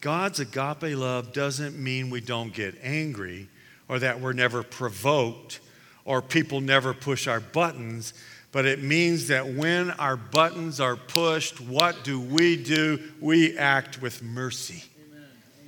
God's 0.02 0.40
agape 0.40 0.96
love 0.98 1.34
doesn't 1.34 1.78
mean 1.78 2.10
we 2.10 2.22
don't 2.22 2.54
get 2.54 2.76
angry 2.84 3.50
or 3.90 4.00
that 4.00 4.20
we're 4.22 4.34
never 4.34 4.64
provoked 4.64 5.60
or 6.04 6.22
people 6.22 6.62
never 6.62 6.94
push 6.94 7.28
our 7.28 7.40
buttons 7.40 8.14
but 8.56 8.66
it 8.66 8.82
means 8.82 9.28
that 9.28 9.46
when 9.46 9.92
our 9.92 10.16
buttons 10.16 10.80
are 10.80 10.96
pushed, 10.96 11.60
what 11.60 12.06
do 12.06 12.22
we 12.22 12.56
do? 12.56 12.98
We 13.20 13.58
act 13.58 14.02
with 14.02 14.24
mercy. 14.24 14.82
Amen. 15.10 15.28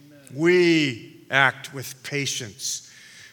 Amen. 0.10 0.42
We 0.42 1.26
act 1.30 1.74
with 1.74 2.02
patience. 2.04 2.90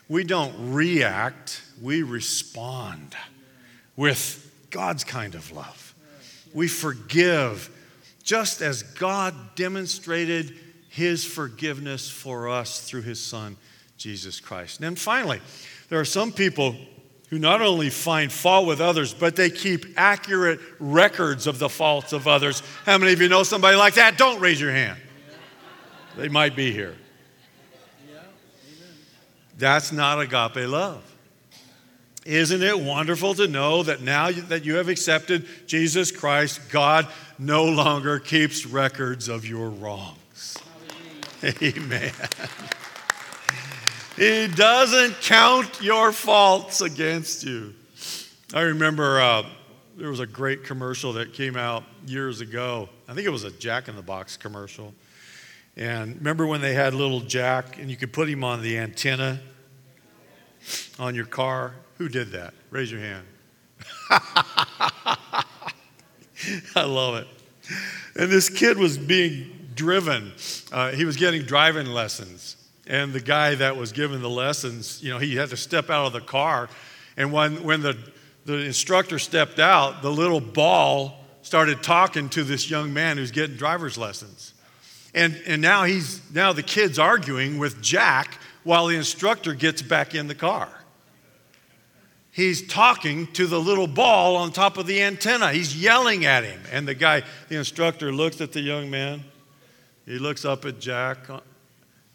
We 0.09 0.25
don't 0.25 0.73
react, 0.73 1.63
we 1.81 2.03
respond 2.03 3.15
with 3.95 4.53
God's 4.71 5.05
kind 5.05 5.37
of 5.37 5.53
love. 5.53 5.95
We 6.53 6.67
forgive 6.67 7.71
just 8.25 8.61
as 8.61 8.83
God 8.83 9.37
demonstrated 9.55 10.53
his 10.89 11.25
forgiveness 11.25 12.11
for 12.11 12.49
us 12.49 12.81
through 12.89 13.03
his 13.03 13.21
son, 13.21 13.57
Jesus 13.99 14.41
Christ. 14.41 14.81
And 14.81 14.87
then 14.87 14.97
finally, 14.97 15.41
there 15.91 16.01
are 16.01 16.05
some 16.05 16.33
people 16.33 16.75
who 17.31 17.39
not 17.39 17.63
only 17.63 17.91
find 17.91 18.31
fault 18.31 18.67
with 18.67 18.81
others, 18.81 19.15
but 19.15 19.37
they 19.37 19.51
keep 19.51 19.87
accurate 19.97 20.61
records 20.79 21.47
of 21.47 21.59
the 21.59 21.69
faults 21.69 22.13
of 22.13 22.29
others. 22.29 22.63
How 22.85 22.99
many 22.99 23.13
of 23.13 23.21
you 23.21 23.29
know 23.29 23.43
somebody 23.43 23.77
like 23.77 23.95
that? 23.95 24.19
Don't 24.19 24.41
raise 24.41 24.61
your 24.61 24.73
hand. 24.73 24.99
They 26.17 26.29
might 26.29 26.55
be 26.55 26.73
here. 26.73 26.95
That's 29.57 29.93
not 29.93 30.21
agape 30.21 30.69
love. 30.69 31.03
Isn't 32.25 32.63
it 32.63 32.79
wonderful 32.79 33.35
to 33.35 33.47
know 33.47 33.83
that 33.83 34.01
now 34.01 34.31
that 34.31 34.65
you 34.65 34.77
have 34.77 34.89
accepted 34.89 35.47
Jesus 35.67 36.11
Christ, 36.11 36.61
God 36.71 37.07
no 37.39 37.65
longer 37.65 38.19
keeps 38.19 38.65
records 38.65 39.29
of 39.29 39.47
your 39.47 39.69
wrongs? 39.69 40.59
Amen. 41.63 42.13
He 44.17 44.47
doesn't 44.47 45.21
count 45.23 45.83
your 45.83 46.13
faults 46.13 46.81
against 46.81 47.43
you. 47.43 47.75
I 48.53 48.61
remember 48.61 49.21
uh, 49.21 49.43
there 49.97 50.09
was 50.09 50.21
a 50.21 50.27
great 50.27 50.63
commercial 50.63 51.15
that 51.15 51.33
came 51.33 51.57
out 51.57 51.83
years 52.07 52.41
ago. 52.41 52.89
I 53.09 53.15
think 53.15 53.27
it 53.27 53.31
was 53.31 53.43
a 53.43 53.51
Jack 53.51 53.89
in 53.89 53.97
the 53.97 54.03
Box 54.03 54.37
commercial. 54.37 54.95
And 55.77 56.15
remember 56.17 56.47
when 56.47 56.61
they 56.61 56.75
had 56.75 56.95
little 56.95 57.19
Jack 57.21 57.81
and 57.81 57.91
you 57.91 57.97
could 57.97 58.13
put 58.13 58.29
him 58.29 58.45
on 58.45 58.63
the 58.63 58.79
antenna 58.79 59.41
on 61.01 61.17
your 61.17 61.27
car? 61.27 61.75
Who 61.99 62.09
did 62.09 62.31
that? 62.31 62.55
Raise 62.71 62.93
your 62.93 63.01
hand. 63.01 63.27
I 66.77 66.85
love 66.85 67.17
it. 67.17 67.27
And 68.15 68.31
this 68.31 68.49
kid 68.49 68.79
was 68.79 68.97
being 68.97 69.71
driven, 69.75 70.33
uh, 70.71 70.93
he 70.93 71.05
was 71.05 71.17
getting 71.17 71.43
driving 71.43 71.87
lessons. 71.87 72.64
And 72.87 73.13
the 73.13 73.21
guy 73.21 73.55
that 73.55 73.77
was 73.77 73.93
giving 73.93 74.21
the 74.21 74.31
lessons, 74.31 75.03
you 75.03 75.11
know, 75.11 75.19
he 75.19 75.37
had 75.37 75.51
to 75.51 75.57
step 75.57 75.91
out 75.91 76.07
of 76.07 76.13
the 76.13 76.21
car. 76.21 76.69
And 77.17 77.33
when, 77.33 77.63
when 77.65 77.81
the, 77.81 77.97
the 78.45 78.59
instructor 78.59 79.19
stepped 79.19 79.59
out, 79.59 80.03
the 80.03 80.11
little 80.11 80.41
ball 80.41 81.25
started 81.43 81.83
talking 81.83 82.29
to 82.31 82.45
this 82.45 82.69
young 82.71 82.93
man 82.93 83.17
who's 83.17 83.31
getting 83.31 83.57
driver's 83.57 83.97
lessons. 83.97 84.53
And, 85.15 85.41
and 85.47 85.63
now 85.63 85.85
he's 85.85 86.21
now 86.33 86.53
the 86.53 86.63
kid's 86.63 86.99
arguing 86.99 87.59
with 87.59 87.81
Jack 87.81 88.39
while 88.65 88.87
the 88.87 88.97
instructor 88.97 89.55
gets 89.55 89.81
back 89.81 90.15
in 90.15 90.27
the 90.27 90.35
car. 90.35 90.69
He's 92.33 92.67
talking 92.67 93.29
to 93.35 93.47
the 93.47 93.61
little 93.61 93.87
ball 93.87 94.35
on 94.35 94.51
top 94.51 94.77
of 94.77 94.89
the 94.89 95.01
antenna. 95.03 95.53
He's 95.53 95.81
yelling 95.81 96.25
at 96.25 96.43
him. 96.43 96.61
And 96.73 96.89
the 96.89 96.95
guy, 96.95 97.23
the 97.49 97.57
instructor, 97.57 98.11
looks 98.11 98.41
at 98.41 98.51
the 98.51 98.61
young 98.61 98.91
man. 98.91 99.23
He 100.05 100.19
looks 100.19 100.45
up 100.45 100.65
at 100.65 100.81
Jack 100.81 101.31
uh, 101.31 101.41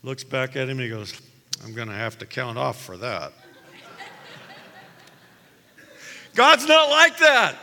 looks 0.04 0.24
back 0.24 0.56
at 0.56 0.70
him 0.70 0.80
and 0.80 0.82
he 0.82 0.89
goes, 0.89 1.20
I'm 1.64 1.74
going 1.74 1.88
to 1.88 1.93
have 1.93 2.18
to 2.20 2.26
count 2.26 2.58
off 2.58 2.82
for 2.84 2.97
that. 2.97 3.34
God's 6.36 6.68
not 6.68 6.89
like 6.89 7.18
that. 7.18 7.56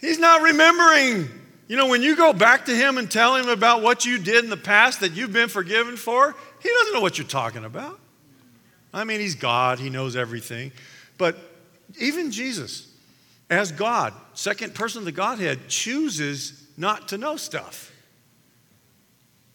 He's 0.00 0.18
not 0.18 0.42
remembering. 0.42 1.28
You 1.68 1.76
know, 1.76 1.86
when 1.86 2.02
you 2.02 2.16
go 2.16 2.32
back 2.32 2.66
to 2.66 2.76
Him 2.76 2.98
and 2.98 3.10
tell 3.10 3.36
Him 3.36 3.48
about 3.48 3.82
what 3.82 4.04
you 4.04 4.18
did 4.18 4.44
in 4.44 4.50
the 4.50 4.56
past 4.56 5.00
that 5.00 5.12
you've 5.12 5.32
been 5.32 5.48
forgiven 5.48 5.96
for, 5.96 6.34
He 6.62 6.68
doesn't 6.68 6.92
know 6.92 7.00
what 7.00 7.18
you're 7.18 7.26
talking 7.26 7.64
about. 7.64 7.98
I 8.92 9.04
mean, 9.04 9.20
he's 9.20 9.34
God, 9.34 9.78
he 9.78 9.90
knows 9.90 10.16
everything. 10.16 10.72
But 11.18 11.36
even 12.00 12.30
Jesus, 12.30 12.90
as 13.50 13.70
God, 13.70 14.14
second 14.32 14.74
person 14.74 15.00
of 15.00 15.04
the 15.04 15.12
Godhead, 15.12 15.68
chooses 15.68 16.66
not 16.78 17.08
to 17.08 17.18
know 17.18 17.36
stuff. 17.36 17.92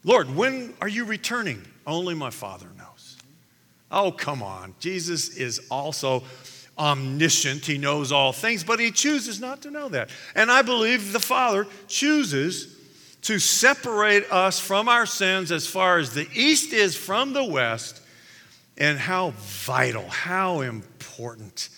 Lord, 0.03 0.35
when 0.35 0.73
are 0.81 0.87
you 0.87 1.05
returning? 1.05 1.61
Only 1.85 2.15
my 2.15 2.29
Father 2.29 2.67
knows. 2.77 3.17
Oh, 3.91 4.11
come 4.11 4.41
on. 4.41 4.75
Jesus 4.79 5.37
is 5.37 5.67
also 5.69 6.23
omniscient. 6.77 7.65
He 7.65 7.77
knows 7.77 8.11
all 8.11 8.31
things, 8.31 8.63
but 8.63 8.79
he 8.79 8.91
chooses 8.91 9.39
not 9.39 9.61
to 9.63 9.71
know 9.71 9.89
that. 9.89 10.09
And 10.35 10.51
I 10.51 10.61
believe 10.61 11.13
the 11.13 11.19
Father 11.19 11.67
chooses 11.87 12.77
to 13.23 13.37
separate 13.37 14.31
us 14.31 14.59
from 14.59 14.89
our 14.89 15.05
sins 15.05 15.51
as 15.51 15.67
far 15.67 15.99
as 15.99 16.13
the 16.13 16.27
east 16.33 16.73
is 16.73 16.95
from 16.95 17.33
the 17.33 17.43
west, 17.43 18.01
and 18.77 18.97
how 18.97 19.31
vital, 19.37 20.07
how 20.07 20.61
important 20.61 21.69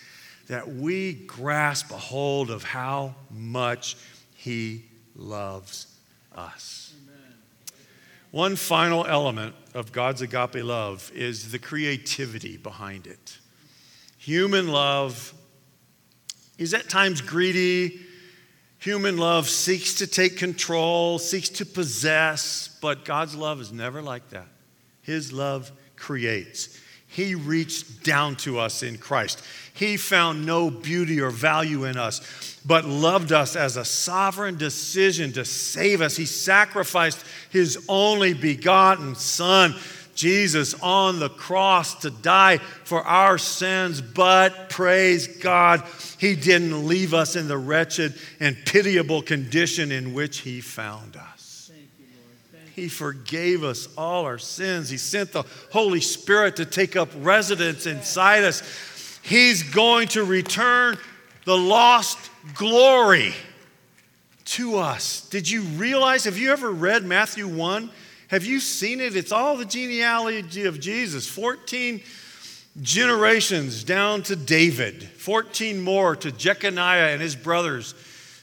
that 0.48 0.70
we 0.70 1.14
grasp 1.14 1.92
a 1.92 1.98
hold 1.98 2.50
of 2.50 2.64
how 2.64 3.16
much 3.30 3.98
he 4.36 4.86
loves 5.16 5.88
us. 6.34 6.83
One 8.34 8.56
final 8.56 9.06
element 9.06 9.54
of 9.76 9.92
God's 9.92 10.24
agape 10.24 10.64
love 10.64 11.12
is 11.14 11.52
the 11.52 11.60
creativity 11.60 12.58
behind 12.58 13.06
it. 13.06 13.38
Human 14.18 14.70
love 14.70 15.36
is 16.58 16.74
at 16.74 16.90
times 16.90 17.22
greedy. 17.22 18.00
Human 18.80 19.18
love 19.18 19.48
seeks 19.48 19.94
to 20.00 20.08
take 20.08 20.38
control, 20.38 21.20
seeks 21.20 21.48
to 21.50 21.64
possess, 21.64 22.76
but 22.82 23.06
God's 23.06 23.36
love 23.36 23.62
is 23.62 23.72
never 23.72 24.02
like 24.02 24.28
that. 24.32 24.48
His 25.04 25.32
love 25.32 25.72
creates. 25.96 26.82
He 27.14 27.36
reached 27.36 28.04
down 28.04 28.36
to 28.38 28.58
us 28.60 28.82
in 28.82 28.98
Christ. 28.98 29.44
He 29.76 29.98
found 29.98 30.46
no 30.46 30.72
beauty 30.72 31.22
or 31.22 31.30
value 31.30 31.86
in 31.86 31.96
us, 31.96 32.60
but 32.66 32.86
loved 32.86 33.32
us 33.32 33.56
as 33.56 33.78
a 33.78 33.86
sovereign 33.86 34.58
decision 34.58 35.32
to 35.34 35.46
save 35.46 36.02
us. 36.02 36.16
He 36.16 36.26
sacrificed 36.26 37.24
his 37.52 37.86
only 37.88 38.34
begotten 38.34 39.14
Son, 39.14 39.76
Jesus, 40.16 40.74
on 40.82 41.20
the 41.20 41.30
cross 41.30 42.02
to 42.02 42.10
die 42.10 42.58
for 42.58 43.04
our 43.04 43.38
sins. 43.38 44.02
But 44.02 44.70
praise 44.70 45.28
God, 45.28 45.84
he 46.18 46.36
didn't 46.36 46.88
leave 46.88 47.14
us 47.14 47.36
in 47.36 47.48
the 47.48 47.58
wretched 47.58 48.16
and 48.40 48.58
pitiable 48.66 49.22
condition 49.22 49.92
in 49.92 50.14
which 50.16 50.40
he 50.40 50.62
found 50.62 51.16
us. 51.16 51.33
He 52.76 52.88
forgave 52.88 53.64
us 53.64 53.88
all 53.96 54.26
our 54.26 54.40
sins. 54.40 54.90
He 54.90 54.98
sent 54.98 55.32
the 55.32 55.44
Holy 55.72 56.02
Spirit 56.02 56.56
to 56.56 56.66
take 56.66 56.96
up 56.96 57.10
residence 57.18 57.86
inside 57.86 58.44
us. 58.44 59.20
He's 59.22 59.62
going 59.62 60.08
to 60.10 60.24
return 60.24 60.98
the 61.46 61.58
lost 61.58 62.18
glory 62.56 63.34
to 64.46 64.78
us. 64.78 65.28
Did 65.30 65.50
you 65.50 65.62
realize? 65.62 66.24
Have 66.24 66.38
you 66.38 66.52
ever 66.52 66.72
read 66.72 67.06
Matthew 67.06 67.48
1? 67.48 67.92
Have 68.30 68.44
you 68.44 68.60
seen 68.60 69.02
it? 69.02 69.16
It's 69.16 69.32
all 69.32 69.56
the 69.56 69.66
genealogy 69.66 70.66
of 70.66 70.80
Jesus 70.80 71.28
14 71.28 72.02
generations 72.82 73.84
down 73.84 74.24
to 74.24 74.36
David, 74.36 75.04
14 75.04 75.80
more 75.80 76.16
to 76.16 76.32
Jeconiah 76.32 77.14
and 77.14 77.22
his 77.22 77.36
brothers 77.36 77.94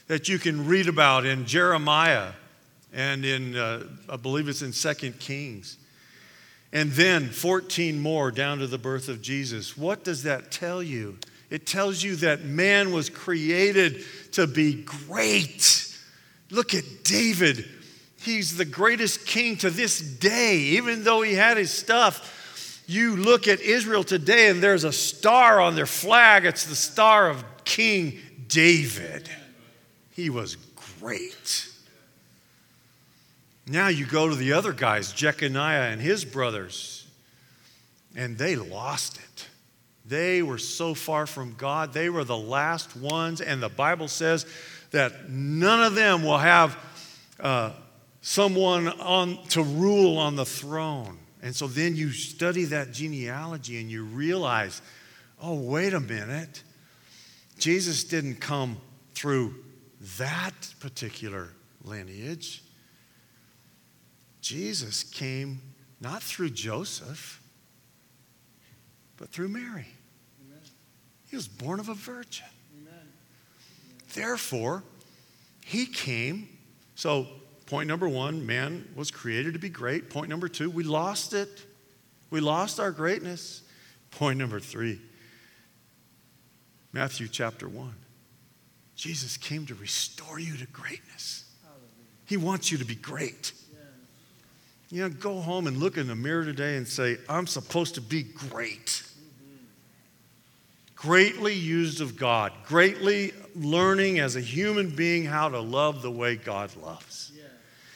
that 0.07 0.29
you 0.29 0.39
can 0.39 0.67
read 0.67 0.87
about 0.87 1.25
in 1.25 1.45
Jeremiah 1.45 2.31
and 2.93 3.25
in, 3.25 3.55
uh, 3.55 3.83
I 4.09 4.17
believe 4.17 4.49
it's 4.49 4.61
in 4.61 4.73
Second 4.73 5.19
Kings. 5.19 5.77
And 6.73 6.91
then 6.91 7.29
14 7.29 7.99
more 7.99 8.31
down 8.31 8.59
to 8.59 8.67
the 8.67 8.77
birth 8.77 9.09
of 9.09 9.21
Jesus. 9.21 9.77
What 9.77 10.03
does 10.03 10.23
that 10.23 10.51
tell 10.51 10.81
you? 10.81 11.17
It 11.49 11.65
tells 11.65 12.01
you 12.01 12.15
that 12.17 12.45
man 12.45 12.93
was 12.93 13.09
created 13.09 14.03
to 14.33 14.47
be 14.47 14.83
great. 14.83 15.97
Look 16.49 16.73
at 16.73 17.03
David. 17.03 17.65
He's 18.21 18.55
the 18.55 18.65
greatest 18.65 19.25
king 19.25 19.57
to 19.57 19.69
this 19.69 19.99
day, 19.99 20.57
even 20.57 21.03
though 21.03 21.21
he 21.21 21.33
had 21.33 21.57
his 21.57 21.71
stuff. 21.71 22.83
You 22.87 23.17
look 23.17 23.47
at 23.47 23.59
Israel 23.59 24.03
today, 24.03 24.49
and 24.49 24.61
there's 24.61 24.83
a 24.83 24.91
star 24.93 25.59
on 25.59 25.75
their 25.75 25.85
flag. 25.85 26.45
It's 26.45 26.65
the 26.65 26.75
star 26.75 27.29
of 27.29 27.43
King 27.65 28.19
David. 28.47 29.29
He 30.11 30.29
was 30.29 30.55
great. 30.99 31.70
Now 33.71 33.87
you 33.87 34.05
go 34.05 34.27
to 34.27 34.35
the 34.35 34.51
other 34.51 34.73
guys, 34.73 35.13
Jeconiah 35.13 35.91
and 35.91 36.01
his 36.01 36.25
brothers, 36.25 37.07
and 38.17 38.37
they 38.37 38.57
lost 38.57 39.17
it. 39.17 39.47
They 40.05 40.41
were 40.41 40.57
so 40.57 40.93
far 40.93 41.25
from 41.25 41.53
God. 41.53 41.93
They 41.93 42.09
were 42.09 42.25
the 42.25 42.37
last 42.37 42.97
ones, 42.97 43.39
and 43.39 43.63
the 43.63 43.69
Bible 43.69 44.09
says 44.09 44.45
that 44.91 45.29
none 45.29 45.81
of 45.83 45.95
them 45.95 46.21
will 46.21 46.37
have 46.37 46.77
uh, 47.39 47.71
someone 48.19 48.89
on, 48.89 49.41
to 49.47 49.63
rule 49.63 50.17
on 50.17 50.35
the 50.35 50.45
throne. 50.45 51.17
And 51.41 51.55
so 51.55 51.67
then 51.67 51.95
you 51.95 52.11
study 52.11 52.65
that 52.65 52.91
genealogy 52.91 53.79
and 53.79 53.89
you 53.89 54.03
realize, 54.03 54.81
oh, 55.41 55.55
wait 55.55 55.93
a 55.93 56.01
minute. 56.01 56.61
Jesus 57.57 58.03
didn't 58.03 58.41
come 58.41 58.75
through 59.13 59.55
that 60.17 60.73
particular 60.81 61.47
lineage. 61.85 62.63
Jesus 64.41 65.03
came 65.03 65.61
not 65.99 66.23
through 66.23 66.49
Joseph, 66.49 67.41
but 69.17 69.29
through 69.29 69.49
Mary. 69.49 69.87
Amen. 70.43 70.61
He 71.29 71.35
was 71.35 71.47
born 71.47 71.79
of 71.79 71.89
a 71.89 71.93
virgin. 71.93 72.47
Amen. 72.79 73.07
Therefore, 74.13 74.83
he 75.63 75.85
came. 75.85 76.49
So, 76.95 77.27
point 77.67 77.87
number 77.87 78.09
one 78.09 78.45
man 78.45 78.87
was 78.95 79.11
created 79.11 79.53
to 79.53 79.59
be 79.59 79.69
great. 79.69 80.09
Point 80.09 80.29
number 80.29 80.49
two, 80.49 80.69
we 80.69 80.83
lost 80.83 81.33
it. 81.33 81.65
We 82.31 82.39
lost 82.39 82.79
our 82.79 82.91
greatness. 82.91 83.61
Point 84.09 84.39
number 84.39 84.59
three, 84.59 84.99
Matthew 86.91 87.27
chapter 87.27 87.69
1. 87.69 87.93
Jesus 88.95 89.37
came 89.37 89.65
to 89.67 89.75
restore 89.75 90.39
you 90.39 90.57
to 90.57 90.67
greatness. 90.67 91.45
He 92.25 92.37
wants 92.37 92.71
you 92.71 92.77
to 92.77 92.85
be 92.85 92.95
great. 92.95 93.53
You 94.91 95.03
know, 95.03 95.09
go 95.09 95.39
home 95.39 95.67
and 95.67 95.77
look 95.77 95.97
in 95.97 96.07
the 96.07 96.15
mirror 96.15 96.43
today 96.43 96.75
and 96.75 96.85
say, 96.85 97.17
I'm 97.29 97.47
supposed 97.47 97.95
to 97.95 98.01
be 98.01 98.23
great. 98.23 99.03
Greatly 100.95 101.53
used 101.53 102.01
of 102.01 102.17
God, 102.17 102.51
greatly 102.65 103.33
learning 103.55 104.19
as 104.19 104.35
a 104.35 104.41
human 104.41 104.89
being 104.89 105.23
how 105.23 105.47
to 105.47 105.59
love 105.61 106.01
the 106.01 106.11
way 106.11 106.35
God 106.35 106.75
loves. 106.75 107.31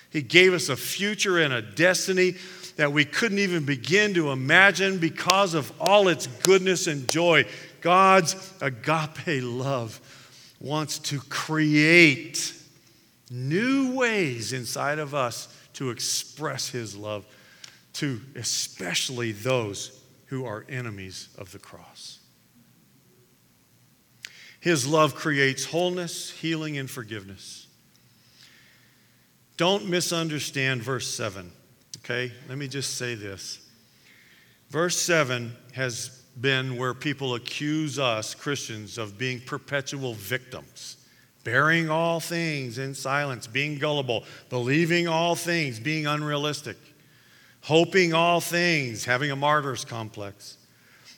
He 0.10 0.22
gave 0.22 0.54
us 0.54 0.70
a 0.70 0.78
future 0.78 1.39
and 1.39 1.54
a 1.54 1.62
destiny 1.62 2.36
that 2.78 2.93
we 2.93 3.04
couldn't 3.04 3.39
even 3.39 3.66
begin 3.66 4.14
to 4.14 4.32
imagine 4.32 4.98
because 4.98 5.54
of 5.54 5.72
all 5.82 6.08
its 6.08 6.28
goodness 6.28 6.88
and 6.88 7.10
joy. 7.10 7.46
God's 7.82 8.54
agape 8.62 9.43
love 9.43 10.00
wants 10.62 11.00
to 11.00 11.20
create 11.20 12.54
new 13.30 13.93
ways 13.93 14.54
inside 14.54 15.00
of 15.00 15.14
us 15.14 15.50
to 15.76 15.89
express 15.89 16.69
his 16.69 16.95
love 16.95 17.26
to 17.93 18.19
especially 18.36 19.32
those 19.32 20.01
who 20.26 20.45
are 20.45 20.65
enemies 20.67 21.30
of 21.38 21.51
the 21.51 21.59
cross. 21.59 22.19
His 24.59 24.88
love 24.88 25.15
creates 25.15 25.65
wholeness, 25.65 26.32
healing, 26.32 26.78
and 26.78 26.89
forgiveness. 26.89 27.67
Don't 29.57 29.88
misunderstand 29.88 30.82
verse 30.82 31.07
7, 31.07 31.51
okay? 31.99 32.32
Let 32.49 32.57
me 32.57 32.67
just 32.67 32.97
say 32.97 33.15
this. 33.15 33.59
Verse 34.69 34.99
7 34.99 35.55
has 35.73 36.09
been 36.41 36.78
where 36.78 36.93
people 36.93 37.36
accuse 37.36 37.99
us, 37.99 38.36
Christians, 38.36 38.97
of 38.97 39.17
being 39.17 39.39
perpetual 39.39 40.15
victims 40.15 40.95
bearing 41.46 41.89
all 41.89 42.20
things 42.20 42.78
in 42.78 42.93
silence, 42.93 43.48
being 43.48 43.78
gullible, 43.78 44.26
believing 44.50 45.08
all 45.08 45.36
things, 45.36 45.80
being 45.80 46.06
unrealistic, 46.06 46.76
hoping 47.62 48.14
all 48.14 48.41
things, 48.41 49.06
having 49.06 49.32
a 49.32 49.36
martyr's 49.36 49.86
complex, 49.86 50.58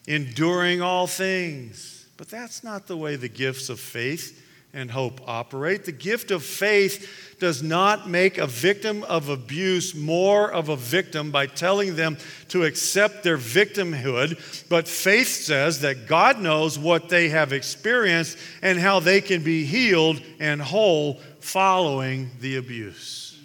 enduring 0.05 0.83
all 0.83 1.07
things. 1.07 2.05
But 2.17 2.29
that's 2.29 2.63
not 2.63 2.85
the 2.85 2.97
way 2.97 3.15
the 3.15 3.29
gifts 3.29 3.69
of 3.69 3.79
faith 3.79 4.43
and 4.77 4.91
hope 4.91 5.19
operate. 5.27 5.85
The 5.85 5.91
gift 5.91 6.29
of 6.29 6.43
faith 6.43 7.35
does 7.39 7.63
not 7.63 8.07
make 8.07 8.37
a 8.37 8.45
victim 8.45 9.03
of 9.03 9.27
abuse 9.27 9.95
more 9.95 10.51
of 10.51 10.69
a 10.69 10.75
victim 10.75 11.31
by 11.31 11.47
telling 11.47 11.95
them 11.95 12.17
to 12.49 12.63
accept 12.63 13.23
their 13.23 13.37
victimhood, 13.37 14.69
but 14.69 14.87
faith 14.87 15.29
says 15.29 15.81
that 15.81 16.07
God 16.07 16.39
knows 16.39 16.77
what 16.77 17.09
they 17.09 17.29
have 17.29 17.53
experienced 17.53 18.37
and 18.61 18.79
how 18.79 18.99
they 18.99 19.19
can 19.19 19.43
be 19.43 19.65
healed 19.65 20.21
and 20.39 20.61
whole 20.61 21.15
following 21.39 22.29
the 22.39 22.57
abuse. 22.57 23.39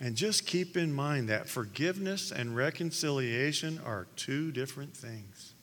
And 0.00 0.16
just 0.16 0.46
keep 0.46 0.76
in 0.76 0.92
mind 0.92 1.28
that 1.28 1.48
forgiveness 1.48 2.32
and 2.32 2.56
reconciliation 2.56 3.80
are 3.84 4.08
two 4.16 4.50
different 4.50 4.94
things. 4.96 5.55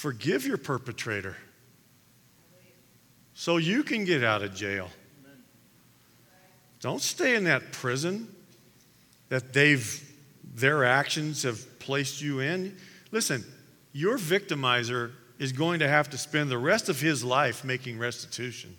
Forgive 0.00 0.46
your 0.46 0.56
perpetrator 0.56 1.36
so 3.34 3.58
you 3.58 3.82
can 3.82 4.06
get 4.06 4.24
out 4.24 4.42
of 4.42 4.54
jail. 4.54 4.88
Don't 6.80 7.02
stay 7.02 7.34
in 7.34 7.44
that 7.44 7.70
prison 7.72 8.34
that 9.28 9.52
they've 9.52 10.10
their 10.54 10.86
actions 10.86 11.42
have 11.42 11.78
placed 11.80 12.22
you 12.22 12.40
in. 12.40 12.78
Listen, 13.10 13.44
your 13.92 14.16
victimizer 14.16 15.10
is 15.38 15.52
going 15.52 15.80
to 15.80 15.88
have 15.88 16.08
to 16.08 16.16
spend 16.16 16.50
the 16.50 16.56
rest 16.56 16.88
of 16.88 16.98
his 16.98 17.22
life 17.22 17.62
making 17.62 17.98
restitution. 17.98 18.78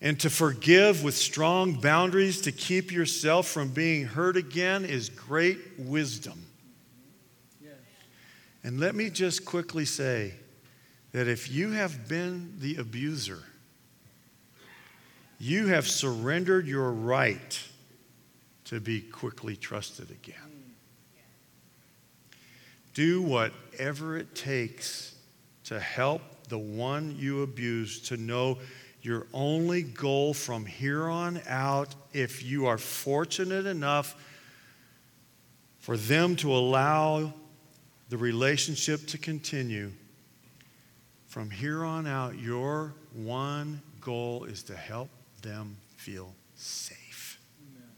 And 0.00 0.18
to 0.20 0.30
forgive 0.30 1.04
with 1.04 1.14
strong 1.14 1.74
boundaries 1.74 2.40
to 2.40 2.52
keep 2.52 2.90
yourself 2.90 3.46
from 3.46 3.68
being 3.68 4.06
hurt 4.06 4.38
again 4.38 4.86
is 4.86 5.10
great 5.10 5.58
wisdom. 5.76 6.47
And 8.64 8.80
let 8.80 8.94
me 8.94 9.10
just 9.10 9.44
quickly 9.44 9.84
say 9.84 10.34
that 11.12 11.28
if 11.28 11.50
you 11.50 11.70
have 11.70 12.08
been 12.08 12.54
the 12.58 12.76
abuser, 12.76 13.42
you 15.38 15.68
have 15.68 15.86
surrendered 15.86 16.66
your 16.66 16.90
right 16.90 17.62
to 18.64 18.80
be 18.80 19.00
quickly 19.00 19.56
trusted 19.56 20.10
again. 20.10 20.34
Do 22.94 23.22
whatever 23.22 24.16
it 24.16 24.34
takes 24.34 25.14
to 25.64 25.78
help 25.78 26.20
the 26.48 26.58
one 26.58 27.16
you 27.18 27.42
abuse 27.42 28.00
to 28.08 28.16
know 28.16 28.58
your 29.02 29.26
only 29.32 29.82
goal 29.82 30.34
from 30.34 30.66
here 30.66 31.08
on 31.08 31.40
out, 31.46 31.94
if 32.12 32.42
you 32.42 32.66
are 32.66 32.78
fortunate 32.78 33.66
enough 33.66 34.16
for 35.78 35.96
them 35.96 36.36
to 36.36 36.52
allow 36.52 37.32
the 38.08 38.16
relationship 38.16 39.06
to 39.08 39.18
continue, 39.18 39.92
from 41.26 41.50
here 41.50 41.84
on 41.84 42.06
out, 42.06 42.38
your 42.38 42.94
one 43.12 43.82
goal 44.00 44.44
is 44.44 44.62
to 44.64 44.74
help 44.74 45.10
them 45.42 45.76
feel 45.96 46.34
safe. 46.54 47.38
Amen. 47.60 47.90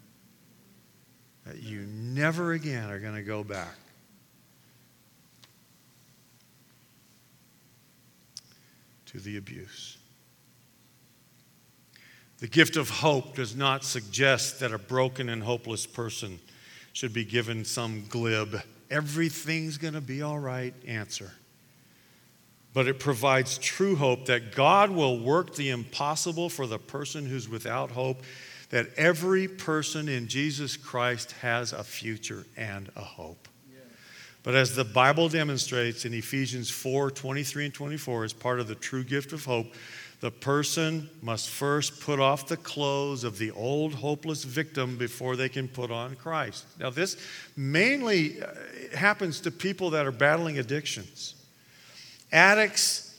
That 1.47 1.63
you 1.63 1.83
never 1.83 2.53
again 2.53 2.91
are 2.91 2.99
going 2.99 3.15
to 3.15 3.23
go 3.23 3.45
back. 3.45 3.77
To 9.07 9.19
the 9.19 9.37
abuse. 9.37 9.97
The 12.39 12.49
gift 12.49 12.77
of 12.77 12.89
hope 12.89 13.37
does 13.37 13.55
not 13.55 13.85
suggest 13.85 14.61
that 14.61 14.73
a 14.73 14.79
broken 14.79 15.29
and 15.29 15.43
hopeless 15.43 15.85
person 15.85 16.39
should 16.93 17.13
be 17.13 17.25
given 17.25 17.65
some 17.65 18.05
glib, 18.09 18.63
everything's 18.91 19.79
going 19.79 19.95
to 19.95 20.01
be 20.01 20.23
all 20.23 20.39
right 20.39 20.75
answer. 20.87 21.33
But 22.73 22.87
it 22.87 23.01
provides 23.01 23.59
true 23.59 23.97
hope 23.97 24.27
that 24.27 24.55
God 24.55 24.91
will 24.91 25.19
work 25.19 25.55
the 25.55 25.71
impossible 25.71 26.49
for 26.49 26.67
the 26.67 26.79
person 26.79 27.27
who's 27.27 27.49
without 27.49 27.91
hope, 27.91 28.23
that 28.71 28.87
every 28.97 29.49
person 29.49 30.09
in 30.09 30.29
Jesus 30.29 30.77
Christ 30.77 31.33
has 31.41 31.73
a 31.73 31.83
future 31.83 32.47
and 32.57 32.91
a 32.95 33.03
hope. 33.03 33.49
But 34.43 34.55
as 34.55 34.75
the 34.75 34.85
Bible 34.85 35.29
demonstrates 35.29 36.05
in 36.05 36.15
Ephesians 36.15 36.71
4 36.71 37.11
23 37.11 37.67
and 37.67 37.75
24, 37.75 38.25
as 38.25 38.33
part 38.33 38.61
of 38.61 38.69
the 38.69 38.75
true 38.75 39.05
gift 39.05 39.33
of 39.33 39.45
hope, 39.45 39.75
the 40.21 40.31
person 40.31 41.09
must 41.23 41.49
first 41.49 42.01
put 42.01 42.21
off 42.21 42.47
the 42.47 42.57
clothes 42.57 43.25
of 43.25 43.39
the 43.39 43.51
old 43.53 43.95
hopeless 43.95 44.45
victim 44.45 44.99
before 44.99 45.35
they 45.35 45.49
can 45.49 45.67
put 45.67 45.91
on 45.91 46.15
Christ. 46.15 46.67
Now, 46.79 46.91
this 46.91 47.17
mainly 47.57 48.43
uh, 48.43 48.49
happens 48.95 49.41
to 49.41 49.51
people 49.51 49.91
that 49.91 50.07
are 50.07 50.13
battling 50.13 50.59
addictions. 50.59 51.35
Addicts 52.33 53.19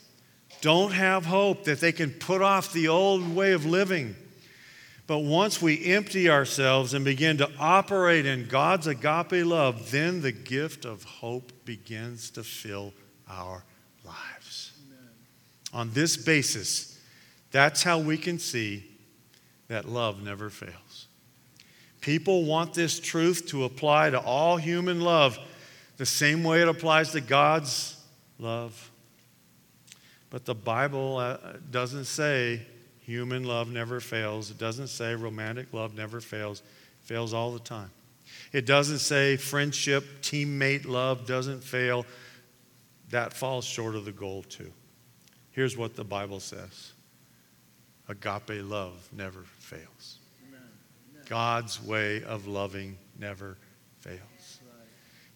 don't 0.62 0.92
have 0.92 1.26
hope 1.26 1.64
that 1.64 1.80
they 1.80 1.92
can 1.92 2.12
put 2.12 2.44
off 2.44 2.72
the 2.72 2.88
old 2.88 3.36
way 3.36 3.54
of 3.54 3.66
living. 3.66 4.16
But 5.08 5.20
once 5.20 5.60
we 5.60 5.84
empty 5.86 6.30
ourselves 6.30 6.94
and 6.94 7.04
begin 7.04 7.38
to 7.38 7.50
operate 7.60 8.28
in 8.28 8.48
God's 8.48 8.86
agape 8.86 9.44
love, 9.44 9.90
then 9.90 10.22
the 10.22 10.32
gift 10.32 10.86
of 10.86 11.04
hope 11.04 11.52
begins 11.66 12.30
to 12.32 12.44
fill 12.44 12.94
our 13.28 13.66
lives. 14.06 14.72
Amen. 14.88 15.10
On 15.74 15.92
this 15.94 16.16
basis, 16.16 16.91
that's 17.52 17.84
how 17.84 18.00
we 18.00 18.18
can 18.18 18.40
see 18.40 18.90
that 19.68 19.88
love 19.88 20.24
never 20.24 20.50
fails. 20.50 21.08
People 22.02 22.46
want 22.46 22.74
this 22.74 23.00
truth 23.00 23.48
to 23.48 23.64
apply 23.64 24.10
to 24.10 24.20
all 24.20 24.58
human 24.58 25.02
love 25.02 25.38
the 25.98 26.06
same 26.06 26.44
way 26.44 26.62
it 26.62 26.68
applies 26.68 27.12
to 27.12 27.22
God's 27.22 27.96
love. 28.40 28.92
But 30.32 30.46
the 30.46 30.56
Bible 30.56 31.18
uh, 31.18 31.38
doesn't 31.70 32.06
say 32.06 32.62
human 33.02 33.44
love 33.44 33.70
never 33.70 34.00
fails. 34.00 34.50
It 34.50 34.58
doesn't 34.58 34.88
say 34.88 35.14
romantic 35.14 35.74
love 35.74 35.94
never 35.94 36.20
fails. 36.22 36.62
It 36.62 37.06
fails 37.06 37.34
all 37.34 37.52
the 37.52 37.60
time. 37.60 37.92
It 38.52 38.66
doesn't 38.66 39.00
say 39.00 39.38
friendship, 39.38 40.22
teammate 40.22 40.88
love 40.88 41.28
doesn't 41.28 41.64
fail. 41.64 42.06
That 43.10 43.34
falls 43.34 43.66
short 43.66 43.96
of 43.96 44.06
the 44.06 44.12
goal, 44.12 44.44
too. 44.44 44.72
Here's 45.52 45.76
what 45.78 45.96
the 45.96 46.04
Bible 46.04 46.40
says 46.40 46.94
agape 48.12 48.64
love 48.64 49.10
never 49.12 49.44
fails. 49.60 50.20
God's 51.28 51.82
way 51.82 52.24
of 52.24 52.46
loving 52.46 52.98
never 53.18 53.58
fails. 54.02 54.20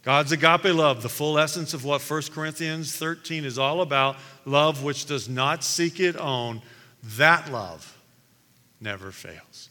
God's 0.04 0.32
agape 0.34 0.66
love, 0.66 1.02
the 1.02 1.10
full 1.10 1.40
essence 1.40 1.74
of 1.74 1.84
what 1.84 2.02
1 2.02 2.22
Corinthians 2.34 2.96
13 2.96 3.44
is 3.46 3.58
all 3.58 3.82
about, 3.82 4.18
love 4.44 4.84
which 4.84 5.06
does 5.06 5.28
not 5.28 5.64
seek 5.64 6.00
its 6.00 6.18
own, 6.18 6.62
that 7.18 7.52
love 7.52 7.98
never 8.80 9.12
fails. 9.12 9.70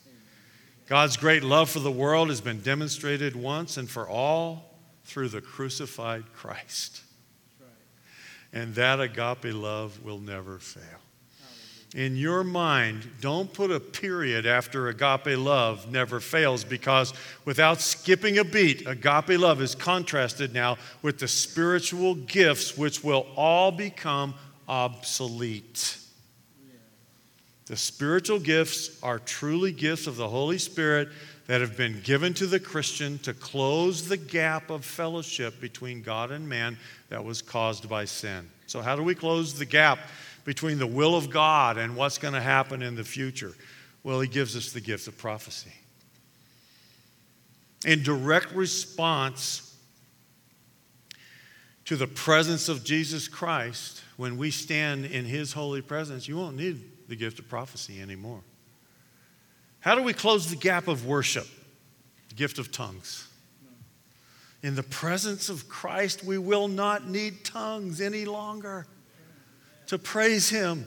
God's 0.88 1.16
great 1.16 1.44
love 1.44 1.70
for 1.70 1.80
the 1.80 1.90
world 1.90 2.30
has 2.30 2.40
been 2.40 2.61
demonstrated 2.61 3.36
once 3.36 3.76
and 3.76 3.88
for 3.88 4.09
all 4.09 4.76
through 5.05 5.28
the 5.28 5.40
crucified 5.40 6.24
Christ. 6.32 7.02
And 8.52 8.74
that 8.74 9.00
agape 9.00 9.55
love 9.55 10.02
will 10.02 10.18
never 10.18 10.59
fail 10.59 11.03
in 11.95 12.16
your 12.16 12.42
mind, 12.42 13.09
don't 13.20 13.53
put 13.53 13.70
a 13.70 13.78
period 13.78 14.47
after 14.47 14.88
agape 14.88 15.38
love 15.38 15.90
never 15.90 16.18
fails 16.18 16.64
because 16.64 17.14
without 17.45 17.80
skipping 17.80 18.38
a 18.38 18.45
beat, 18.45 18.84
agape 18.88 19.38
love 19.38 19.62
is 19.62 19.76
contrasted 19.76 20.53
now 20.53 20.76
with 21.03 21.20
the 21.20 21.28
spiritual 21.28 22.16
gifts 22.16 22.76
which 22.76 23.05
will 23.05 23.28
all 23.36 23.70
become 23.70 24.34
obsolete. 24.66 25.99
The 27.66 27.76
spiritual 27.76 28.40
gifts 28.40 29.01
are 29.01 29.20
truly 29.20 29.70
gifts 29.70 30.09
of 30.09 30.16
the 30.16 30.28
Holy 30.28 30.59
Spirit 30.59 31.11
that 31.47 31.61
have 31.61 31.76
been 31.76 32.01
given 32.03 32.34
to 32.34 32.47
the 32.47 32.61
Christian 32.61 33.18
to 33.20 33.32
close 33.32 34.09
the 34.09 34.16
gap 34.16 34.68
of 34.68 34.84
fellowship 34.84 35.61
between 35.61 36.03
God 36.03 36.32
and 36.32 36.49
man 36.49 36.76
that 37.09 37.24
was 37.24 37.40
caused 37.40 37.88
by 37.88 38.05
sin. 38.05 38.51
So, 38.66 38.82
how 38.82 38.97
do 38.97 39.03
we 39.03 39.14
close 39.14 39.55
the 39.55 39.64
gap? 39.64 39.99
Between 40.45 40.78
the 40.78 40.86
will 40.86 41.16
of 41.16 41.30
God 41.30 41.78
and 41.78 41.97
what's 41.97 42.18
going 42.18 42.34
to 42.34 42.40
happen 42.40 42.82
in 42.82 42.95
the 42.95 43.05
future? 43.05 43.55
Well, 44.03 44.20
He 44.20 44.28
gives 44.28 44.57
us 44.57 44.72
the 44.72 44.80
gift 44.80 45.09
of 45.09 45.16
prophecy. 45.18 45.72
In 47.86 48.03
direct 48.03 48.53
response 48.53 49.76
to 51.86 51.97
the 51.97 52.07
presence 52.07 52.68
of 52.68 52.84
Jesus 52.84 53.28
Christ, 53.28 54.03
when 54.16 54.36
we 54.36 54.51
stand 54.51 55.07
in 55.07 55.24
His 55.24 55.53
holy 55.53 55.82
presence, 55.82 56.28
you 56.28 56.36
won't 56.36 56.57
need 56.57 56.82
the 57.09 57.16
gift 57.16 57.38
of 57.38 57.49
prophecy 57.49 58.01
anymore. 58.01 58.40
How 59.80 59.95
do 59.95 60.03
we 60.03 60.14
close 60.14 60.49
the 60.49 60.57
gap 60.57 60.88
of 60.88 61.07
worship? 61.07 61.47
The 62.30 62.34
gift 62.34 62.59
of 62.59 62.72
tongues. 62.72 63.28
In 64.62 64.74
the 64.74 64.82
presence 64.82 65.51
of 65.51 65.68
Christ, 65.68 66.24
we 66.24 66.38
will 66.38 66.68
not 66.68 67.07
need 67.07 67.45
tongues 67.45 68.01
any 68.01 68.24
longer 68.24 68.86
to 69.87 69.99
praise 69.99 70.49
Him. 70.49 70.87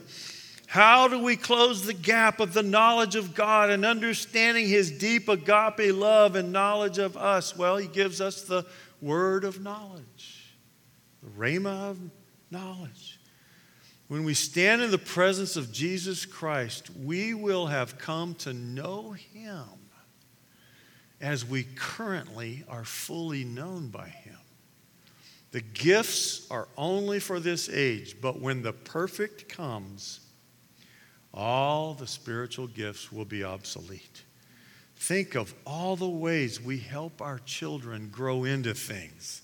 How 0.66 1.08
do 1.08 1.22
we 1.22 1.36
close 1.36 1.86
the 1.86 1.94
gap 1.94 2.40
of 2.40 2.52
the 2.52 2.62
knowledge 2.62 3.16
of 3.16 3.34
God 3.34 3.70
and 3.70 3.86
understanding 3.86 4.68
His 4.68 4.90
deep 4.90 5.28
agape 5.28 5.94
love 5.94 6.36
and 6.36 6.52
knowledge 6.52 6.98
of 6.98 7.16
us? 7.16 7.56
Well, 7.56 7.78
He 7.78 7.88
gives 7.88 8.20
us 8.20 8.42
the 8.42 8.66
word 9.00 9.44
of 9.44 9.62
knowledge, 9.62 10.56
the 11.22 11.30
rhema 11.30 11.90
of 11.90 11.98
knowledge. 12.50 13.18
When 14.08 14.24
we 14.24 14.34
stand 14.34 14.82
in 14.82 14.90
the 14.90 14.98
presence 14.98 15.56
of 15.56 15.72
Jesus 15.72 16.24
Christ, 16.24 16.90
we 16.90 17.34
will 17.34 17.66
have 17.66 17.98
come 17.98 18.34
to 18.36 18.52
know 18.52 19.12
Him 19.12 19.64
as 21.20 21.44
we 21.44 21.64
currently 21.64 22.64
are 22.68 22.84
fully 22.84 23.44
known 23.44 23.88
by 23.88 24.08
Him. 24.08 24.27
The 25.58 25.64
gifts 25.64 26.46
are 26.52 26.68
only 26.76 27.18
for 27.18 27.40
this 27.40 27.68
age, 27.68 28.18
but 28.20 28.40
when 28.40 28.62
the 28.62 28.72
perfect 28.72 29.48
comes, 29.48 30.20
all 31.34 31.94
the 31.94 32.06
spiritual 32.06 32.68
gifts 32.68 33.10
will 33.10 33.24
be 33.24 33.42
obsolete. 33.42 34.22
think 34.94 35.34
of 35.34 35.52
all 35.66 35.96
the 35.96 36.08
ways 36.08 36.62
we 36.62 36.78
help 36.78 37.20
our 37.20 37.40
children 37.40 38.08
grow 38.12 38.44
into 38.44 38.72
things. 38.72 39.42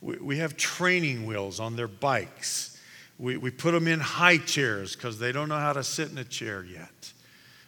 We, 0.00 0.18
we 0.18 0.36
have 0.36 0.56
training 0.56 1.26
wheels 1.26 1.58
on 1.58 1.74
their 1.74 1.88
bikes. 1.88 2.80
We, 3.18 3.36
we 3.36 3.50
put 3.50 3.72
them 3.72 3.88
in 3.88 3.98
high 3.98 4.38
chairs 4.38 4.94
because 4.94 5.18
they 5.18 5.32
don't 5.32 5.48
know 5.48 5.58
how 5.58 5.72
to 5.72 5.82
sit 5.82 6.12
in 6.12 6.18
a 6.18 6.24
chair 6.24 6.62
yet. 6.62 7.12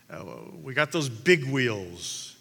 Uh, 0.09 0.23
we 0.63 0.73
got 0.73 0.93
those 0.93 1.09
big 1.09 1.51
wheels. 1.51 2.37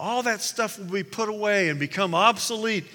All 0.00 0.24
that 0.24 0.40
stuff 0.40 0.80
will 0.80 0.86
be 0.86 1.04
put 1.04 1.28
away 1.28 1.68
and 1.68 1.78
become 1.78 2.12
obsolete. 2.12 2.86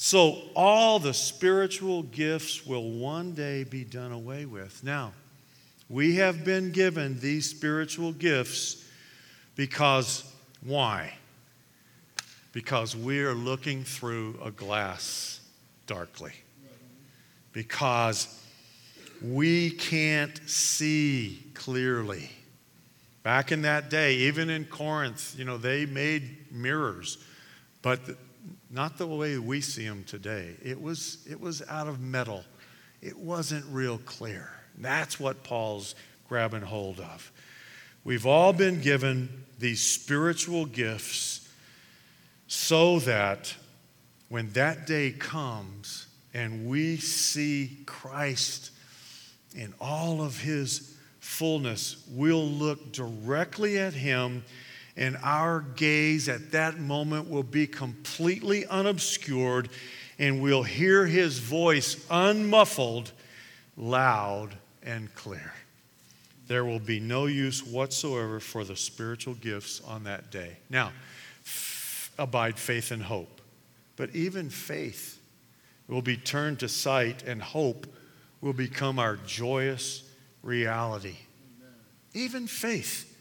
So, 0.00 0.42
all 0.54 1.00
the 1.00 1.12
spiritual 1.12 2.04
gifts 2.04 2.64
will 2.64 2.88
one 2.88 3.32
day 3.32 3.64
be 3.64 3.82
done 3.82 4.12
away 4.12 4.46
with. 4.46 4.84
Now, 4.84 5.12
we 5.88 6.14
have 6.14 6.44
been 6.44 6.70
given 6.70 7.18
these 7.18 7.50
spiritual 7.50 8.12
gifts 8.12 8.84
because 9.56 10.22
why? 10.64 11.14
Because 12.52 12.94
we 12.94 13.24
are 13.24 13.34
looking 13.34 13.82
through 13.82 14.38
a 14.40 14.52
glass 14.52 15.40
darkly. 15.88 16.32
Because 17.52 18.40
we 19.20 19.70
can't 19.70 20.38
see 20.48 21.44
clearly. 21.54 22.30
Back 23.24 23.50
in 23.50 23.62
that 23.62 23.90
day, 23.90 24.14
even 24.14 24.48
in 24.48 24.64
Corinth, 24.66 25.34
you 25.36 25.44
know, 25.44 25.58
they 25.58 25.86
made 25.86 26.52
mirrors, 26.52 27.18
but 27.82 27.98
not 28.70 28.98
the 28.98 29.06
way 29.06 29.38
we 29.38 29.60
see 29.60 29.86
them 29.86 30.04
today. 30.04 30.56
It 30.62 30.80
was, 30.80 31.26
it 31.28 31.40
was 31.40 31.62
out 31.68 31.88
of 31.88 32.00
metal, 32.00 32.44
it 33.00 33.16
wasn't 33.16 33.64
real 33.70 33.98
clear. 33.98 34.50
That's 34.76 35.18
what 35.18 35.42
Paul's 35.42 35.94
grabbing 36.28 36.62
hold 36.62 37.00
of. 37.00 37.32
We've 38.04 38.26
all 38.26 38.52
been 38.52 38.80
given 38.80 39.44
these 39.58 39.82
spiritual 39.82 40.66
gifts 40.66 41.48
so 42.46 43.00
that 43.00 43.54
when 44.28 44.52
that 44.52 44.86
day 44.86 45.10
comes 45.10 46.06
and 46.32 46.66
we 46.66 46.96
see 46.96 47.78
Christ 47.86 48.70
in 49.54 49.74
all 49.80 50.22
of 50.22 50.40
his 50.40 50.94
fullness, 51.20 52.02
we'll 52.10 52.46
look 52.46 52.92
directly 52.92 53.78
at 53.78 53.94
him 53.94 54.44
and 54.98 55.16
our 55.22 55.60
gaze 55.60 56.28
at 56.28 56.50
that 56.50 56.78
moment 56.78 57.30
will 57.30 57.44
be 57.44 57.66
completely 57.66 58.66
unobscured 58.66 59.70
and 60.18 60.42
we'll 60.42 60.64
hear 60.64 61.06
his 61.06 61.38
voice 61.38 62.04
unmuffled, 62.10 63.12
loud, 63.76 64.56
and 64.82 65.14
clear. 65.14 65.52
There 66.48 66.64
will 66.64 66.80
be 66.80 66.98
no 66.98 67.26
use 67.26 67.64
whatsoever 67.64 68.40
for 68.40 68.64
the 68.64 68.74
spiritual 68.74 69.34
gifts 69.34 69.80
on 69.86 70.04
that 70.04 70.32
day. 70.32 70.56
Now, 70.68 70.92
f- 71.44 72.10
abide 72.18 72.58
faith 72.58 72.90
and 72.90 73.02
hope. 73.02 73.40
But 73.96 74.16
even 74.16 74.50
faith 74.50 75.20
will 75.86 76.02
be 76.02 76.16
turned 76.16 76.58
to 76.60 76.68
sight, 76.68 77.22
and 77.22 77.40
hope 77.40 77.86
will 78.40 78.52
become 78.52 78.98
our 78.98 79.16
joyous 79.16 80.02
reality. 80.42 81.16
Amen. 81.58 81.74
Even 82.14 82.46
faith 82.46 83.16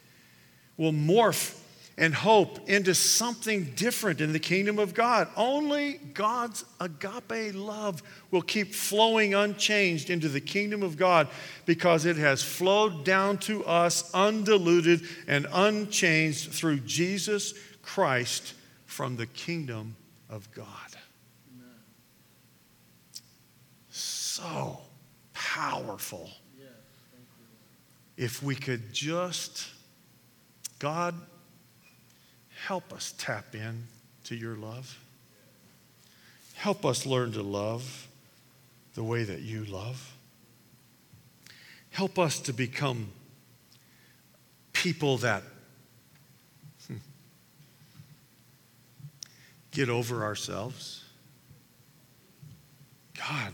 will 0.78 0.92
morph 0.92 1.57
and 1.98 2.14
hope 2.14 2.70
into 2.70 2.94
something 2.94 3.64
different 3.76 4.22
in 4.22 4.32
the 4.32 4.40
kingdom 4.40 4.78
of 4.78 4.94
God. 4.94 5.28
Only 5.36 5.94
God's 6.14 6.64
agape 6.80 7.56
love 7.56 8.04
will 8.30 8.44
keep 8.44 8.76
flowing 8.76 9.34
unchanged 9.34 10.12
into 10.12 10.30
the 10.30 10.42
kingdom 10.42 10.84
of 10.84 10.96
God 10.96 11.28
because 11.66 12.06
it 12.06 12.18
has 12.18 12.44
flowed 12.44 13.04
down 13.04 13.40
to 13.40 13.66
us 13.66 14.12
undiluted 14.14 15.02
and 15.28 15.48
unchanged 15.52 16.52
through 16.52 16.82
Jesus 16.82 17.56
Christ 17.82 18.54
from 18.86 19.16
the 19.16 19.26
kingdom 19.26 19.96
of 20.30 20.52
God. 20.52 20.68
Amen. 21.52 21.72
So 23.90 24.82
powerful. 25.34 26.30
Yes, 26.60 26.68
if 28.18 28.44
we 28.44 28.54
could 28.56 28.94
just, 28.94 29.68
God, 30.78 31.16
help 32.68 32.92
us 32.92 33.14
tap 33.18 33.56
in 33.56 33.88
to 34.26 34.36
your 34.36 34.58
love. 34.58 35.00
Help 36.54 36.86
us 36.86 37.06
learn 37.06 37.32
to 37.32 37.42
love 37.42 38.10
the 38.94 39.04
way 39.04 39.24
that 39.24 39.40
you 39.40 39.64
love. 39.64 40.14
Help 41.92 42.20
us 42.20 42.42
to 42.42 42.52
become 42.52 43.10
people 44.74 45.16
that 45.20 45.44
hmm, 46.88 46.98
get 49.72 49.88
over 49.88 50.26
ourselves. 50.26 51.06
God, 53.18 53.54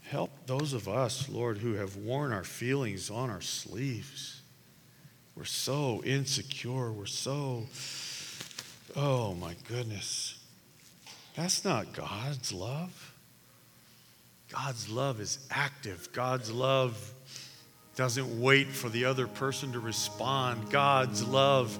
help 0.00 0.32
those 0.46 0.72
of 0.72 0.88
us, 0.88 1.28
Lord, 1.28 1.58
who 1.58 1.74
have 1.74 1.94
worn 1.94 2.32
our 2.32 2.42
feelings 2.42 3.10
on 3.10 3.30
our 3.30 3.40
sleeves. 3.40 4.41
We're 5.42 5.46
so 5.46 6.04
insecure. 6.04 6.92
We're 6.92 7.06
so, 7.06 7.64
oh 8.94 9.34
my 9.34 9.56
goodness. 9.66 10.38
That's 11.34 11.64
not 11.64 11.92
God's 11.92 12.52
love. 12.52 13.12
God's 14.52 14.88
love 14.88 15.20
is 15.20 15.40
active. 15.50 16.10
God's 16.12 16.52
love 16.52 17.12
doesn't 17.96 18.40
wait 18.40 18.68
for 18.68 18.88
the 18.88 19.06
other 19.06 19.26
person 19.26 19.72
to 19.72 19.80
respond. 19.80 20.70
God's 20.70 21.26
love 21.26 21.76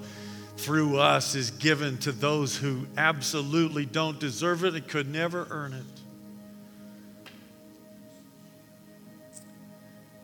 through 0.57 0.97
us 0.97 1.33
is 1.33 1.49
given 1.49 1.97
to 1.99 2.11
those 2.11 2.57
who 2.57 2.85
absolutely 2.97 3.85
don't 3.85 4.19
deserve 4.19 4.65
it 4.65 4.73
and 4.75 4.85
could 4.89 5.09
never 5.09 5.47
earn 5.49 5.71
it. 5.71 6.01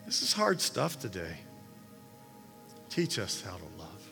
This 0.05 0.23
is 0.23 0.33
hard 0.33 0.59
stuff 0.59 0.99
today. 0.99 1.37
Teach 2.99 3.17
us 3.17 3.41
how 3.41 3.55
to 3.55 3.63
love. 3.77 4.09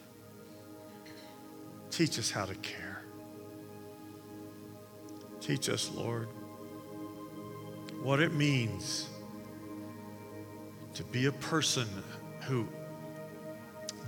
Teach 1.92 2.18
us 2.20 2.32
how 2.32 2.46
to 2.46 2.56
care. 2.56 3.04
Teach 5.42 5.68
us, 5.68 5.92
Lord, 5.94 6.30
what 8.02 8.22
it 8.22 8.34
means 8.34 9.10
to 10.94 11.04
be 11.04 11.26
a 11.26 11.34
person 11.34 11.86
who 12.44 12.66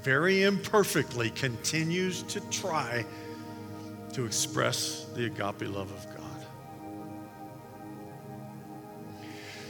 very 0.01 0.43
imperfectly 0.43 1.29
continues 1.31 2.23
to 2.23 2.39
try 2.49 3.05
to 4.13 4.25
express 4.25 5.07
the 5.13 5.25
agape 5.25 5.67
love 5.67 5.91
of 5.91 6.05
God. 6.15 6.18